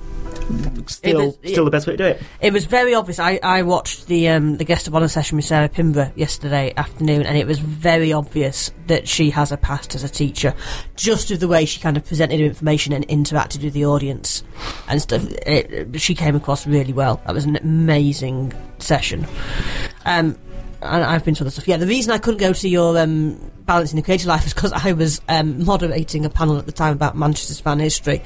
Still, 0.86 1.26
was- 1.26 1.38
still 1.44 1.64
the 1.64 1.70
best 1.70 1.86
way 1.86 1.92
to 1.92 1.96
do 1.96 2.04
it. 2.04 2.22
It 2.40 2.52
was 2.52 2.64
very 2.64 2.94
obvious. 2.94 3.18
I, 3.18 3.38
I 3.42 3.62
watched 3.62 4.06
the 4.06 4.28
um, 4.28 4.56
the 4.56 4.64
guest 4.64 4.88
of 4.88 4.94
honour 4.94 5.08
session 5.08 5.36
with 5.36 5.44
Sarah 5.44 5.68
Pinborough 5.68 6.12
yesterday 6.16 6.72
afternoon, 6.76 7.22
and 7.22 7.36
it 7.38 7.46
was 7.46 7.58
very 7.58 8.12
obvious 8.12 8.70
that 8.86 9.06
she 9.06 9.30
has 9.30 9.52
a 9.52 9.56
past 9.56 9.94
as 9.94 10.02
a 10.02 10.08
teacher, 10.08 10.54
just 10.96 11.30
of 11.30 11.40
the 11.40 11.48
way 11.48 11.64
she 11.64 11.80
kind 11.80 11.96
of 11.96 12.04
presented 12.04 12.40
information 12.40 12.92
and 12.92 13.06
interacted 13.08 13.62
with 13.62 13.72
the 13.72 13.84
audience 13.86 14.42
and 14.88 15.00
stuff. 15.00 15.24
It, 15.46 16.00
she 16.00 16.14
came 16.14 16.34
across 16.34 16.66
really 16.66 16.92
well. 16.92 17.20
That 17.26 17.34
was 17.34 17.44
an 17.44 17.56
amazing 17.56 18.52
session. 18.78 19.26
Um, 20.04 20.36
and 20.82 21.04
I've 21.04 21.24
been 21.24 21.34
to 21.34 21.44
other 21.44 21.50
stuff. 21.50 21.68
Yeah, 21.68 21.76
the 21.76 21.86
reason 21.86 22.12
I 22.12 22.18
couldn't 22.18 22.38
go 22.38 22.52
to 22.52 22.68
your 22.68 22.98
um, 22.98 23.50
Balancing 23.66 23.96
the 23.96 24.02
Creative 24.02 24.26
Life 24.26 24.46
is 24.46 24.54
because 24.54 24.72
I 24.72 24.92
was 24.92 25.20
um, 25.28 25.64
moderating 25.64 26.24
a 26.24 26.30
panel 26.30 26.58
at 26.58 26.66
the 26.66 26.72
time 26.72 26.92
about 26.92 27.16
Manchester's 27.16 27.60
fan 27.60 27.78
history, 27.78 28.22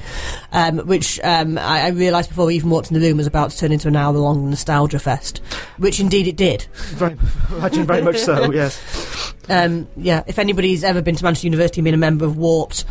um, 0.51 0.79
which 0.79 1.19
um, 1.23 1.57
I, 1.57 1.81
I 1.81 1.87
realised 1.89 2.29
before 2.29 2.47
we 2.47 2.55
even 2.55 2.69
walked 2.69 2.89
in 2.91 2.99
the 2.99 3.05
room 3.05 3.17
was 3.17 3.27
about 3.27 3.51
to 3.51 3.57
turn 3.57 3.71
into 3.71 3.87
an 3.87 3.95
hour-long 3.95 4.49
nostalgia 4.49 4.99
fest, 4.99 5.39
which 5.77 5.99
indeed 5.99 6.27
it 6.27 6.37
did. 6.37 6.63
Very, 6.93 7.17
imagine 7.51 7.85
very 7.85 8.01
much 8.01 8.17
so. 8.17 8.51
Yes. 8.55 9.33
Um, 9.49 9.87
yeah, 9.97 10.23
if 10.27 10.39
anybody's 10.39 10.83
ever 10.83 11.01
been 11.01 11.15
to 11.15 11.23
Manchester 11.23 11.47
University 11.47 11.81
and 11.81 11.85
been 11.85 11.93
a 11.93 11.97
member 11.97 12.25
of 12.25 12.37
Warped, 12.37 12.85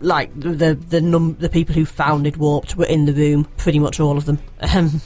like 0.00 0.32
the 0.38 0.50
the 0.50 0.74
the, 0.74 1.00
num- 1.00 1.36
the 1.38 1.48
people 1.48 1.74
who 1.74 1.86
founded 1.86 2.36
Warped 2.36 2.76
were 2.76 2.84
in 2.84 3.06
the 3.06 3.12
room, 3.12 3.46
pretty 3.56 3.78
much 3.78 3.98
all 3.98 4.16
of 4.16 4.26
them. 4.26 4.38
Um, 4.60 5.00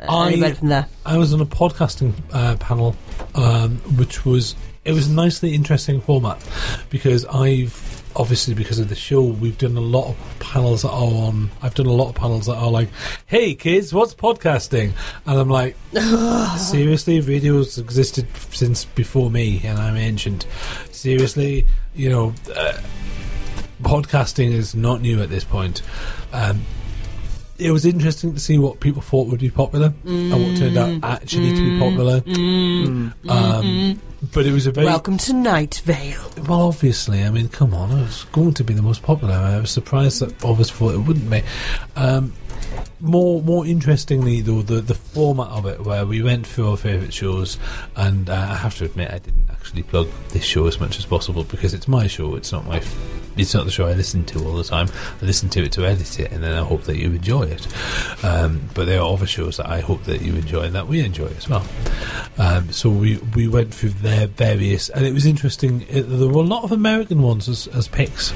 I- 0.00 0.30
and 0.32 0.42
it 0.42 0.56
from 0.56 0.68
there. 0.68 0.86
I 1.06 1.16
was 1.18 1.32
on 1.32 1.40
a 1.40 1.46
podcasting 1.46 2.12
uh, 2.32 2.56
panel, 2.56 2.94
um, 3.34 3.78
which 3.96 4.24
was 4.24 4.54
it 4.84 4.92
was 4.92 5.08
a 5.08 5.12
nicely 5.12 5.54
interesting 5.54 6.00
format 6.00 6.42
because 6.90 7.24
I've 7.26 7.94
obviously 8.16 8.54
because 8.54 8.78
of 8.78 8.88
the 8.88 8.94
show 8.96 9.22
we've 9.22 9.58
done 9.58 9.76
a 9.76 9.80
lot 9.82 10.08
of 10.08 10.16
panels 10.40 10.82
that 10.82 10.90
are 10.90 11.02
on. 11.12 11.50
I've 11.62 11.74
done 11.74 11.86
a 11.86 11.92
lot 11.92 12.08
of 12.08 12.14
panels 12.14 12.46
that 12.46 12.56
are 12.56 12.70
like, 12.70 12.88
"Hey 13.26 13.54
kids, 13.54 13.92
what's 13.92 14.14
podcasting?" 14.14 14.92
And 15.26 15.38
I'm 15.38 15.48
like, 15.50 15.76
seriously, 16.58 17.20
radio's 17.20 17.76
existed 17.78 18.26
since 18.50 18.84
before 18.84 19.30
me, 19.30 19.60
and 19.64 19.78
I'm 19.78 19.96
ancient. 19.96 20.46
Seriously, 20.90 21.66
you 21.94 22.08
know. 22.10 22.34
Uh, 22.54 22.78
podcasting 23.82 24.50
is 24.50 24.74
not 24.74 25.00
new 25.00 25.22
at 25.22 25.30
this 25.30 25.44
point. 25.44 25.82
Um, 26.32 26.62
it 27.58 27.70
was 27.72 27.84
interesting 27.84 28.34
to 28.34 28.40
see 28.40 28.58
what 28.58 28.80
people 28.80 29.02
thought 29.02 29.26
would 29.28 29.40
be 29.40 29.50
popular 29.50 29.92
and 30.04 30.30
what 30.32 30.56
turned 30.56 30.76
out 30.78 31.02
actually 31.02 31.54
to 31.54 31.70
be 31.70 31.78
popular. 31.78 32.22
Um, 33.28 34.00
but 34.32 34.46
it 34.46 34.52
was 34.52 34.66
a 34.66 34.72
very 34.72 34.86
Welcome 34.86 35.18
to 35.18 35.32
Night 35.32 35.80
Vale. 35.84 36.30
well, 36.48 36.62
obviously. 36.62 37.22
I 37.22 37.30
mean, 37.30 37.48
come 37.48 37.74
on, 37.74 37.90
it 37.90 38.02
was 38.02 38.24
going 38.32 38.54
to 38.54 38.64
be 38.64 38.74
the 38.74 38.82
most 38.82 39.02
popular. 39.02 39.34
I 39.34 39.58
was 39.60 39.70
surprised 39.70 40.20
that 40.20 40.44
others 40.44 40.70
thought 40.70 40.94
it 40.94 40.98
wouldn't 40.98 41.30
be. 41.30 41.42
Um, 41.96 42.32
more 43.00 43.40
more 43.42 43.64
interestingly 43.64 44.40
though 44.40 44.60
the 44.62 44.80
the 44.80 44.94
format 44.94 45.46
of 45.48 45.66
it 45.66 45.80
where 45.84 46.04
we 46.04 46.20
went 46.22 46.44
through 46.46 46.70
our 46.70 46.76
favourite 46.76 47.14
shows 47.14 47.56
and 47.96 48.28
uh, 48.28 48.34
I 48.34 48.54
have 48.56 48.76
to 48.78 48.84
admit 48.84 49.10
I 49.12 49.18
didn't 49.20 49.48
actually 49.50 49.84
plug 49.84 50.08
this 50.30 50.44
show 50.44 50.66
as 50.66 50.80
much 50.80 50.98
as 50.98 51.06
possible 51.06 51.44
because 51.44 51.74
it's 51.74 51.86
my 51.86 52.08
show 52.08 52.34
it's 52.34 52.50
not 52.50 52.66
my 52.66 52.78
f- 52.78 53.27
it's 53.38 53.54
not 53.54 53.64
the 53.64 53.70
show 53.70 53.86
I 53.86 53.92
listen 53.94 54.24
to 54.26 54.44
all 54.46 54.54
the 54.54 54.64
time. 54.64 54.88
I 55.22 55.24
listen 55.24 55.48
to 55.50 55.62
it 55.64 55.72
to 55.72 55.86
edit 55.86 56.18
it 56.20 56.32
and 56.32 56.42
then 56.42 56.52
I 56.52 56.62
hope 56.64 56.82
that 56.84 56.96
you 56.96 57.12
enjoy 57.12 57.42
it. 57.44 57.66
Um, 58.24 58.68
but 58.74 58.86
there 58.86 59.00
are 59.00 59.12
other 59.12 59.26
shows 59.26 59.56
that 59.58 59.68
I 59.68 59.80
hope 59.80 60.04
that 60.04 60.20
you 60.22 60.34
enjoy 60.34 60.62
and 60.62 60.74
that 60.74 60.88
we 60.88 61.00
enjoy 61.04 61.28
as 61.28 61.48
well. 61.48 61.64
Um, 62.38 62.70
so 62.72 62.90
we 62.90 63.18
we 63.34 63.48
went 63.48 63.72
through 63.74 63.90
their 63.90 64.26
various 64.26 64.88
and 64.90 65.04
it 65.06 65.12
was 65.12 65.26
interesting 65.26 65.82
it, 65.88 66.02
there 66.02 66.28
were 66.28 66.42
a 66.42 66.46
lot 66.46 66.64
of 66.64 66.72
American 66.72 67.22
ones 67.22 67.48
as, 67.48 67.66
as 67.68 67.88
picks. 67.88 68.32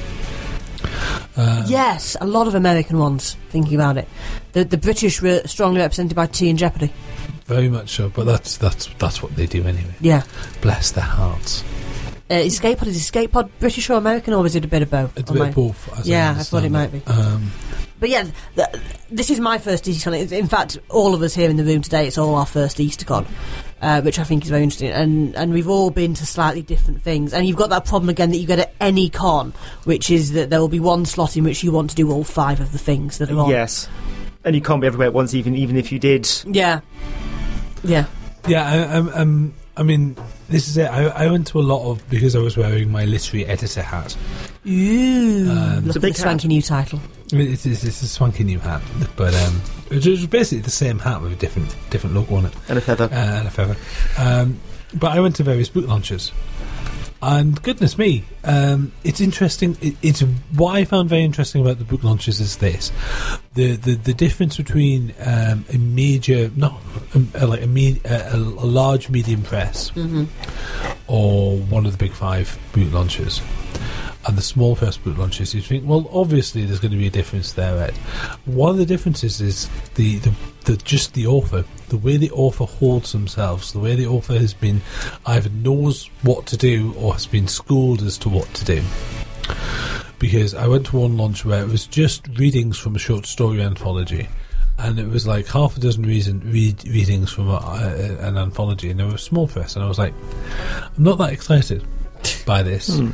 Um, 1.36 1.64
Yes, 1.66 2.16
a 2.20 2.26
lot 2.26 2.46
of 2.46 2.54
American 2.54 2.98
ones. 2.98 3.36
Thinking 3.50 3.74
about 3.74 3.96
it, 3.96 4.08
the 4.52 4.64
the 4.64 4.76
British 4.78 5.22
were 5.22 5.42
strongly 5.46 5.80
represented 5.80 6.14
by 6.16 6.26
Tea 6.26 6.50
and 6.50 6.58
Jeopardy. 6.58 6.92
very 7.46 7.68
much 7.68 7.90
so 7.90 8.08
but 8.08 8.24
that's 8.24 8.56
that's 8.56 8.86
that's 8.98 9.22
what 9.22 9.34
they 9.36 9.46
do 9.46 9.62
anyway. 9.64 9.94
Yeah, 10.00 10.22
bless 10.60 10.90
their 10.92 11.04
hearts 11.04 11.64
uh, 12.32 12.36
Escape 12.36 12.78
Pod 12.78 12.88
is 12.88 12.96
Escape 12.96 13.32
Pod 13.32 13.50
British 13.60 13.88
or 13.90 13.94
American, 13.94 14.34
or 14.34 14.46
is 14.46 14.56
it 14.56 14.64
a 14.64 14.68
bit 14.68 14.82
of 14.82 14.90
both? 14.90 15.16
It's 15.18 15.30
a 15.30 15.34
Or 15.34 15.36
bit 15.36 15.42
am 15.42 15.48
of 15.50 15.54
both. 15.54 15.98
as 16.00 16.08
Yeah, 16.08 16.34
I 16.38 16.42
thought 16.42 16.64
it 16.64 16.70
might 16.72 16.90
be. 16.92 17.02
Um, 17.06 17.50
But 18.00 18.10
yeah, 18.10 18.24
th- 18.56 18.68
this 19.10 19.30
is 19.30 19.38
my 19.38 19.58
first 19.58 19.84
EasterCon. 19.84 20.32
In 20.32 20.48
fact, 20.48 20.76
all 20.88 21.14
of 21.14 21.22
us 21.22 21.34
here 21.34 21.48
in 21.48 21.56
the 21.56 21.62
room 21.64 21.82
today, 21.82 22.06
it's 22.08 22.18
all 22.18 22.34
our 22.34 22.46
first 22.46 22.78
EasterCon, 22.78 23.26
uh, 23.80 24.00
which 24.02 24.18
I 24.18 24.24
think 24.24 24.42
is 24.42 24.50
very 24.50 24.64
interesting. 24.64 24.90
And 24.90 25.36
and 25.36 25.52
we've 25.52 25.68
all 25.68 25.90
been 25.90 26.14
to 26.14 26.26
slightly 26.26 26.62
different 26.62 27.02
things. 27.02 27.32
And 27.32 27.46
you've 27.46 27.56
got 27.56 27.70
that 27.70 27.84
problem 27.84 28.08
again 28.08 28.30
that 28.30 28.38
you 28.38 28.46
get 28.48 28.58
at 28.58 28.74
any 28.80 29.08
con, 29.08 29.52
which 29.84 30.10
is 30.10 30.32
that 30.32 30.50
there 30.50 30.58
will 30.60 30.66
be 30.68 30.80
one 30.80 31.04
slot 31.06 31.36
in 31.36 31.44
which 31.44 31.62
you 31.62 31.70
want 31.70 31.90
to 31.90 31.96
do 31.96 32.10
all 32.10 32.24
five 32.24 32.60
of 32.60 32.72
the 32.72 32.78
things 32.78 33.18
that 33.18 33.30
are 33.30 33.38
on. 33.38 33.50
Yes. 33.50 33.88
And 34.44 34.56
you 34.56 34.60
can't 34.62 34.80
be 34.80 34.88
everywhere 34.88 35.06
at 35.06 35.14
once, 35.14 35.32
even 35.34 35.54
even 35.54 35.76
if 35.76 35.92
you 35.92 36.00
did. 36.00 36.28
Yeah. 36.46 36.80
Yeah. 37.84 38.06
yeah, 38.48 38.68
I, 38.68 38.96
I'm, 38.96 39.08
I'm, 39.10 39.54
I 39.76 39.82
mean, 39.84 40.16
this 40.52 40.68
is 40.68 40.76
it. 40.76 40.88
I, 40.90 41.06
I 41.08 41.30
went 41.30 41.46
to 41.48 41.58
a 41.58 41.62
lot 41.62 41.90
of 41.90 42.08
because 42.08 42.36
I 42.36 42.38
was 42.38 42.56
wearing 42.56 42.90
my 42.92 43.04
literary 43.04 43.46
editor 43.46 43.82
hat. 43.82 44.16
Ooh. 44.66 45.50
Um, 45.50 45.86
It's 45.86 45.96
a 45.96 46.00
big 46.00 46.14
the 46.14 46.20
swanky 46.20 46.46
new 46.48 46.62
title. 46.62 47.00
It's, 47.32 47.66
it's, 47.66 47.82
it's 47.82 48.02
a 48.02 48.08
swanky 48.08 48.44
new 48.44 48.58
hat, 48.58 48.82
but 49.16 49.34
um, 49.34 49.60
it 49.90 50.04
was 50.06 50.26
basically 50.26 50.60
the 50.62 50.70
same 50.70 50.98
hat 50.98 51.20
with 51.22 51.32
a 51.32 51.36
different 51.36 51.74
different 51.90 52.14
logo 52.14 52.36
on 52.36 52.44
it 52.46 52.52
And 52.68 52.78
a 52.78 52.80
feather. 52.82 53.04
uh, 53.04 53.38
and 53.38 53.48
a 53.48 53.50
feather. 53.50 53.76
Um, 54.18 54.60
but 54.94 55.12
I 55.16 55.20
went 55.20 55.36
to 55.36 55.42
various 55.42 55.70
book 55.70 55.86
launches, 55.88 56.30
and 57.22 57.62
goodness 57.62 57.96
me, 57.96 58.24
um, 58.44 58.92
it's 59.04 59.20
interesting. 59.20 59.76
It, 59.80 59.96
it's 60.02 60.20
what 60.54 60.74
I 60.74 60.84
found 60.84 61.08
very 61.08 61.22
interesting 61.22 61.62
about 61.62 61.78
the 61.78 61.84
book 61.84 62.02
launches 62.02 62.40
is 62.40 62.56
this: 62.56 62.90
the 63.54 63.76
the, 63.76 63.94
the 63.94 64.12
difference 64.12 64.56
between 64.56 65.14
um, 65.24 65.64
a 65.72 65.78
major, 65.78 66.50
no, 66.56 66.78
um, 67.14 67.30
uh, 67.40 67.46
like 67.46 67.62
a, 67.62 67.66
me, 67.66 68.00
a, 68.04 68.34
a 68.34 68.36
large 68.36 69.08
medium 69.08 69.42
press 69.42 69.90
Mm-hmm. 69.92 70.24
or 71.06 71.58
one 71.58 71.86
of 71.86 71.92
the 71.92 71.98
big 71.98 72.12
five 72.12 72.58
boot 72.72 72.92
launches 72.92 73.40
and 74.26 74.36
the 74.38 74.42
small 74.42 74.76
press 74.76 74.96
boot 74.96 75.18
launches, 75.18 75.54
you 75.54 75.60
think, 75.60 75.84
well, 75.86 76.08
obviously 76.12 76.64
there's 76.64 76.80
going 76.80 76.92
to 76.92 76.98
be 76.98 77.06
a 77.06 77.10
difference 77.10 77.52
there. 77.52 77.76
Ed. 77.82 77.94
One 78.44 78.70
of 78.70 78.76
the 78.76 78.86
differences 78.86 79.40
is 79.40 79.68
the, 79.94 80.18
the, 80.18 80.32
the 80.62 80.76
just 80.76 81.14
the 81.14 81.26
author, 81.26 81.64
the 81.88 81.96
way 81.96 82.16
the 82.16 82.30
author 82.30 82.64
holds 82.64 83.12
themselves, 83.12 83.72
the 83.72 83.78
way 83.78 83.94
the 83.94 84.06
author 84.06 84.38
has 84.38 84.54
been 84.54 84.80
either 85.26 85.50
knows 85.50 86.08
what 86.22 86.46
to 86.46 86.56
do 86.56 86.94
or 86.94 87.12
has 87.12 87.26
been 87.26 87.48
schooled 87.48 88.02
as 88.02 88.18
to 88.18 88.28
what 88.28 88.52
to 88.54 88.64
do. 88.64 88.82
Because 90.18 90.54
I 90.54 90.68
went 90.68 90.86
to 90.86 90.96
one 90.96 91.16
launch 91.16 91.44
where 91.44 91.62
it 91.62 91.68
was 91.68 91.86
just 91.86 92.28
readings 92.38 92.78
from 92.78 92.94
a 92.94 92.98
short 92.98 93.26
story 93.26 93.60
anthology. 93.60 94.28
And 94.78 94.98
it 94.98 95.06
was 95.06 95.26
like 95.26 95.46
half 95.46 95.76
a 95.76 95.80
dozen 95.80 96.04
reason, 96.04 96.40
read, 96.40 96.82
readings 96.88 97.30
from 97.30 97.48
a, 97.48 97.56
a, 97.56 98.26
an 98.26 98.36
anthology, 98.36 98.90
and 98.90 98.98
they 98.98 99.04
were 99.04 99.18
small 99.18 99.46
press. 99.46 99.76
And 99.76 99.84
I 99.84 99.88
was 99.88 99.98
like, 99.98 100.14
I'm 100.96 101.04
not 101.04 101.18
that 101.18 101.32
excited 101.32 101.84
by 102.46 102.62
this. 102.62 102.98
Hmm. 102.98 103.10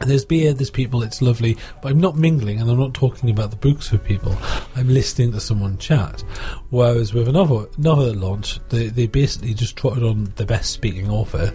There's 0.00 0.24
beer, 0.24 0.52
there's 0.52 0.70
people, 0.70 1.02
it's 1.02 1.22
lovely, 1.22 1.56
but 1.82 1.90
I'm 1.92 2.00
not 2.00 2.16
mingling 2.16 2.60
and 2.60 2.70
I'm 2.70 2.78
not 2.78 2.94
talking 2.94 3.30
about 3.30 3.50
the 3.50 3.56
books 3.56 3.90
with 3.90 4.04
people. 4.04 4.36
I'm 4.74 4.88
listening 4.88 5.32
to 5.32 5.40
someone 5.40 5.78
chat. 5.78 6.22
Whereas 6.70 7.14
with 7.14 7.28
another 7.28 7.66
another 7.78 8.12
launch, 8.12 8.60
they, 8.68 8.88
they 8.88 9.06
basically 9.06 9.54
just 9.54 9.76
trotted 9.76 10.02
on 10.02 10.32
the 10.36 10.44
best 10.44 10.70
speaking 10.72 11.08
author 11.10 11.46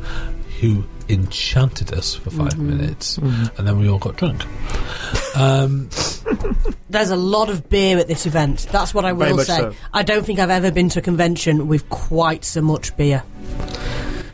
who 0.60 0.84
enchanted 1.10 1.92
us 1.94 2.14
for 2.16 2.30
5 2.30 2.58
minutes 2.60 3.18
and 3.18 3.68
then 3.68 3.80
we 3.80 3.90
all 3.90 3.98
got 3.98 4.16
drunk. 4.16 4.44
Um, 5.36 5.90
There's 6.90 7.10
a 7.10 7.16
lot 7.16 7.50
of 7.50 7.68
beer 7.70 7.98
at 7.98 8.08
this 8.08 8.26
event. 8.26 8.68
That's 8.72 8.94
what 8.94 9.04
I 9.06 9.14
Very 9.14 9.32
will 9.32 9.38
much 9.38 9.48
say. 9.48 9.58
so. 9.58 9.74
I 9.94 10.04
don't 10.04 10.26
think 10.26 10.40
I've 10.40 10.50
ever 10.50 10.72
been 10.72 10.90
to 10.90 11.00
a 11.00 11.02
convention 11.02 11.68
with 11.68 11.90
quite 11.90 12.46
so 12.46 12.62
much 12.62 12.96
beer. 12.96 13.24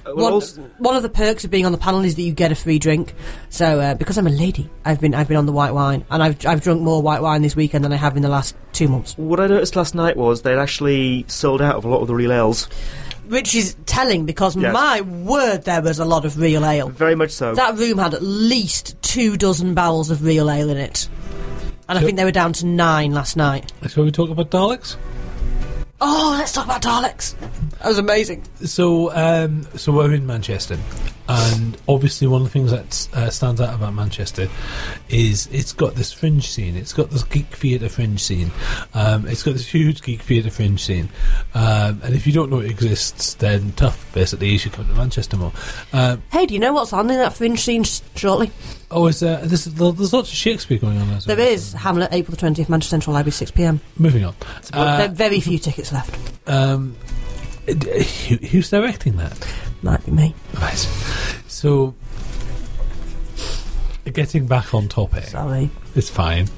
Uh, 0.07 0.13
well, 0.15 0.23
One, 0.25 0.33
also- 0.33 0.61
one 0.77 0.95
of 0.95 1.03
the 1.03 1.09
perks 1.09 1.43
of 1.43 1.51
being 1.51 1.65
on 1.65 1.71
the 1.71 1.77
panel 1.77 2.03
is 2.05 2.15
that 2.15 2.21
you 2.21 2.31
get 2.31 2.51
a 2.51 2.55
free 2.55 2.79
drink. 2.79 3.13
So 3.49 3.79
uh, 3.79 3.93
because 3.95 4.17
I'm 4.17 4.27
a 4.27 4.31
lady, 4.31 4.69
I've 4.85 5.01
been 5.01 5.13
I've 5.13 5.27
been 5.27 5.37
on 5.37 5.45
the 5.45 5.51
white 5.51 5.73
wine, 5.73 6.05
and 6.09 6.23
I've 6.23 6.45
I've 6.45 6.61
drunk 6.61 6.81
more 6.81 7.01
white 7.01 7.21
wine 7.21 7.41
this 7.41 7.55
weekend 7.55 7.83
than 7.83 7.91
I 7.93 7.97
have 7.97 8.15
in 8.15 8.23
the 8.23 8.29
last 8.29 8.55
two 8.73 8.87
months, 8.87 9.17
what 9.17 9.39
I 9.39 9.47
noticed 9.47 9.75
last 9.75 9.95
night 9.95 10.15
was 10.17 10.43
they'd 10.43 10.57
actually 10.59 11.25
sold 11.27 11.61
out 11.61 11.75
of 11.75 11.83
a 11.85 11.89
lot 11.89 12.01
of 12.01 12.07
the 12.07 12.13
real 12.15 12.31
ales. 12.31 12.67
which 13.27 13.55
is 13.55 13.75
telling 13.85 14.25
because 14.25 14.55
Yes. 14.55 14.71
my 14.71 15.01
word, 15.01 15.63
there 15.65 15.81
was 15.81 15.99
a 15.99 16.05
lot 16.05 16.23
of 16.25 16.37
real 16.39 16.63
ale. 16.65 16.87
Very 16.89 17.15
much 17.15 17.31
so. 17.31 17.53
That 17.55 17.75
room 17.77 17.97
had 17.97 18.13
at 18.13 18.21
least 18.23 18.95
two 19.01 19.35
dozen 19.35 19.73
barrels 19.73 20.09
of 20.11 20.23
real 20.23 20.49
ale 20.49 20.69
in 20.69 20.77
it, 20.77 21.09
and 21.89 21.97
I 21.97 22.01
think 22.01 22.15
they 22.17 22.23
were 22.23 22.31
down 22.31 22.53
to 22.53 22.65
nine 22.65 23.11
last 23.11 23.35
night. 23.35 23.73
shall 23.87 24.03
we 24.05 24.11
talk 24.11 24.29
about 24.29 24.49
Daleks? 24.51 24.95
Oh, 25.99 26.35
let's 26.37 26.51
talk 26.51 26.65
about 26.65 26.81
Daleks. 26.81 27.35
That 27.79 27.87
was 27.87 27.97
amazing. 27.97 28.43
So, 28.63 29.11
um, 29.15 29.67
so 29.75 29.91
we're 29.91 30.13
in 30.13 30.25
Manchester, 30.27 30.77
and 31.29 31.77
obviously 31.87 32.27
one 32.27 32.41
of 32.41 32.47
the 32.47 32.51
things 32.51 32.71
that 32.71 33.09
uh, 33.13 33.29
stands 33.29 33.59
out 33.61 33.73
about 33.75 33.93
Manchester 33.93 34.47
is 35.09 35.47
it's 35.51 35.73
got 35.73 35.95
this 35.95 36.11
fringe 36.13 36.47
scene. 36.49 36.75
It's 36.75 36.93
got 36.93 37.09
this 37.09 37.23
geek 37.23 37.47
theatre 37.47 37.89
fringe 37.89 38.21
scene. 38.21 38.51
Um, 38.93 39.27
it's 39.27 39.43
got 39.43 39.53
this 39.53 39.67
huge 39.67 40.01
geek 40.01 40.21
theatre 40.21 40.49
fringe 40.49 40.81
scene. 40.83 41.09
Um, 41.53 42.01
and 42.03 42.15
if 42.15 42.25
you 42.27 42.33
don't 42.33 42.49
know 42.49 42.59
it 42.59 42.69
exists, 42.71 43.33
then 43.35 43.71
tough. 43.73 44.11
Basically, 44.13 44.49
you 44.49 44.57
should 44.57 44.71
come 44.73 44.87
to 44.87 44.93
Manchester 44.93 45.37
more. 45.37 45.51
Um, 45.93 46.23
Hey, 46.31 46.45
do 46.45 46.53
you 46.53 46.59
know 46.59 46.73
what's 46.73 46.93
on 46.93 47.09
in 47.09 47.17
that 47.17 47.33
fringe 47.33 47.59
scene 47.59 47.83
sh- 47.83 48.01
shortly? 48.15 48.51
oh, 48.89 49.07
is 49.07 49.19
there, 49.19 49.37
there's, 49.37 49.65
there's 49.65 50.13
lots 50.13 50.29
of 50.29 50.35
Shakespeare 50.35 50.77
going 50.77 50.97
on. 50.97 51.07
There 51.25 51.35
well. 51.35 51.47
is 51.47 51.73
Hamlet, 51.73 52.13
April 52.13 52.31
the 52.35 52.37
twentieth, 52.39 52.69
Manchester 52.69 52.91
Central 52.91 53.13
Library, 53.13 53.31
six 53.31 53.51
pm. 53.51 53.81
Moving 53.97 54.23
on. 54.23 54.33
There 54.71 54.81
Uh, 54.81 55.05
are 55.05 55.07
very 55.09 55.39
few 55.41 55.57
tickets 55.57 55.91
left. 55.91 56.17
um, 56.49 56.95
who, 57.67 58.35
who's 58.47 58.69
directing 58.69 59.17
that? 59.17 59.37
Might 59.81 60.05
be 60.05 60.11
me. 60.11 60.33
Right. 60.55 60.87
So, 61.57 61.95
getting 64.13 64.45
back 64.45 64.75
on 64.75 64.87
topic. 64.89 65.23
Sorry. 65.23 65.71
It's 65.95 66.07
fine. 66.07 66.49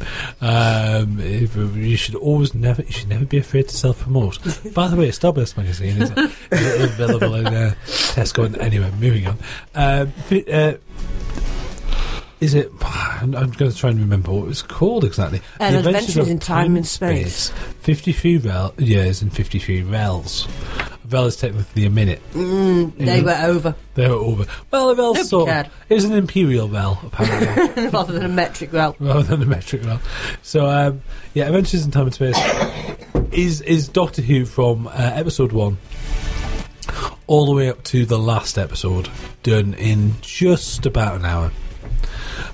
Um, 0.41 1.22
if- 1.22 1.56
you 1.56 1.95
should 1.95 2.16
always 2.16 2.54
never. 2.54 2.82
You 2.82 2.91
should 2.91 3.08
never 3.08 3.24
be 3.24 3.38
afraid 3.38 3.70
to 3.70 3.78
self 3.78 4.02
promote. 4.02 4.39
By 4.74 4.89
the 4.89 4.97
way, 4.97 5.08
it's 5.08 5.18
Starburst 5.18 5.56
magazine 5.56 6.02
is, 6.02 6.12
is 6.52 6.84
available 7.00 7.34
in 7.36 7.47
uh, 7.47 7.76
Tesco. 7.86 8.43
And 8.43 8.58
anyway, 8.58 8.91
moving 9.00 9.26
on. 9.28 9.38
Um, 9.74 10.12
uh, 10.52 10.74
is 12.41 12.54
it? 12.54 12.70
I'm, 12.82 13.32
going 13.32 13.72
to 13.72 13.74
try 13.74 13.91
and 13.91 14.02
remember 14.02 14.34
what 14.34 14.43
it 14.43 14.47
was 14.47 14.62
called 14.62 15.06
exactly. 15.06 15.39
An 15.62 15.72
The 15.72 15.80
Adventures 15.80 16.18
of 16.18 16.28
in 16.28 16.39
Time 16.39 16.76
and 16.76 16.86
Space. 16.86 17.52
Fifty-three 17.80 18.39
rel- 18.39 18.74
years 18.78 19.22
and 19.22 19.34
fifty-three 19.34 19.82
rels. 19.84 20.45
Is 21.12 21.36
technically 21.36 21.86
a 21.86 21.89
minute. 21.89 22.22
Mm, 22.34 22.95
they 22.97 23.22
were 23.22 23.38
over 23.41 23.76
They 23.95 24.07
were 24.07 24.16
over. 24.16 24.45
Well, 24.72 24.95
rel 24.95 25.14
Nobody 25.14 25.24
sort. 25.24 25.47
cared. 25.49 25.70
It 25.89 25.95
was 25.95 26.05
an 26.05 26.14
imperial 26.14 26.70
rel, 26.70 26.99
apparently. 27.03 27.88
rather 27.93 28.14
than 28.14 28.24
a 28.24 28.30
metric 28.30 28.72
well. 28.74 28.95
rather 28.99 29.24
than 29.24 29.41
a 29.41 29.45
metric 29.45 29.84
rel. 29.86 30.01
So, 30.43 30.68
um, 30.68 31.01
yeah, 31.34 31.45
Adventures 31.47 31.86
in 31.86 31.91
Time 31.91 32.05
and 32.05 32.14
Space 32.14 32.38
is 33.32 33.62
is 33.62 33.88
Doctor 33.88 34.22
Who 34.22 34.45
from 34.45 34.88
uh, 34.88 34.91
episode 34.95 35.51
one 35.51 35.78
all 37.28 37.45
the 37.45 37.51
way 37.53 37.70
up 37.70 37.84
to 37.84 38.05
the 38.05 38.18
last 38.18 38.57
episode, 38.57 39.07
done 39.43 39.74
in 39.76 40.14
just 40.22 40.86
about 40.88 41.16
an 41.16 41.26
hour, 41.26 41.51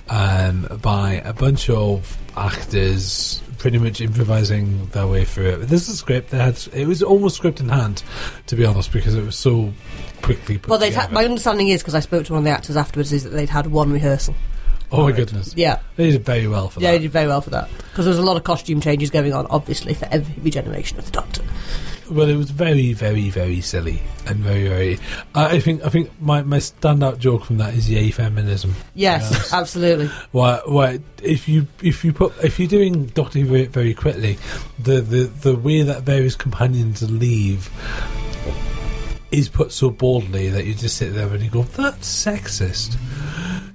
um, 0.09 0.67
by 0.81 1.13
a 1.23 1.33
bunch 1.33 1.69
of 1.69 2.17
actors. 2.35 3.41
Pretty 3.57 3.77
much 3.79 4.01
improvising 4.01 4.87
their 4.87 5.07
way 5.07 5.25
through 5.25 5.49
it. 5.49 5.57
There's 5.67 5.87
a 5.89 5.95
script. 5.95 6.29
They 6.29 6.37
had 6.37 6.59
it 6.73 6.87
was 6.87 7.01
almost 7.01 7.37
script 7.37 7.59
in 7.59 7.69
hand, 7.69 8.03
to 8.47 8.55
be 8.55 8.65
honest, 8.65 8.91
because 8.91 9.15
it 9.15 9.23
was 9.23 9.35
so 9.37 9.73
quickly 10.21 10.59
Well, 10.67 10.77
they'd 10.79 10.95
my 11.11 11.25
understanding 11.25 11.69
is 11.69 11.81
because 11.81 11.95
I 11.95 11.99
spoke 11.99 12.25
to 12.25 12.33
one 12.33 12.39
of 12.39 12.45
the 12.45 12.51
actors 12.51 12.77
afterwards 12.77 13.11
is 13.11 13.23
that 13.23 13.29
they'd 13.31 13.49
had 13.49 13.67
one 13.67 13.91
rehearsal. 13.91 14.35
oh 14.91 15.03
my 15.03 15.11
goodness, 15.11 15.53
Yeah, 15.55 15.79
they 15.95 16.11
did 16.11 16.25
very 16.25 16.47
well 16.47 16.69
for 16.69 16.79
yeah, 16.79 16.87
that. 16.87 16.93
Yeah, 16.93 16.97
they 16.99 17.01
did 17.03 17.11
very 17.11 17.27
well 17.27 17.41
for 17.41 17.49
that 17.51 17.69
because 17.89 18.05
there 18.05 18.11
was 18.11 18.19
a 18.19 18.23
lot 18.23 18.37
of 18.37 18.43
costume 18.43 18.81
changes 18.81 19.09
going 19.09 19.33
on, 19.33 19.47
obviously 19.47 19.93
for 19.93 20.07
every 20.11 20.35
regeneration 20.43 20.99
of 20.99 21.05
the 21.05 21.11
Doctor. 21.11 21.41
Well, 22.09 22.29
it 22.29 22.35
was 22.35 22.51
very, 22.51 22.93
very, 22.93 23.29
very 23.29 23.61
silly 23.61 24.01
and 24.27 24.37
very, 24.37 24.67
very. 24.67 24.99
I 25.33 25.59
think 25.59 25.83
I 25.83 25.89
think 25.89 26.11
my, 26.21 26.41
my 26.43 26.57
standout 26.57 27.19
joke 27.19 27.45
from 27.45 27.57
that 27.57 27.73
is 27.73 27.89
yay 27.89 28.11
feminism. 28.11 28.75
Yes, 28.93 29.29
Yes. 29.31 29.53
absolutely. 29.61 30.07
Why? 30.31 30.61
Why? 30.65 30.99
If 31.23 31.47
you 31.47 31.67
if 31.81 32.05
you 32.05 32.13
put 32.13 32.33
if 32.43 32.59
you're 32.59 32.67
doing 32.67 33.07
Doctor 33.07 33.39
Who 33.39 33.45
very, 33.45 33.65
very 33.65 33.93
quickly, 33.93 34.37
the, 34.79 35.01
the 35.01 35.23
the 35.23 35.55
way 35.55 35.81
that 35.81 36.03
various 36.03 36.35
companions 36.35 37.01
leave 37.09 37.69
is 39.37 39.49
put 39.49 39.71
so 39.71 39.89
boldly 39.89 40.49
that 40.49 40.65
you 40.65 40.73
just 40.73 40.97
sit 40.97 41.13
there 41.13 41.27
and 41.27 41.43
you 41.43 41.49
go, 41.49 41.63
"That's 41.63 42.07
sexist." 42.25 42.97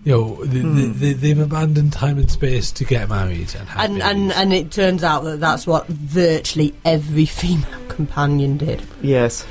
You 0.04 0.12
know, 0.12 0.44
they, 0.46 0.60
Hmm. 0.60 0.92
they, 0.98 1.12
they've 1.12 1.38
abandoned 1.38 1.92
time 1.92 2.16
and 2.18 2.30
space 2.30 2.70
to 2.72 2.84
get 2.84 3.08
married 3.10 3.54
and 3.58 3.68
have 3.68 3.84
And, 3.90 4.02
and 4.02 4.18
babies. 4.28 4.36
and 4.36 4.52
it 4.54 4.70
turns 4.70 5.04
out 5.04 5.24
that 5.24 5.40
that's 5.40 5.66
what 5.66 5.86
virtually 5.88 6.74
every 6.86 7.26
female 7.40 7.80
companion 7.88 8.56
did. 8.56 8.82
Yes. 9.02 9.44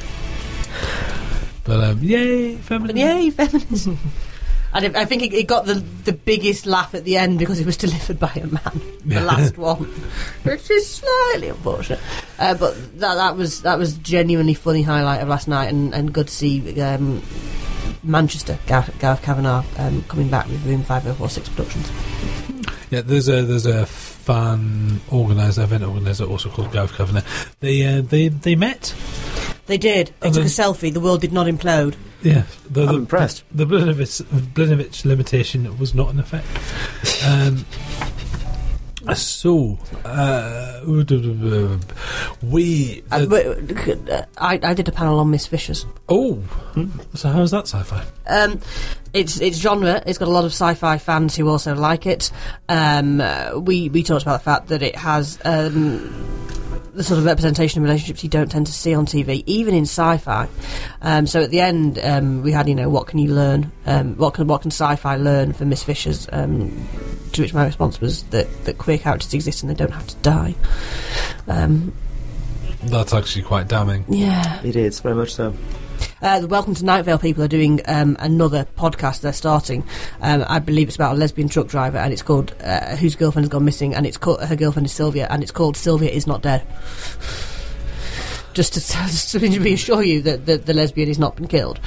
but 1.64 1.84
um, 1.84 2.00
yay, 2.02 2.56
But 2.56 2.64
feminism! 2.64 2.98
yay, 2.98 3.30
feminism. 3.30 4.00
And 4.74 4.96
I 4.96 5.06
think 5.06 5.24
it, 5.24 5.34
it 5.34 5.48
got 5.48 5.66
the 5.66 5.76
the 6.04 6.14
biggest 6.14 6.66
laugh 6.66 6.94
at 6.94 7.04
the 7.04 7.18
end 7.18 7.40
because 7.40 7.60
it 7.60 7.66
was 7.66 7.78
delivered 7.86 8.20
by 8.20 8.32
a 8.36 8.46
man, 8.48 8.82
the 9.06 9.22
last 9.22 9.58
one, 9.58 9.86
which 10.44 10.70
is 10.70 10.88
slightly 10.88 11.50
unfortunate. 11.50 12.00
Uh, 12.38 12.54
but 12.56 12.76
that 13.00 13.16
that 13.16 13.36
was 13.36 13.64
that 13.64 13.78
was 13.80 13.98
genuinely 13.98 14.54
funny 14.54 14.84
highlight 14.84 15.22
of 15.22 15.28
last 15.28 15.48
night, 15.48 15.70
and, 15.70 15.94
and 15.94 16.14
good 16.14 16.28
to 16.28 16.34
see 16.34 16.82
um, 16.82 17.22
Manchester 18.04 18.60
Gareth, 18.68 18.98
Gareth 19.00 19.22
Kavanagh 19.24 19.64
um, 19.78 20.04
coming 20.04 20.30
back 20.30 20.48
with 20.48 20.64
Room 20.66 20.84
Five 20.84 21.04
Hundred 21.04 21.16
Four 21.16 21.30
Six 21.30 21.50
Productions. 21.50 21.92
Yeah, 22.92 23.02
there's 23.02 23.28
a 23.28 23.44
there's 23.44 23.66
a 23.66 23.86
fan 23.86 25.02
organizer, 25.12 25.64
event 25.64 25.84
organizer, 25.84 26.26
also 26.26 26.50
called 26.50 26.72
Gareth 26.72 26.94
Kavanagh. 26.94 27.24
They 27.60 27.86
uh, 27.86 28.02
they 28.02 28.28
they 28.28 28.56
met. 28.56 28.94
They 29.70 29.78
did. 29.78 30.12
They 30.20 30.28
And 30.28 30.36
took 30.36 30.46
a 30.46 30.48
selfie. 30.48 30.92
The 30.92 31.00
world 31.00 31.22
did 31.22 31.32
not 31.32 31.46
implode. 31.46 31.94
Yeah, 32.24 32.44
the, 32.68 32.82
I'm 32.82 32.88
the, 32.88 32.94
impressed. 32.96 33.44
The, 33.52 33.66
Blinovitch, 33.66 34.24
Blinovitch 34.56 35.06
limitation 35.06 35.78
was 35.78 35.94
not 35.94 36.10
in 36.10 36.20
effect. 36.20 36.48
Um, 37.24 37.66
so, 39.14 39.78
uh, 40.04 40.82
we. 42.42 43.04
Uh, 43.12 43.28
uh, 43.30 44.26
I, 44.40 44.60
I 44.64 44.74
did 44.74 44.88
a 44.88 44.92
panel 44.92 45.20
on 45.20 45.30
Miss 45.30 45.46
Fishers. 45.46 45.86
oh, 46.10 46.44
so 47.14 47.30
how 47.30 47.42
is 47.44 47.52
that 47.52 47.68
sci-fi? 47.68 48.04
Um, 48.26 48.60
it's 49.14 49.40
it's 49.40 49.60
genre. 49.60 50.02
It's 50.08 50.18
got 50.18 50.28
a 50.28 50.32
lot 50.32 50.46
of 50.46 50.52
sci-fi 50.52 50.98
fans 50.98 51.36
who 51.36 51.48
also 51.48 51.76
like 51.76 52.08
it. 52.08 52.32
Um, 52.68 53.22
uh, 53.22 53.60
we 53.60 53.90
we 53.90 54.02
talked 54.02 54.24
about 54.24 54.40
the 54.40 54.44
fact 54.44 54.68
that 54.70 54.82
it 54.82 54.96
has 54.96 55.38
um, 55.46 56.10
the 57.00 57.04
sort 57.06 57.18
of 57.18 57.24
representation 57.24 57.80
of 57.80 57.84
relationships 57.84 58.26
you 58.26 58.30
don't 58.30 58.52
tend 58.52 58.68
to 58.68 58.74
see 58.74 58.94
on 58.94 59.06
TV, 59.06 59.42
even 59.46 59.74
in 59.74 59.84
sci-fi. 59.84 60.50
Um, 61.02 61.28
so 61.28 61.42
at 61.42 61.50
the 61.50 61.62
end, 61.62 61.98
um, 62.00 62.44
we 62.44 62.52
had 62.52 62.68
you 62.68 62.76
know 62.76 62.90
what 62.90 63.08
can 63.08 63.20
you 63.20 63.34
learn? 63.34 63.72
Um, 63.86 64.18
what 64.18 64.34
can 64.34 64.48
what 64.48 64.64
can 64.64 64.70
sci-fi 64.70 65.16
learn 65.16 65.54
from 65.54 65.70
Miss 65.70 65.82
Fisher's? 65.82 66.28
Um, 66.30 66.90
to 67.32 67.42
which 67.42 67.54
my 67.54 67.64
response 67.66 68.02
was 68.02 68.24
that 68.24 68.66
that 68.66 68.80
queer 68.80 68.98
characters 68.98 69.34
exist 69.34 69.64
and 69.64 69.70
they 69.70 69.76
don't 69.76 69.94
have 69.94 70.08
to 70.08 70.16
die. 70.18 70.56
Um, 71.48 71.94
That's 72.84 73.14
actually 73.14 73.44
quite 73.44 73.70
damning. 73.70 74.04
yeah. 74.10 74.62
It 74.64 74.76
is, 74.76 75.00
very 75.00 75.16
much 75.16 75.34
so. 75.34 75.54
Uh, 76.22 76.40
the 76.42 76.48
Welcome 76.48 76.76
to 76.76 76.84
Night 76.84 77.04
Vale 77.04 77.18
people 77.18 77.44
are 77.44 77.48
doing 77.48 77.82
um, 77.86 78.18
another 78.20 78.68
podcast. 78.78 79.22
They're 79.22 79.32
starting. 79.34 79.84
Um, 80.22 80.44
I 80.48 80.60
believe 80.60 80.88
it's 80.88 80.96
about 80.96 81.16
a 81.16 81.18
lesbian 81.18 81.48
truck 81.48 81.68
driver, 81.68 81.98
and 81.98 82.12
it's 82.12 82.22
called 82.22 82.54
uh, 82.62 82.96
"Whose 82.98 83.16
Girlfriend 83.16 83.46
Has 83.46 83.50
Gone 83.50 83.66
Missing," 83.66 83.96
and 83.96 84.06
it's 84.06 84.18
called 84.18 84.42
her 84.44 84.56
girlfriend 84.56 84.86
is 84.86 84.92
Sylvia, 84.92 85.28
and 85.30 85.42
it's 85.42 85.52
called 85.52 85.78
"Sylvia 85.78 86.10
Is 86.10 86.28
Not 86.28 86.42
Dead." 86.42 86.66
Just 88.54 88.74
to, 88.74 88.80
just 89.08 89.32
to 89.32 89.40
reassure 89.40 90.04
you 90.04 90.22
that 90.24 90.46
the, 90.46 90.58
the 90.58 90.74
lesbian 90.74 91.08
has 91.08 91.20
not 91.20 91.36
been 91.36 91.48
killed. 91.48 91.80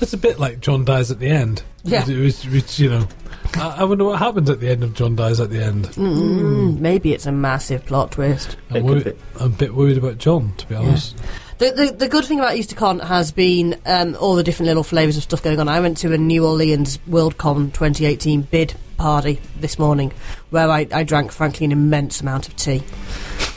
It's 0.00 0.12
a 0.12 0.18
bit 0.18 0.38
like 0.38 0.60
John 0.60 0.84
dies 0.84 1.10
at 1.10 1.18
the 1.18 1.28
end. 1.28 1.62
Yeah. 1.84 2.04
Which, 2.06 2.44
which 2.46 2.78
you 2.78 2.88
know, 2.90 3.08
I, 3.54 3.76
I 3.78 3.84
wonder 3.84 4.04
what 4.04 4.18
happens 4.18 4.50
at 4.50 4.60
the 4.60 4.68
end 4.68 4.82
of 4.84 4.94
John 4.94 5.16
dies 5.16 5.40
at 5.40 5.50
the 5.50 5.62
end. 5.62 5.86
Mm, 5.88 6.78
maybe 6.78 7.12
it's 7.12 7.26
a 7.26 7.32
massive 7.32 7.84
plot 7.86 8.12
twist. 8.12 8.56
I'm, 8.70 8.84
worried. 8.84 9.16
I'm 9.40 9.46
a 9.46 9.48
bit 9.48 9.74
worried 9.74 9.98
about 9.98 10.18
John, 10.18 10.54
to 10.58 10.66
be 10.66 10.74
honest. 10.74 11.16
The, 11.58 11.72
the, 11.72 11.92
the 11.92 12.08
good 12.08 12.24
thing 12.24 12.38
about 12.38 12.52
EasterCon 12.52 13.04
has 13.04 13.32
been 13.32 13.80
um, 13.84 14.16
all 14.20 14.36
the 14.36 14.44
different 14.44 14.68
little 14.68 14.84
flavours 14.84 15.16
of 15.16 15.24
stuff 15.24 15.42
going 15.42 15.58
on. 15.58 15.68
I 15.68 15.80
went 15.80 15.96
to 15.98 16.12
a 16.12 16.18
New 16.18 16.46
Orleans 16.46 16.98
WorldCon 17.08 17.72
2018 17.72 18.42
bid 18.42 18.74
party 18.96 19.40
this 19.58 19.76
morning 19.76 20.12
where 20.50 20.70
I, 20.70 20.86
I 20.92 21.02
drank, 21.02 21.32
frankly, 21.32 21.64
an 21.64 21.72
immense 21.72 22.20
amount 22.20 22.46
of 22.46 22.54
tea, 22.54 22.84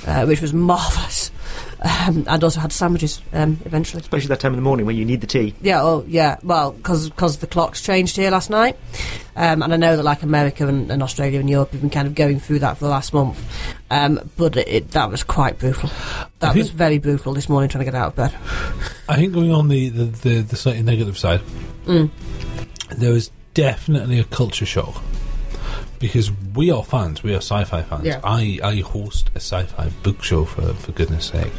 uh, 0.07 0.25
which 0.25 0.41
was 0.41 0.51
marvellous. 0.51 1.31
Um, 1.83 2.25
and 2.27 2.43
also 2.43 2.59
had 2.59 2.71
sandwiches 2.71 3.21
um, 3.33 3.59
eventually. 3.65 4.01
Especially 4.01 4.27
that 4.27 4.39
time 4.39 4.53
in 4.53 4.57
the 4.57 4.61
morning 4.61 4.85
when 4.85 4.95
you 4.95 5.03
need 5.03 5.19
the 5.21 5.25
tea. 5.25 5.55
Yeah, 5.61 5.81
oh, 5.81 6.05
yeah. 6.07 6.37
Well, 6.43 6.73
because 6.73 7.37
the 7.37 7.47
clocks 7.47 7.81
changed 7.81 8.17
here 8.17 8.29
last 8.29 8.51
night, 8.51 8.77
um, 9.35 9.63
and 9.63 9.73
I 9.73 9.77
know 9.77 9.97
that 9.97 10.03
like 10.03 10.21
America 10.21 10.67
and, 10.67 10.91
and 10.91 11.01
Australia 11.01 11.39
and 11.39 11.49
Europe 11.49 11.71
have 11.71 11.81
been 11.81 11.89
kind 11.89 12.07
of 12.07 12.13
going 12.13 12.39
through 12.39 12.59
that 12.59 12.77
for 12.77 12.83
the 12.85 12.91
last 12.91 13.13
month. 13.13 13.43
Um, 13.89 14.29
but 14.37 14.57
it, 14.57 14.67
it, 14.67 14.91
that 14.91 15.09
was 15.09 15.23
quite 15.23 15.57
brutal. 15.57 15.89
That 16.39 16.53
I 16.53 16.57
was 16.57 16.69
very 16.69 16.99
brutal 16.99 17.33
this 17.33 17.49
morning 17.49 17.67
trying 17.69 17.83
to 17.83 17.91
get 17.91 17.95
out 17.99 18.09
of 18.09 18.15
bed. 18.15 18.35
I 19.09 19.15
think 19.15 19.33
going 19.33 19.51
on 19.51 19.67
the, 19.67 19.89
the, 19.89 20.03
the, 20.05 20.41
the 20.41 20.55
slightly 20.55 20.83
negative 20.83 21.17
side, 21.17 21.41
Mm. 21.87 22.11
there 22.91 23.11
was 23.11 23.31
definitely 23.55 24.19
a 24.19 24.23
culture 24.25 24.67
shock 24.67 25.01
because 26.01 26.31
we 26.55 26.71
are 26.71 26.83
fans, 26.83 27.23
we 27.23 27.31
are 27.33 27.37
sci-fi 27.37 27.81
fans. 27.83 28.03
Yeah. 28.05 28.19
I, 28.23 28.59
I 28.63 28.75
host 28.81 29.29
a 29.35 29.39
sci-fi 29.39 29.89
book 30.03 30.21
show 30.23 30.43
for 30.45 30.73
for 30.73 30.91
goodness 30.91 31.27
sake. 31.27 31.53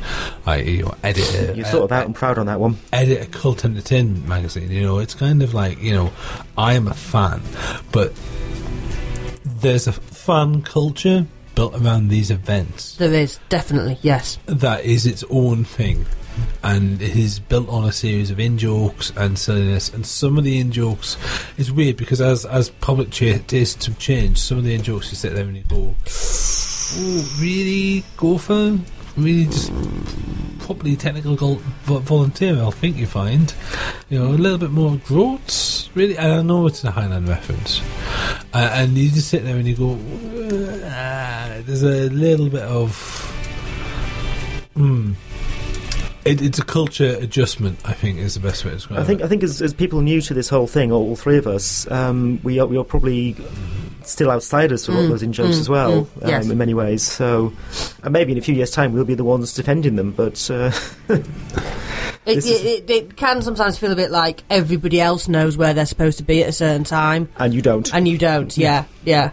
I 0.44 0.56
you 0.56 0.82
know, 0.82 0.94
edit 1.02 1.34
a, 1.34 1.56
You're 1.56 1.64
sort 1.64 1.84
of 1.84 1.92
a- 1.92 1.94
out 1.94 2.06
and 2.06 2.14
proud 2.14 2.36
on 2.38 2.46
that 2.46 2.60
one. 2.60 2.76
edit 2.92 3.22
a 3.22 3.26
cult 3.26 3.64
entertainment 3.64 4.26
magazine. 4.28 4.70
You 4.70 4.82
know, 4.82 4.98
it's 4.98 5.14
kind 5.14 5.42
of 5.42 5.54
like 5.54 5.80
you 5.80 5.94
know, 5.94 6.12
I 6.58 6.74
am 6.74 6.88
a 6.88 6.94
fan, 6.94 7.40
but 7.92 8.12
there's 9.44 9.86
a 9.86 9.92
fan 9.92 10.62
culture 10.62 11.26
built 11.54 11.74
around 11.74 12.08
these 12.08 12.30
events 12.30 12.96
There 12.96 13.12
is 13.12 13.38
definitely 13.48 13.98
yes. 14.02 14.38
that 14.46 14.84
is 14.84 15.06
its 15.06 15.22
own 15.30 15.64
thing. 15.64 16.06
And 16.62 17.02
it 17.02 17.16
is 17.16 17.38
built 17.38 17.68
on 17.68 17.84
a 17.84 17.92
series 17.92 18.30
of 18.30 18.38
in 18.38 18.56
jokes 18.58 19.12
and 19.16 19.38
silliness. 19.38 19.92
And 19.92 20.06
some 20.06 20.38
of 20.38 20.44
the 20.44 20.58
in 20.58 20.72
jokes 20.72 21.16
is 21.56 21.72
weird 21.72 21.96
because 21.96 22.20
as 22.20 22.44
as 22.44 22.70
public 22.70 23.10
tastes 23.10 23.86
have 23.86 23.98
changed, 23.98 24.38
some 24.38 24.58
of 24.58 24.64
the 24.64 24.74
in 24.74 24.82
jokes 24.82 25.10
you 25.10 25.16
sit 25.16 25.34
there 25.34 25.44
and 25.44 25.56
you 25.56 25.64
go, 25.68 25.94
"Oh, 26.06 27.38
really? 27.40 28.04
Go 28.16 28.38
for 28.38 28.78
really 29.16 29.44
just 29.46 29.72
properly 30.60 30.96
technical 30.96 31.56
volunteer? 31.84 32.62
I 32.62 32.70
think 32.70 32.96
you 32.96 33.06
find, 33.06 33.52
you 34.08 34.18
know, 34.18 34.28
a 34.28 34.38
little 34.38 34.58
bit 34.58 34.70
more 34.70 34.96
groats. 35.04 35.90
Really, 35.94 36.16
and 36.16 36.32
I 36.32 36.42
know 36.42 36.66
it's 36.66 36.84
a 36.84 36.90
Highland 36.90 37.28
reference, 37.28 37.82
uh, 38.54 38.70
and 38.72 38.96
you 38.96 39.10
just 39.10 39.28
sit 39.28 39.44
there 39.44 39.56
and 39.56 39.68
you 39.68 39.76
go, 39.76 39.96
there's 41.66 41.82
a 41.82 42.08
little 42.08 42.48
bit 42.48 42.62
of. 42.62 42.96
Hmm. 44.74 45.12
It, 46.24 46.40
it's 46.40 46.58
a 46.58 46.64
culture 46.64 47.16
adjustment. 47.20 47.80
I 47.84 47.92
think 47.92 48.18
is 48.18 48.34
the 48.34 48.40
best 48.40 48.64
way 48.64 48.70
to 48.70 48.76
describe 48.76 49.00
I 49.00 49.04
think 49.04 49.20
it. 49.20 49.24
I 49.24 49.28
think 49.28 49.42
as, 49.42 49.60
as 49.60 49.74
people 49.74 50.00
new 50.00 50.20
to 50.22 50.34
this 50.34 50.48
whole 50.48 50.66
thing, 50.66 50.92
all, 50.92 51.08
all 51.10 51.16
three 51.16 51.36
of 51.36 51.46
us, 51.46 51.90
um, 51.90 52.40
we 52.42 52.60
are 52.60 52.66
we 52.66 52.76
are 52.78 52.84
probably 52.84 53.36
still 54.04 54.30
outsiders 54.30 54.84
to 54.84 54.90
a 54.90 54.94
lot 54.94 55.02
Mm, 55.02 55.08
those 55.10 55.22
in 55.22 55.32
jokes 55.32 55.56
mm, 55.56 55.60
as 55.60 55.68
well, 55.68 56.04
mm, 56.04 56.28
yes. 56.28 56.44
um, 56.44 56.50
in 56.52 56.58
many 56.58 56.74
ways. 56.74 57.02
So, 57.02 57.52
and 58.02 58.12
maybe 58.12 58.32
in 58.32 58.38
a 58.38 58.40
few 58.40 58.54
years' 58.54 58.70
time, 58.70 58.92
we'll 58.92 59.04
be 59.04 59.14
the 59.14 59.24
ones 59.24 59.52
defending 59.54 59.96
them. 59.96 60.12
But 60.12 60.50
uh, 60.50 60.72
It, 62.24 62.38
it, 62.46 62.64
it, 62.64 62.90
it 62.90 63.16
can 63.16 63.42
sometimes 63.42 63.78
feel 63.78 63.90
a 63.90 63.96
bit 63.96 64.12
like 64.12 64.44
everybody 64.48 65.00
else 65.00 65.26
knows 65.26 65.56
where 65.56 65.74
they're 65.74 65.86
supposed 65.86 66.18
to 66.18 66.24
be 66.24 66.44
at 66.44 66.50
a 66.50 66.52
certain 66.52 66.84
time, 66.84 67.28
and 67.36 67.52
you 67.52 67.62
don't. 67.62 67.92
and 67.92 68.06
you 68.06 68.16
don't. 68.16 68.56
Yeah, 68.56 68.84
yeah. 69.04 69.32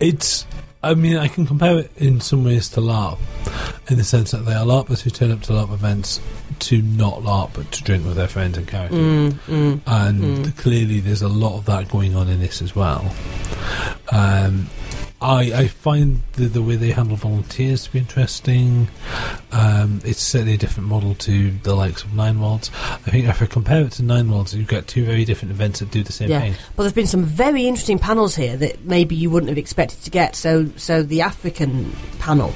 It's. 0.00 0.46
I 0.82 0.94
mean, 0.94 1.16
I 1.16 1.28
can 1.28 1.46
compare 1.46 1.78
it 1.78 1.92
in 1.96 2.20
some 2.20 2.44
ways 2.44 2.68
to 2.70 2.80
LARP, 2.80 3.18
in 3.88 3.96
the 3.96 4.04
sense 4.04 4.30
that 4.30 4.44
they 4.44 4.54
are 4.54 4.64
LARPers 4.64 5.02
who 5.02 5.10
turn 5.10 5.30
up 5.30 5.42
to 5.42 5.52
LARP 5.52 5.72
events 5.72 6.20
to 6.60 6.82
not 6.82 7.22
LARP 7.22 7.50
but 7.54 7.70
to 7.72 7.82
drink 7.82 8.04
with 8.04 8.16
their 8.16 8.28
friends 8.28 8.56
and 8.58 8.66
characters. 8.66 8.98
Mm, 8.98 9.30
mm. 9.46 9.80
and 9.86 10.56
clearly 10.56 11.00
there's 11.00 11.22
a 11.22 11.28
lot 11.28 11.56
of 11.56 11.66
that 11.66 11.88
going 11.88 12.14
on 12.14 12.28
in 12.28 12.40
this 12.40 12.62
as 12.62 12.74
well. 12.74 13.14
Um, 14.12 14.68
I, 15.20 15.52
I 15.54 15.68
find 15.68 16.20
the, 16.34 16.44
the 16.44 16.62
way 16.62 16.76
they 16.76 16.90
handle 16.90 17.16
volunteers 17.16 17.84
to 17.84 17.92
be 17.92 18.00
interesting. 18.00 18.88
Um, 19.50 20.02
it's 20.04 20.20
certainly 20.20 20.54
a 20.54 20.58
different 20.58 20.90
model 20.90 21.14
to 21.14 21.50
the 21.62 21.74
likes 21.74 22.04
of 22.04 22.12
Nine 22.12 22.38
Worlds. 22.38 22.70
I 22.74 23.10
think 23.10 23.26
if 23.26 23.40
I 23.40 23.46
compare 23.46 23.82
it 23.86 23.92
to 23.92 24.02
Nine 24.02 24.30
Worlds, 24.30 24.54
you've 24.54 24.68
got 24.68 24.86
two 24.86 25.06
very 25.06 25.24
different 25.24 25.52
events 25.52 25.80
that 25.80 25.90
do 25.90 26.02
the 26.02 26.12
same 26.12 26.28
Yeah. 26.28 26.40
thing. 26.40 26.54
But 26.76 26.82
there's 26.82 26.92
been 26.92 27.06
some 27.06 27.24
very 27.24 27.66
interesting 27.66 27.98
panels 27.98 28.36
here 28.36 28.58
that 28.58 28.84
maybe 28.84 29.16
you 29.16 29.30
wouldn't 29.30 29.48
have 29.48 29.58
expected 29.58 30.02
to 30.04 30.10
get. 30.10 30.36
So, 30.36 30.68
so 30.76 31.02
the 31.02 31.22
African 31.22 31.92
panel 32.18 32.52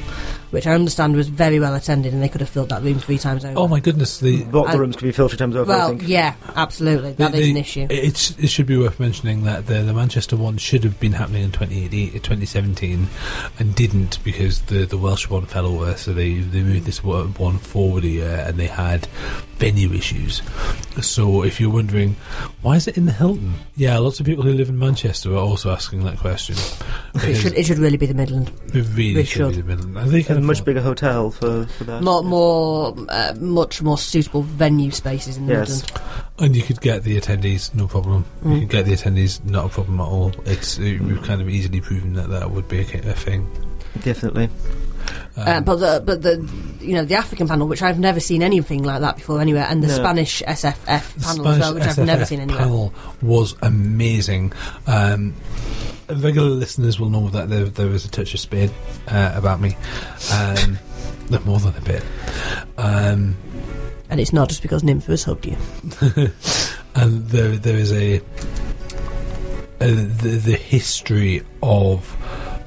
which 0.50 0.66
I 0.66 0.72
understand 0.74 1.16
was 1.16 1.28
very 1.28 1.58
well 1.60 1.74
attended, 1.74 2.12
and 2.12 2.22
they 2.22 2.28
could 2.28 2.40
have 2.40 2.50
filled 2.50 2.68
that 2.70 2.82
room 2.82 2.98
three 2.98 3.18
times 3.18 3.44
over. 3.44 3.58
Oh 3.58 3.68
my 3.68 3.80
goodness! 3.80 4.18
The 4.20 4.44
Locker 4.44 4.70
I- 4.70 4.74
rooms 4.76 4.96
could 4.96 5.04
be 5.06 5.12
filled 5.12 5.30
three 5.30 5.38
times 5.38 5.56
over. 5.56 5.72
I 5.72 5.76
well, 5.76 5.88
think. 5.90 6.08
yeah, 6.08 6.34
absolutely, 6.56 7.12
that 7.14 7.34
is 7.34 7.40
the- 7.44 7.50
an 7.50 7.56
issue. 7.56 7.86
It's, 7.90 8.30
it 8.38 8.48
should 8.48 8.66
be 8.66 8.76
worth 8.76 8.98
mentioning 9.00 9.44
that 9.44 9.66
the, 9.66 9.82
the 9.82 9.92
Manchester 9.92 10.36
one 10.36 10.58
should 10.58 10.84
have 10.84 10.98
been 11.00 11.12
happening 11.12 11.42
in 11.44 11.52
2018 11.52 12.12
2017 12.12 13.08
and 13.58 13.74
didn't 13.74 14.22
because 14.24 14.62
the, 14.62 14.84
the 14.84 14.98
Welsh 14.98 15.28
one 15.28 15.46
fell 15.46 15.66
over, 15.66 15.96
so 15.96 16.12
they, 16.12 16.34
they 16.34 16.62
moved 16.62 16.84
this 16.86 17.02
one 17.02 17.34
one 17.34 17.58
forward 17.58 18.04
a 18.04 18.08
year 18.08 18.44
and 18.46 18.56
they 18.58 18.66
had 18.66 19.06
venue 19.56 19.92
issues. 19.92 20.42
So 21.02 21.42
if 21.44 21.60
you're 21.60 21.70
wondering, 21.70 22.16
why 22.62 22.76
is 22.76 22.88
it 22.88 22.96
in 22.96 23.06
the 23.06 23.12
Hilton? 23.12 23.54
Yeah, 23.76 23.98
lots 23.98 24.18
of 24.20 24.26
people 24.26 24.42
who 24.44 24.52
live 24.52 24.68
in 24.68 24.78
Manchester 24.78 25.32
are 25.32 25.36
also 25.36 25.70
asking 25.70 26.04
that 26.04 26.18
question. 26.18 26.56
It 27.16 27.34
should, 27.36 27.52
it 27.54 27.66
should 27.66 27.78
really 27.78 27.96
be 27.96 28.06
the 28.06 28.14
Midland. 28.14 28.50
it 28.72 28.86
really 28.94 29.20
it 29.20 29.26
should, 29.28 29.54
should. 29.54 29.66
be 29.66 29.74
the 29.74 29.76
middle. 29.86 29.98
I 29.98 30.06
think 30.08 30.30
And 30.30 30.39
a 30.40 30.46
much 30.46 30.64
bigger 30.64 30.80
hotel 30.80 31.30
for, 31.30 31.66
for 31.66 31.84
that. 31.84 32.02
More, 32.02 32.22
more, 32.22 32.94
uh, 33.08 33.34
much 33.38 33.82
more 33.82 33.98
suitable 33.98 34.42
venue 34.42 34.90
spaces 34.90 35.36
in 35.36 35.46
the 35.46 35.52
Yes. 35.54 35.82
Midland. 35.82 36.02
And 36.38 36.56
you 36.56 36.62
could 36.62 36.80
get 36.80 37.02
the 37.04 37.20
attendees, 37.20 37.74
no 37.74 37.86
problem. 37.86 38.24
You 38.44 38.50
Mm. 38.50 38.60
could 38.60 38.68
get 38.70 38.84
the 38.86 38.92
attendees, 38.92 39.44
not 39.44 39.66
a 39.66 39.68
problem 39.68 40.00
at 40.00 40.06
all. 40.08 40.32
It's 40.46 40.78
uh, 40.78 40.82
we've 41.02 41.22
kind 41.22 41.40
of 41.40 41.48
easily 41.48 41.80
proven 41.80 42.14
that 42.14 42.28
that 42.30 42.50
would 42.50 42.68
be 42.68 42.78
a, 42.78 42.82
a 42.82 43.14
thing. 43.14 43.46
Definitely. 44.02 44.48
Um, 45.36 45.46
Uh, 45.46 45.60
but 45.60 45.76
the 45.76 46.02
but 46.04 46.22
the 46.22 46.48
you 46.80 46.94
know 46.94 47.04
the 47.04 47.14
African 47.16 47.48
panel, 47.48 47.66
which 47.66 47.82
I've 47.82 47.98
never 47.98 48.20
seen 48.20 48.42
anything 48.42 48.82
like 48.84 49.00
that 49.00 49.16
before 49.16 49.40
anywhere, 49.40 49.66
and 49.68 49.82
the 49.82 49.88
No. 49.88 49.94
Spanish 49.94 50.42
SFF 50.46 51.14
the 51.14 51.20
panel 51.24 51.48
as 51.48 51.58
well, 51.58 51.74
which 51.74 51.84
I've 51.84 51.98
never 51.98 52.22
SFF 52.24 52.28
seen 52.28 52.40
anywhere. 52.40 52.62
panel 52.62 52.94
was 53.22 53.54
amazing. 53.62 54.52
Um, 54.86 55.34
regular 56.16 56.48
listeners 56.48 56.98
will 56.98 57.10
know 57.10 57.28
that 57.28 57.48
there, 57.48 57.64
there 57.64 57.88
was 57.88 58.04
a 58.04 58.10
touch 58.10 58.34
of 58.34 58.40
spade 58.40 58.70
uh, 59.08 59.32
about 59.34 59.60
me. 59.60 59.76
Um, 60.32 60.78
more 61.44 61.60
than 61.60 61.76
a 61.76 61.80
bit. 61.80 62.02
Um, 62.76 63.36
And 64.08 64.20
it's 64.20 64.32
not 64.32 64.48
just 64.48 64.62
because 64.62 64.82
Nympha 64.82 65.12
has 65.12 65.24
hugged 65.24 65.46
you. 65.46 65.56
and 66.94 67.28
there 67.28 67.56
there 67.56 67.76
is 67.76 67.92
a, 67.92 68.16
a 69.80 69.86
the, 69.86 70.40
the 70.44 70.56
history 70.56 71.42
of 71.62 72.16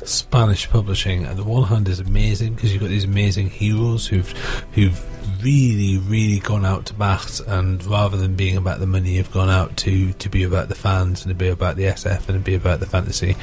Spanish 0.05 0.69
publishing. 0.69 1.27
On 1.27 1.35
the 1.35 1.43
one 1.43 1.63
hand, 1.63 1.89
is 1.89 1.99
amazing 1.99 2.55
because 2.55 2.71
you've 2.71 2.81
got 2.81 2.89
these 2.89 3.03
amazing 3.03 3.49
heroes 3.49 4.07
who've 4.07 4.31
who've 4.73 5.05
really 5.43 5.97
really 5.97 6.39
gone 6.39 6.65
out 6.65 6.85
to 6.87 6.93
bat, 6.93 7.39
and 7.47 7.83
rather 7.85 8.17
than 8.17 8.35
being 8.35 8.57
about 8.57 8.79
the 8.79 8.87
money, 8.87 9.17
have 9.17 9.31
gone 9.31 9.49
out 9.49 9.75
to 9.77 10.13
to 10.13 10.29
be 10.29 10.43
about 10.43 10.69
the 10.69 10.75
fans 10.75 11.25
and 11.25 11.29
to 11.29 11.35
be 11.35 11.49
about 11.49 11.75
the 11.75 11.83
SF 11.83 12.29
and 12.29 12.37
to 12.37 12.39
be 12.39 12.55
about 12.55 12.79
the 12.79 12.85
fantasy, 12.85 13.35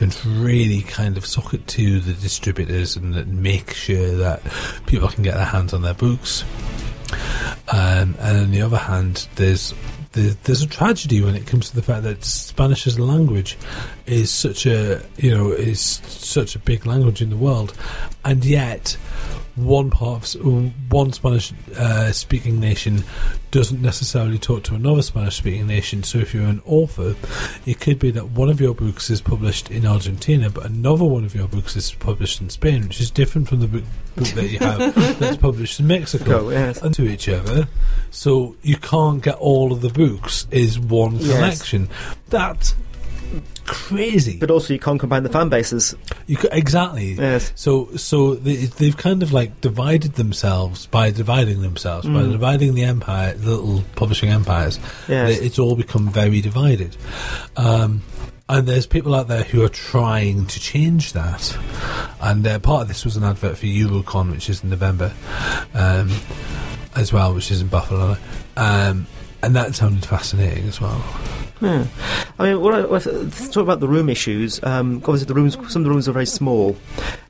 and 0.00 0.24
really 0.26 0.82
kind 0.82 1.16
of 1.16 1.26
sock 1.26 1.54
it 1.54 1.66
to 1.68 2.00
the 2.00 2.12
distributors 2.14 2.96
and, 2.96 3.16
make 3.36 3.72
sure 3.72 4.16
that 4.16 4.42
people 4.86 5.08
can 5.08 5.22
get 5.22 5.34
their 5.34 5.44
hands 5.44 5.72
on 5.72 5.82
their 5.82 5.94
books. 5.94 6.44
Um, 7.72 8.14
and 8.18 8.38
on 8.38 8.50
the 8.50 8.62
other 8.62 8.76
hand, 8.76 9.28
there's 9.36 9.74
there's 10.12 10.62
a 10.62 10.66
tragedy 10.66 11.20
when 11.20 11.34
it 11.34 11.46
comes 11.46 11.68
to 11.68 11.76
the 11.76 11.82
fact 11.82 12.02
that 12.04 12.24
Spanish 12.24 12.86
as 12.86 12.96
a 12.96 13.04
language 13.04 13.58
is 14.06 14.30
such 14.30 14.64
a 14.66 15.02
you 15.16 15.30
know 15.30 15.52
is 15.52 15.80
such 15.80 16.56
a 16.56 16.58
big 16.58 16.86
language 16.86 17.20
in 17.20 17.30
the 17.30 17.36
world, 17.36 17.74
and 18.24 18.44
yet 18.44 18.96
one 19.56 19.90
part 19.90 20.34
of 20.34 20.92
one 20.92 21.12
Spanish 21.12 21.52
uh, 21.76 22.12
speaking 22.12 22.60
nation 22.60 23.02
doesn't 23.50 23.80
necessarily 23.80 24.38
talk 24.38 24.62
to 24.64 24.74
another 24.74 25.00
Spanish 25.02 25.36
speaking 25.36 25.66
nation. 25.66 26.02
So 26.02 26.18
if 26.18 26.34
you're 26.34 26.44
an 26.44 26.60
author, 26.66 27.14
it 27.64 27.80
could 27.80 27.98
be 27.98 28.10
that 28.12 28.28
one 28.30 28.50
of 28.50 28.60
your 28.60 28.74
books 28.74 29.08
is 29.10 29.20
published 29.22 29.70
in 29.70 29.86
Argentina, 29.86 30.50
but 30.50 30.66
another 30.66 31.04
one 31.04 31.24
of 31.24 31.34
your 31.34 31.48
books 31.48 31.74
is 31.74 31.92
published 31.94 32.40
in 32.40 32.50
Spain, 32.50 32.82
which 32.82 33.00
is 33.00 33.10
different 33.10 33.48
from 33.48 33.60
the 33.60 33.66
book, 33.66 33.84
book 34.14 34.26
that 34.28 34.48
you 34.48 34.58
have 34.58 34.94
that's 35.18 35.38
published 35.38 35.80
in 35.80 35.86
Mexico 35.86 36.24
Go, 36.42 36.50
yes. 36.50 36.82
and 36.82 36.94
to 36.94 37.04
each 37.08 37.28
other, 37.28 37.66
so 38.10 38.56
you 38.62 38.76
can't 38.76 39.22
get 39.22 39.36
all 39.36 39.72
of 39.72 39.80
the 39.80 39.88
books 39.90 40.46
is 40.50 40.78
one 40.78 41.16
Yes. 41.16 41.32
collection. 41.34 41.88
That's 42.28 42.74
crazy. 43.66 44.38
But 44.38 44.50
also, 44.50 44.72
you 44.72 44.78
can't 44.80 44.98
combine 45.00 45.22
the 45.22 45.28
fan 45.28 45.48
bases. 45.48 45.94
you 46.26 46.36
could, 46.36 46.50
exactly. 46.52 47.12
Yes. 47.12 47.52
So, 47.54 47.88
so 47.96 48.34
they, 48.34 48.54
they've 48.66 48.96
kind 48.96 49.22
of 49.22 49.32
like 49.32 49.60
divided 49.60 50.14
themselves 50.14 50.86
by 50.86 51.10
dividing 51.10 51.62
themselves 51.62 52.06
by 52.06 52.22
Mm. 52.22 52.32
dividing 52.32 52.74
the 52.74 52.84
empire, 52.84 53.34
the 53.34 53.50
little 53.50 53.84
publishing 53.94 54.30
empires. 54.30 54.78
Yes. 55.08 55.38
They- 55.38 55.46
It's 55.46 55.58
all 55.58 55.76
become 55.76 56.08
very 56.10 56.40
divided. 56.40 56.96
Um, 57.56 58.02
and 58.48 58.66
there's 58.68 58.86
people 58.86 59.14
out 59.14 59.26
there 59.28 59.42
who 59.42 59.64
are 59.64 59.68
trying 59.68 60.46
to 60.46 60.60
change 60.60 61.12
that. 61.14 61.56
And 62.20 62.46
uh, 62.46 62.58
part 62.60 62.82
of 62.82 62.88
this 62.88 63.04
was 63.04 63.16
an 63.16 63.24
advert 63.24 63.58
for 63.58 63.66
Eurocon, 63.66 64.30
which 64.30 64.48
is 64.48 64.62
in 64.62 64.70
November, 64.70 65.12
um, 65.74 66.10
as 66.94 67.12
well, 67.12 67.34
which 67.34 67.50
is 67.50 67.60
in 67.60 67.66
Buffalo. 67.68 68.16
Um, 68.56 69.06
and 69.42 69.54
that 69.56 69.74
sounded 69.74 70.04
fascinating 70.06 70.66
as 70.68 70.80
well. 70.80 71.02
Yeah. 71.60 71.86
I 72.38 72.42
mean, 72.52 72.60
what 72.60 72.74
I, 72.74 72.80
let's 72.80 73.48
talk 73.48 73.62
about 73.62 73.80
the 73.80 73.88
room 73.88 74.08
issues. 74.10 74.62
Um, 74.62 74.96
obviously, 74.98 75.24
the 75.26 75.34
rooms, 75.34 75.54
some 75.72 75.80
of 75.82 75.84
the 75.84 75.90
rooms 75.90 76.08
are 76.08 76.12
very 76.12 76.26
small. 76.26 76.76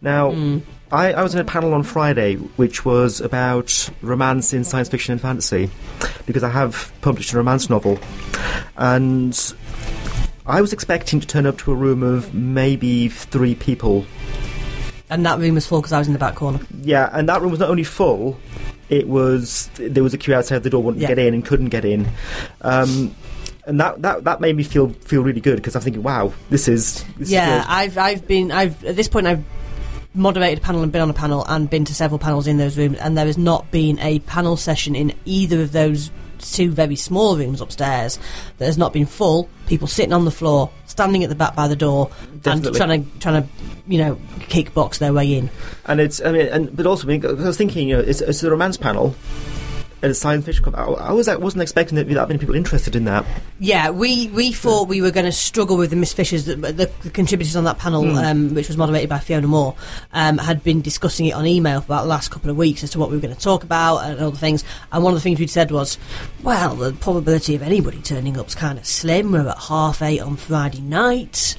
Now, 0.01 0.31
Mm. 0.33 0.63
I, 0.93 1.13
I 1.15 1.23
was 1.25 1.35
in 1.35 1.41
a 1.41 1.45
panel 1.45 1.75
on 1.75 1.83
Friday 1.83 2.37
which 2.37 2.85
was 2.85 3.21
about 3.21 3.91
romance 4.03 4.53
in 4.53 4.63
science 4.63 4.89
fiction 4.89 5.11
and 5.13 5.21
fantasy 5.21 5.69
because 6.27 6.45
I 6.45 6.49
have 6.49 6.93
published 7.01 7.33
a 7.33 7.37
romance 7.37 7.69
novel. 7.69 7.99
And 8.77 9.55
I 10.47 10.61
was 10.61 10.73
expecting 10.73 11.19
to 11.21 11.27
turn 11.27 11.45
up 11.47 11.59
to 11.59 11.73
a 11.73 11.75
room 11.75 12.03
of 12.03 12.35
maybe 12.35 13.09
three 13.09 13.55
people. 13.57 14.07
And 15.11 15.25
that 15.27 15.39
room 15.39 15.55
was 15.57 15.67
full 15.67 15.81
because 15.81 15.93
I 15.93 15.99
was 15.99 16.07
in 16.07 16.13
the 16.13 16.19
back 16.21 16.35
corner. 16.37 16.61
Yeah, 16.83 17.11
and 17.13 17.29
that 17.29 17.41
room 17.41 17.51
was 17.51 17.61
not 17.61 17.71
only 17.71 17.85
full, 17.85 18.39
it 18.89 19.09
was 19.09 19.69
there 19.75 20.03
was 20.03 20.15
a 20.15 20.19
queue 20.19 20.35
outside 20.35 20.63
the 20.63 20.71
door, 20.71 20.83
wouldn't 20.83 21.03
Yeah. 21.03 21.09
get 21.09 21.19
in 21.19 21.35
and 21.35 21.45
couldn't 21.45 21.69
get 21.71 21.85
in. 21.85 22.09
Um, 22.63 23.15
and 23.67 23.81
that, 23.81 24.01
that, 24.03 24.25
that 24.25 24.41
made 24.41 24.57
me 24.57 24.63
feel 24.63 24.89
feel 24.89 25.23
really 25.23 25.41
good 25.41 25.57
because 25.57 25.75
I'm 25.75 25.83
thinking, 25.83 26.03
wow, 26.03 26.33
this 26.51 26.69
is 26.69 27.05
this 27.19 27.31
yeah, 27.31 27.61
Is. 27.61 27.67
I've 27.69 27.99
I've 27.99 28.27
been 28.29 28.53
I've 28.53 28.83
at 28.85 28.97
this 28.97 29.09
point 29.09 29.27
I've 29.27 29.45
moderated 30.15 30.59
a 30.59 30.61
panel 30.63 30.83
and 30.83 30.91
been 30.91 31.03
on 31.03 31.11
a 31.11 31.15
panel 31.15 31.45
and 31.47 31.69
been 31.69 31.85
to 31.85 31.95
several 31.95 32.19
panels 32.19 32.47
in 32.47 32.57
those 32.57 32.79
rooms, 32.79 32.97
and 32.99 33.19
there 33.19 33.27
has 33.27 33.37
not 33.37 33.71
been 33.71 33.99
a 33.99 34.21
panel 34.21 34.57
session 34.57 34.95
in 34.95 35.13
either 35.25 35.61
of 35.61 35.73
those 35.73 36.11
two 36.39 36.71
very 36.71 36.97
small 36.97 37.37
rooms 37.37 37.61
upstairs 37.61 38.19
that 38.59 38.67
has 38.67 38.79
not 38.79 38.93
been 38.93 39.07
full. 39.07 39.49
People 39.67 39.89
sitting 39.89 40.13
on 40.13 40.25
the 40.25 40.31
floor, 40.31 40.71
standing 40.87 41.25
at 41.25 41.29
the 41.29 41.35
back 41.35 41.57
by 41.57 41.67
the 41.67 41.77
door, 41.77 42.11
Definitely. 42.43 42.69
and 42.69 42.77
trying 42.77 43.05
to 43.05 43.19
trying 43.21 43.43
to 43.43 43.49
you 43.89 43.99
know 43.99 44.15
kickbox 44.41 44.99
their 44.99 45.13
way 45.13 45.35
in. 45.35 45.51
And 45.87 46.01
it's, 46.01 46.21
I 46.23 46.31
mean, 46.31 46.47
and 46.47 46.75
but 46.77 46.87
also, 46.87 47.07
I, 47.07 47.11
mean, 47.11 47.21
'cause 47.21 47.41
I 47.41 47.47
was 47.47 47.57
thinking, 47.57 47.89
you 47.89 47.97
know, 47.97 48.03
it's, 48.03 48.21
it's 48.21 48.43
a 48.45 48.51
romance 48.51 48.77
panel 48.77 49.15
a 50.03 50.15
science 50.15 50.45
fiction. 50.45 50.63
club. 50.65 50.75
I, 50.77 50.85
I 51.09 51.13
was, 51.13 51.27
I 51.29 51.37
wasn't 51.37 51.63
expecting 51.63 51.97
that 51.97 52.09
that 52.09 52.29
many 52.29 52.39
people 52.39 52.55
interested 52.55 52.95
in 52.95 53.05
that. 53.05 53.25
Yeah, 53.59 53.91
we, 53.91 54.29
we 54.29 54.53
thought 54.53 54.89
we 54.89 55.01
were 55.03 55.11
going 55.11 55.27
to 55.27 55.33
struggle 55.33 55.77
with 55.77 55.91
the 55.91 55.97
Miss 55.97 56.13
Fishers. 56.13 56.45
The, 56.45 56.57
the, 56.57 56.91
the 57.03 57.11
contributors 57.11 57.57
on 57.57 57.65
that 57.65 57.79
panel, 57.79 58.03
Hmm. 58.03 58.17
um, 58.19 58.55
which 58.55 58.69
was 58.69 58.77
moderated 58.77 59.09
by 59.09 59.19
Fiona 59.19 59.47
Moore, 59.47 59.75
um, 60.13 60.39
had 60.39 60.63
been 60.63 60.83
discussing 60.83 61.27
it 61.27 61.33
on 61.33 61.47
email 61.47 61.81
for 61.81 61.87
about 61.87 62.03
the 62.03 62.09
last 62.09 62.31
couple 62.31 62.51
of 62.51 62.57
weeks 62.57 62.85
as 62.85 62.91
to 62.91 62.99
what 62.99 63.11
we 63.11 63.17
were 63.17 63.23
going 63.23 63.35
to 63.35 63.41
talk 63.41 63.65
about 63.65 63.99
and 63.99 64.21
all 64.21 64.31
the 64.31 64.39
things. 64.39 64.65
And 64.93 65.03
one 65.03 65.13
of 65.15 65.19
the 65.19 65.23
things 65.23 65.41
we'd 65.41 65.51
said 65.51 65.71
was, 65.71 65.99
well, 66.43 66.75
the 66.77 66.93
probability 66.93 67.55
of 67.55 67.63
anybody 67.63 68.01
turning 68.03 68.39
up's 68.39 68.55
kind 68.55 68.79
of 68.79 68.87
slim. 68.87 69.33
We're 69.33 69.49
at 69.49 69.59
half 69.59 70.03
eight 70.03 70.21
on 70.21 70.37
Friday 70.37 70.81
night. 70.81 71.57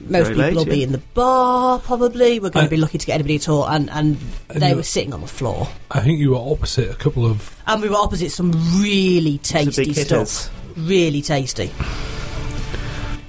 Most 0.00 0.28
Very 0.28 0.34
people 0.34 0.42
late, 0.42 0.54
will 0.56 0.64
be 0.64 0.82
in 0.82 0.92
the 0.92 0.98
bar, 1.14 1.78
probably. 1.78 2.40
We're 2.40 2.50
going 2.50 2.66
to 2.66 2.70
be 2.70 2.76
lucky 2.76 2.98
to 2.98 3.06
get 3.06 3.14
anybody 3.14 3.36
at 3.36 3.48
all. 3.48 3.66
And, 3.68 3.88
and 3.90 4.18
And 4.50 4.60
they 4.60 4.74
were 4.74 4.82
sitting 4.82 5.12
on 5.14 5.20
the 5.20 5.26
floor. 5.28 5.68
I 5.90 6.00
think 6.00 6.18
you 6.18 6.30
were 6.32 6.36
opposite 6.52 6.90
a 6.90 6.94
couple 6.94 7.24
of. 7.24 7.55
And 7.66 7.82
we 7.82 7.88
were 7.88 7.96
opposite 7.96 8.30
some 8.30 8.52
really 8.80 9.38
tasty 9.38 9.92
stuff. 9.92 10.50
Really 10.76 11.22
tasty. 11.22 11.70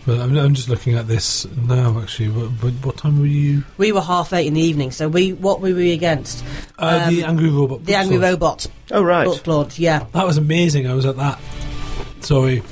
Well, 0.06 0.22
I'm, 0.22 0.38
I'm 0.38 0.54
just 0.54 0.70
looking 0.70 0.96
at 0.96 1.08
this 1.08 1.46
now. 1.68 2.00
Actually, 2.00 2.30
what, 2.30 2.50
what, 2.64 2.74
what 2.86 2.98
time 2.98 3.20
were 3.20 3.26
you? 3.26 3.64
We 3.78 3.92
were 3.92 4.02
half 4.02 4.32
eight 4.32 4.48
in 4.48 4.54
the 4.54 4.62
evening, 4.62 4.92
so 4.92 5.10
we 5.10 5.34
what 5.34 5.60
were 5.60 5.74
we 5.74 5.92
against? 5.92 6.46
Uh, 6.78 7.10
the 7.10 7.24
Um, 7.24 7.32
Angry 7.32 7.50
Robot. 7.50 7.84
The 7.84 7.96
Angry 7.96 8.16
Source. 8.16 8.24
Robots 8.32 8.68
Oh 8.92 9.04
right. 9.04 9.26
book 9.26 9.46
launch, 9.48 9.80
yeah. 9.80 10.06
That 10.14 10.26
was 10.26 10.38
amazing. 10.38 10.88
I 10.88 10.94
was 10.94 11.06
at 11.06 11.18
that. 11.18 11.40
Sorry. 12.22 12.64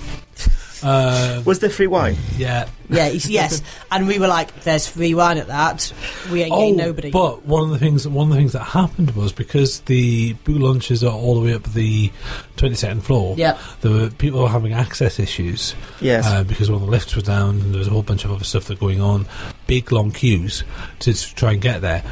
Uh, 0.85 1.41
Was 1.45 1.59
there 1.59 1.69
free 1.69 1.87
wine? 1.87 2.15
yeah. 2.37 2.67
Yeah, 2.87 3.07
it's- 3.07 3.27
yes. 3.27 3.63
And 3.91 4.07
we 4.07 4.19
were 4.19 4.27
like, 4.27 4.63
there's 4.63 4.87
free 4.87 5.15
wine 5.15 5.37
at 5.39 5.47
that. 5.47 5.91
We 6.31 6.43
ain't 6.43 6.51
getting 6.53 6.75
nobody. 6.77 7.09
Oh, 7.13 7.31
But 7.37 7.45
one 7.45 7.63
of 7.63 7.69
the 7.71 7.79
things, 7.79 8.07
one 8.07 8.27
of 8.27 8.33
the 8.33 8.39
things 8.39 8.53
that 8.53 8.59
happened 8.63 9.11
was 9.15 9.31
because 9.31 9.79
the 9.81 10.33
boot 10.43 10.61
launches 10.61 11.03
are 11.03 11.11
all 11.11 11.33
the 11.35 11.41
way 11.45 11.53
up 11.55 11.63
the 11.63 12.11
twenty 12.57 12.75
second 12.75 13.01
floor. 13.01 13.35
Yep. 13.37 13.59
There 13.81 13.91
were 13.91 14.09
people 14.11 14.41
were 14.43 14.49
having 14.49 14.73
access 14.73 15.19
issues. 15.19 15.73
Yes. 15.99 16.27
Uh, 16.27 16.43
because 16.43 16.69
one 16.69 16.81
of 16.81 16.85
the 16.85 16.91
lifts 16.91 17.15
was 17.15 17.23
down 17.23 17.61
and 17.61 17.73
there 17.73 17.79
was 17.79 17.87
a 17.87 17.91
whole 17.91 18.03
bunch 18.03 18.23
of 18.25 18.31
other 18.31 18.43
stuff 18.43 18.65
that 18.65 18.79
going 18.79 19.01
on. 19.01 19.25
Big 19.65 19.91
long 19.91 20.11
queues 20.11 20.63
to, 20.99 21.13
to 21.13 21.35
try 21.35 21.53
and 21.53 21.61
get 21.61 21.81
there. 21.81 22.03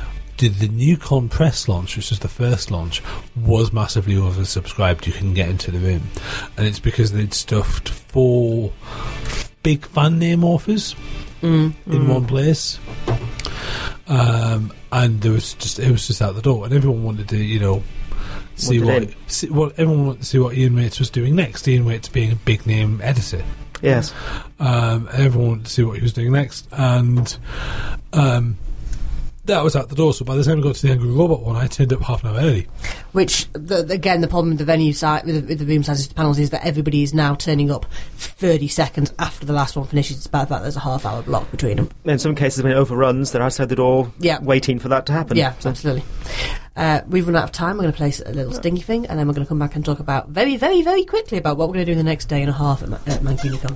Did 0.43 0.55
the 0.55 0.67
Newcon 0.67 1.29
press 1.29 1.69
launch, 1.69 1.95
which 1.95 2.09
was 2.09 2.19
the 2.19 2.27
first 2.27 2.69
launch, 2.69 3.01
was 3.33 3.71
massively 3.71 4.15
oversubscribed. 4.15 5.05
You 5.05 5.13
couldn't 5.13 5.35
get 5.35 5.47
into 5.47 5.71
the 5.71 5.79
room, 5.79 6.01
and 6.57 6.67
it's 6.67 6.79
because 6.81 7.13
they'd 7.13 7.33
stuffed 7.33 7.87
four 7.87 8.73
big 9.63 9.85
fan 9.85 10.19
name 10.19 10.43
authors 10.43 10.95
Mm. 11.41 11.73
in 11.87 12.07
one 12.09 12.25
place. 12.25 12.77
um, 14.07 14.73
and 14.91 15.21
there 15.21 15.31
was 15.31 15.53
just 15.53 15.79
it 15.79 15.89
was 15.89 16.07
just 16.07 16.21
out 16.21 16.35
the 16.35 16.41
door, 16.41 16.65
and 16.65 16.73
everyone 16.73 17.03
wanted 17.05 17.29
to 17.29 17.37
you 17.37 17.59
know 17.61 17.81
see 18.55 18.81
Wanted 18.81 19.09
what, 19.15 19.31
see 19.31 19.49
what 19.49 19.79
everyone 19.79 20.07
wanted 20.07 20.19
to 20.23 20.25
see 20.27 20.39
what 20.39 20.57
Ian 20.57 20.75
Whates 20.75 20.99
was 20.99 21.09
doing 21.09 21.35
next. 21.37 21.65
Ian 21.69 21.85
Whates 21.85 22.09
being 22.11 22.33
a 22.33 22.35
big 22.35 22.65
name 22.67 22.99
editor, 23.01 23.43
Yes. 23.81 24.13
um, 24.59 25.07
everyone 25.13 25.47
wanted 25.49 25.65
to 25.67 25.71
see 25.71 25.83
what 25.83 25.95
he 25.95 26.01
was 26.03 26.11
doing 26.11 26.33
next, 26.33 26.67
and 26.73 27.37
um, 28.11 28.57
that 29.45 29.63
was 29.63 29.75
out 29.75 29.89
the 29.89 29.95
door. 29.95 30.13
So 30.13 30.23
by 30.23 30.35
the 30.35 30.43
time 30.43 30.57
we 30.57 30.63
got 30.63 30.75
to 30.75 30.81
the 30.87 30.91
Angry 30.91 31.09
Robot 31.09 31.41
one, 31.41 31.55
I 31.57 31.67
turned 31.67 31.91
up 31.91 32.01
half 32.01 32.23
an 32.23 32.29
hour 32.29 32.37
early. 32.39 32.67
Which, 33.11 33.47
the, 33.53 33.85
again, 33.89 34.21
the 34.21 34.27
problem 34.27 34.49
with 34.51 34.59
the 34.59 34.65
venue 34.65 34.93
site, 34.93 35.25
with 35.25 35.35
the, 35.35 35.41
with 35.47 35.59
the 35.59 35.65
room 35.65 35.83
sizes 35.83 36.07
to 36.07 36.15
panels, 36.15 36.39
is 36.39 36.51
that 36.51 36.65
everybody 36.65 37.03
is 37.03 37.13
now 37.13 37.35
turning 37.35 37.69
up 37.69 37.85
30 38.15 38.67
seconds 38.69 39.13
after 39.19 39.45
the 39.45 39.53
last 39.53 39.75
one 39.75 39.85
finishes. 39.85 40.17
It's 40.17 40.25
about 40.27 40.47
that 40.49 40.61
there's 40.61 40.77
a 40.77 40.81
half 40.81 41.05
hour 41.05 41.21
block 41.23 41.51
between 41.51 41.75
them. 41.77 41.89
In 42.05 42.19
some 42.19 42.35
cases, 42.35 42.63
when 42.63 42.71
it 42.71 42.75
overruns, 42.75 43.31
they're 43.31 43.41
outside 43.41 43.69
the 43.69 43.75
door 43.75 44.11
Yeah. 44.19 44.39
waiting 44.41 44.79
for 44.79 44.87
that 44.89 45.05
to 45.07 45.13
happen. 45.13 45.35
Yeah, 45.37 45.53
So- 45.59 45.69
absolutely. 45.69 46.03
Uh, 46.75 47.01
we've 47.07 47.27
run 47.27 47.35
out 47.35 47.43
of 47.43 47.51
time. 47.51 47.75
We're 47.77 47.83
going 47.83 47.93
to 47.93 47.97
play 47.97 48.13
a 48.25 48.31
little 48.33 48.53
stingy 48.53 48.81
thing, 48.81 49.05
and 49.05 49.19
then 49.19 49.27
we're 49.27 49.33
going 49.35 49.45
to 49.45 49.49
come 49.49 49.59
back 49.59 49.75
and 49.75 49.85
talk 49.85 49.99
about 49.99 50.29
very, 50.29 50.57
very, 50.57 50.81
very 50.81 51.03
quickly 51.03 51.37
about 51.37 51.55
what 51.57 51.67
we're 51.67 51.75
going 51.75 51.85
to 51.85 51.93
do 51.93 51.99
in 51.99 52.03
the 52.03 52.09
next 52.09 52.25
day 52.29 52.41
and 52.41 52.49
a 52.49 52.53
half 52.53 52.81
at, 52.81 52.89
Ma- 52.89 52.97
at 53.05 53.21
Mancunicon. 53.21 53.75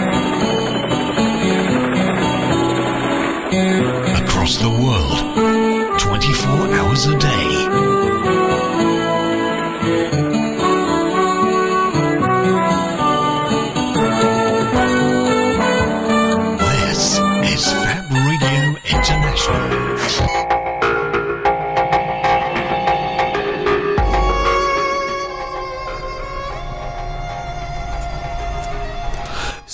Across 3.60 4.56
the 4.58 4.70
world, 4.70 6.00
24 6.00 6.74
hours 6.76 7.06
a 7.06 7.18
day. 7.18 7.39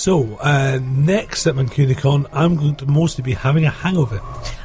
So 0.07 0.36
uh, 0.40 0.78
next 0.84 1.48
at 1.48 1.57
Mancunicon, 1.57 2.26
I'm 2.32 2.54
going 2.54 2.76
to 2.76 2.86
mostly 2.86 3.24
be 3.24 3.32
having 3.32 3.64
a 3.64 3.70
hangover. 3.70 4.22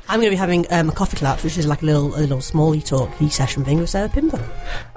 I'm 0.08 0.20
going 0.20 0.28
to 0.28 0.30
be 0.30 0.36
having 0.36 0.68
um, 0.72 0.90
a 0.90 0.92
coffee 0.92 1.18
collapse, 1.18 1.44
which 1.44 1.58
is 1.58 1.66
like 1.66 1.82
a 1.82 1.86
little, 1.88 2.14
a 2.16 2.22
little 2.22 2.42
small 2.42 2.80
talk 2.80 3.12
session 3.32 3.66
thing 3.66 3.80
with 3.80 3.90
Sarah 3.90 4.08
Pinborough. 4.08 4.48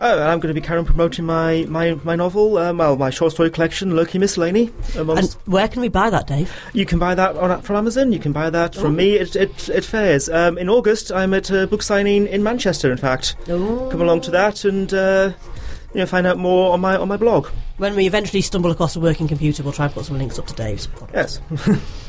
Oh, 0.00 0.12
and 0.12 0.24
I'm 0.24 0.40
going 0.40 0.54
to 0.54 0.60
be 0.60 0.66
carrying 0.66 0.84
promoting 0.84 1.24
my, 1.24 1.64
my, 1.70 1.94
my 2.04 2.14
novel, 2.14 2.58
um, 2.58 2.76
well, 2.76 2.94
my 2.98 3.08
short 3.08 3.32
story 3.32 3.48
collection, 3.48 3.96
Loki 3.96 4.18
Miscellany. 4.18 4.70
Amongst, 4.98 5.38
And 5.38 5.50
where 5.50 5.66
can 5.66 5.80
we 5.80 5.88
buy 5.88 6.10
that, 6.10 6.26
Dave? 6.26 6.52
you 6.74 6.84
can 6.84 6.98
buy 6.98 7.14
that 7.14 7.38
on, 7.38 7.62
from 7.62 7.76
Amazon. 7.76 8.12
You 8.12 8.18
can 8.18 8.32
buy 8.32 8.50
that 8.50 8.74
from 8.74 8.96
me 8.96 9.18
at, 9.18 9.34
at, 9.36 9.70
at 9.70 9.82
fairs. 9.82 10.28
Um, 10.28 10.58
in 10.58 10.68
August, 10.68 11.10
I'm 11.10 11.32
at 11.32 11.48
a 11.50 11.66
book 11.66 11.80
signing 11.80 12.26
in 12.26 12.42
Manchester. 12.42 12.92
In 12.92 12.98
fact, 12.98 13.34
come 13.46 14.02
along 14.02 14.20
to 14.20 14.30
that 14.32 14.66
and 14.66 14.92
uh, 14.92 15.32
you 15.94 16.00
know 16.00 16.06
find 16.06 16.26
out 16.26 16.36
more 16.36 16.72
on 16.72 16.80
my 16.80 16.96
on 16.96 17.08
my 17.08 17.16
blog. 17.16 17.46
When 17.78 17.94
we 17.94 18.06
eventually 18.06 18.42
stumble 18.42 18.70
across 18.70 18.96
a 18.96 19.00
working 19.00 19.28
computer, 19.28 19.62
we'll 19.62 19.72
try 19.72 19.86
and 19.86 19.94
put 19.94 20.04
some 20.04 20.18
links 20.18 20.38
up 20.38 20.46
to 20.48 20.54
Dave's. 20.54 20.88
Yes. 21.12 21.40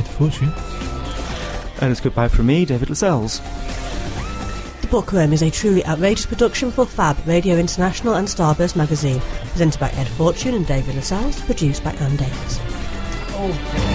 Ed 0.00 0.08
Fortune. 0.08 0.52
and 1.82 1.92
it's 1.92 2.00
goodbye 2.00 2.28
from 2.28 2.46
me, 2.46 2.64
David 2.64 2.88
Lascelles. 2.88 3.40
The 4.80 4.86
Bookworm 4.90 5.32
is 5.34 5.42
a 5.42 5.50
truly 5.50 5.84
outrageous 5.84 6.24
production 6.24 6.70
for 6.70 6.86
Fab, 6.86 7.18
Radio 7.26 7.56
International 7.56 8.14
and 8.14 8.26
Starburst 8.26 8.76
magazine. 8.76 9.20
Presented 9.50 9.78
by 9.78 9.90
Ed 9.90 10.08
Fortune 10.08 10.54
and 10.54 10.66
David 10.66 10.94
Lascelles, 10.94 11.40
produced 11.42 11.84
by 11.84 11.92
Anne 11.92 12.16
Davis. 12.16 12.58
Oh. 13.32 13.89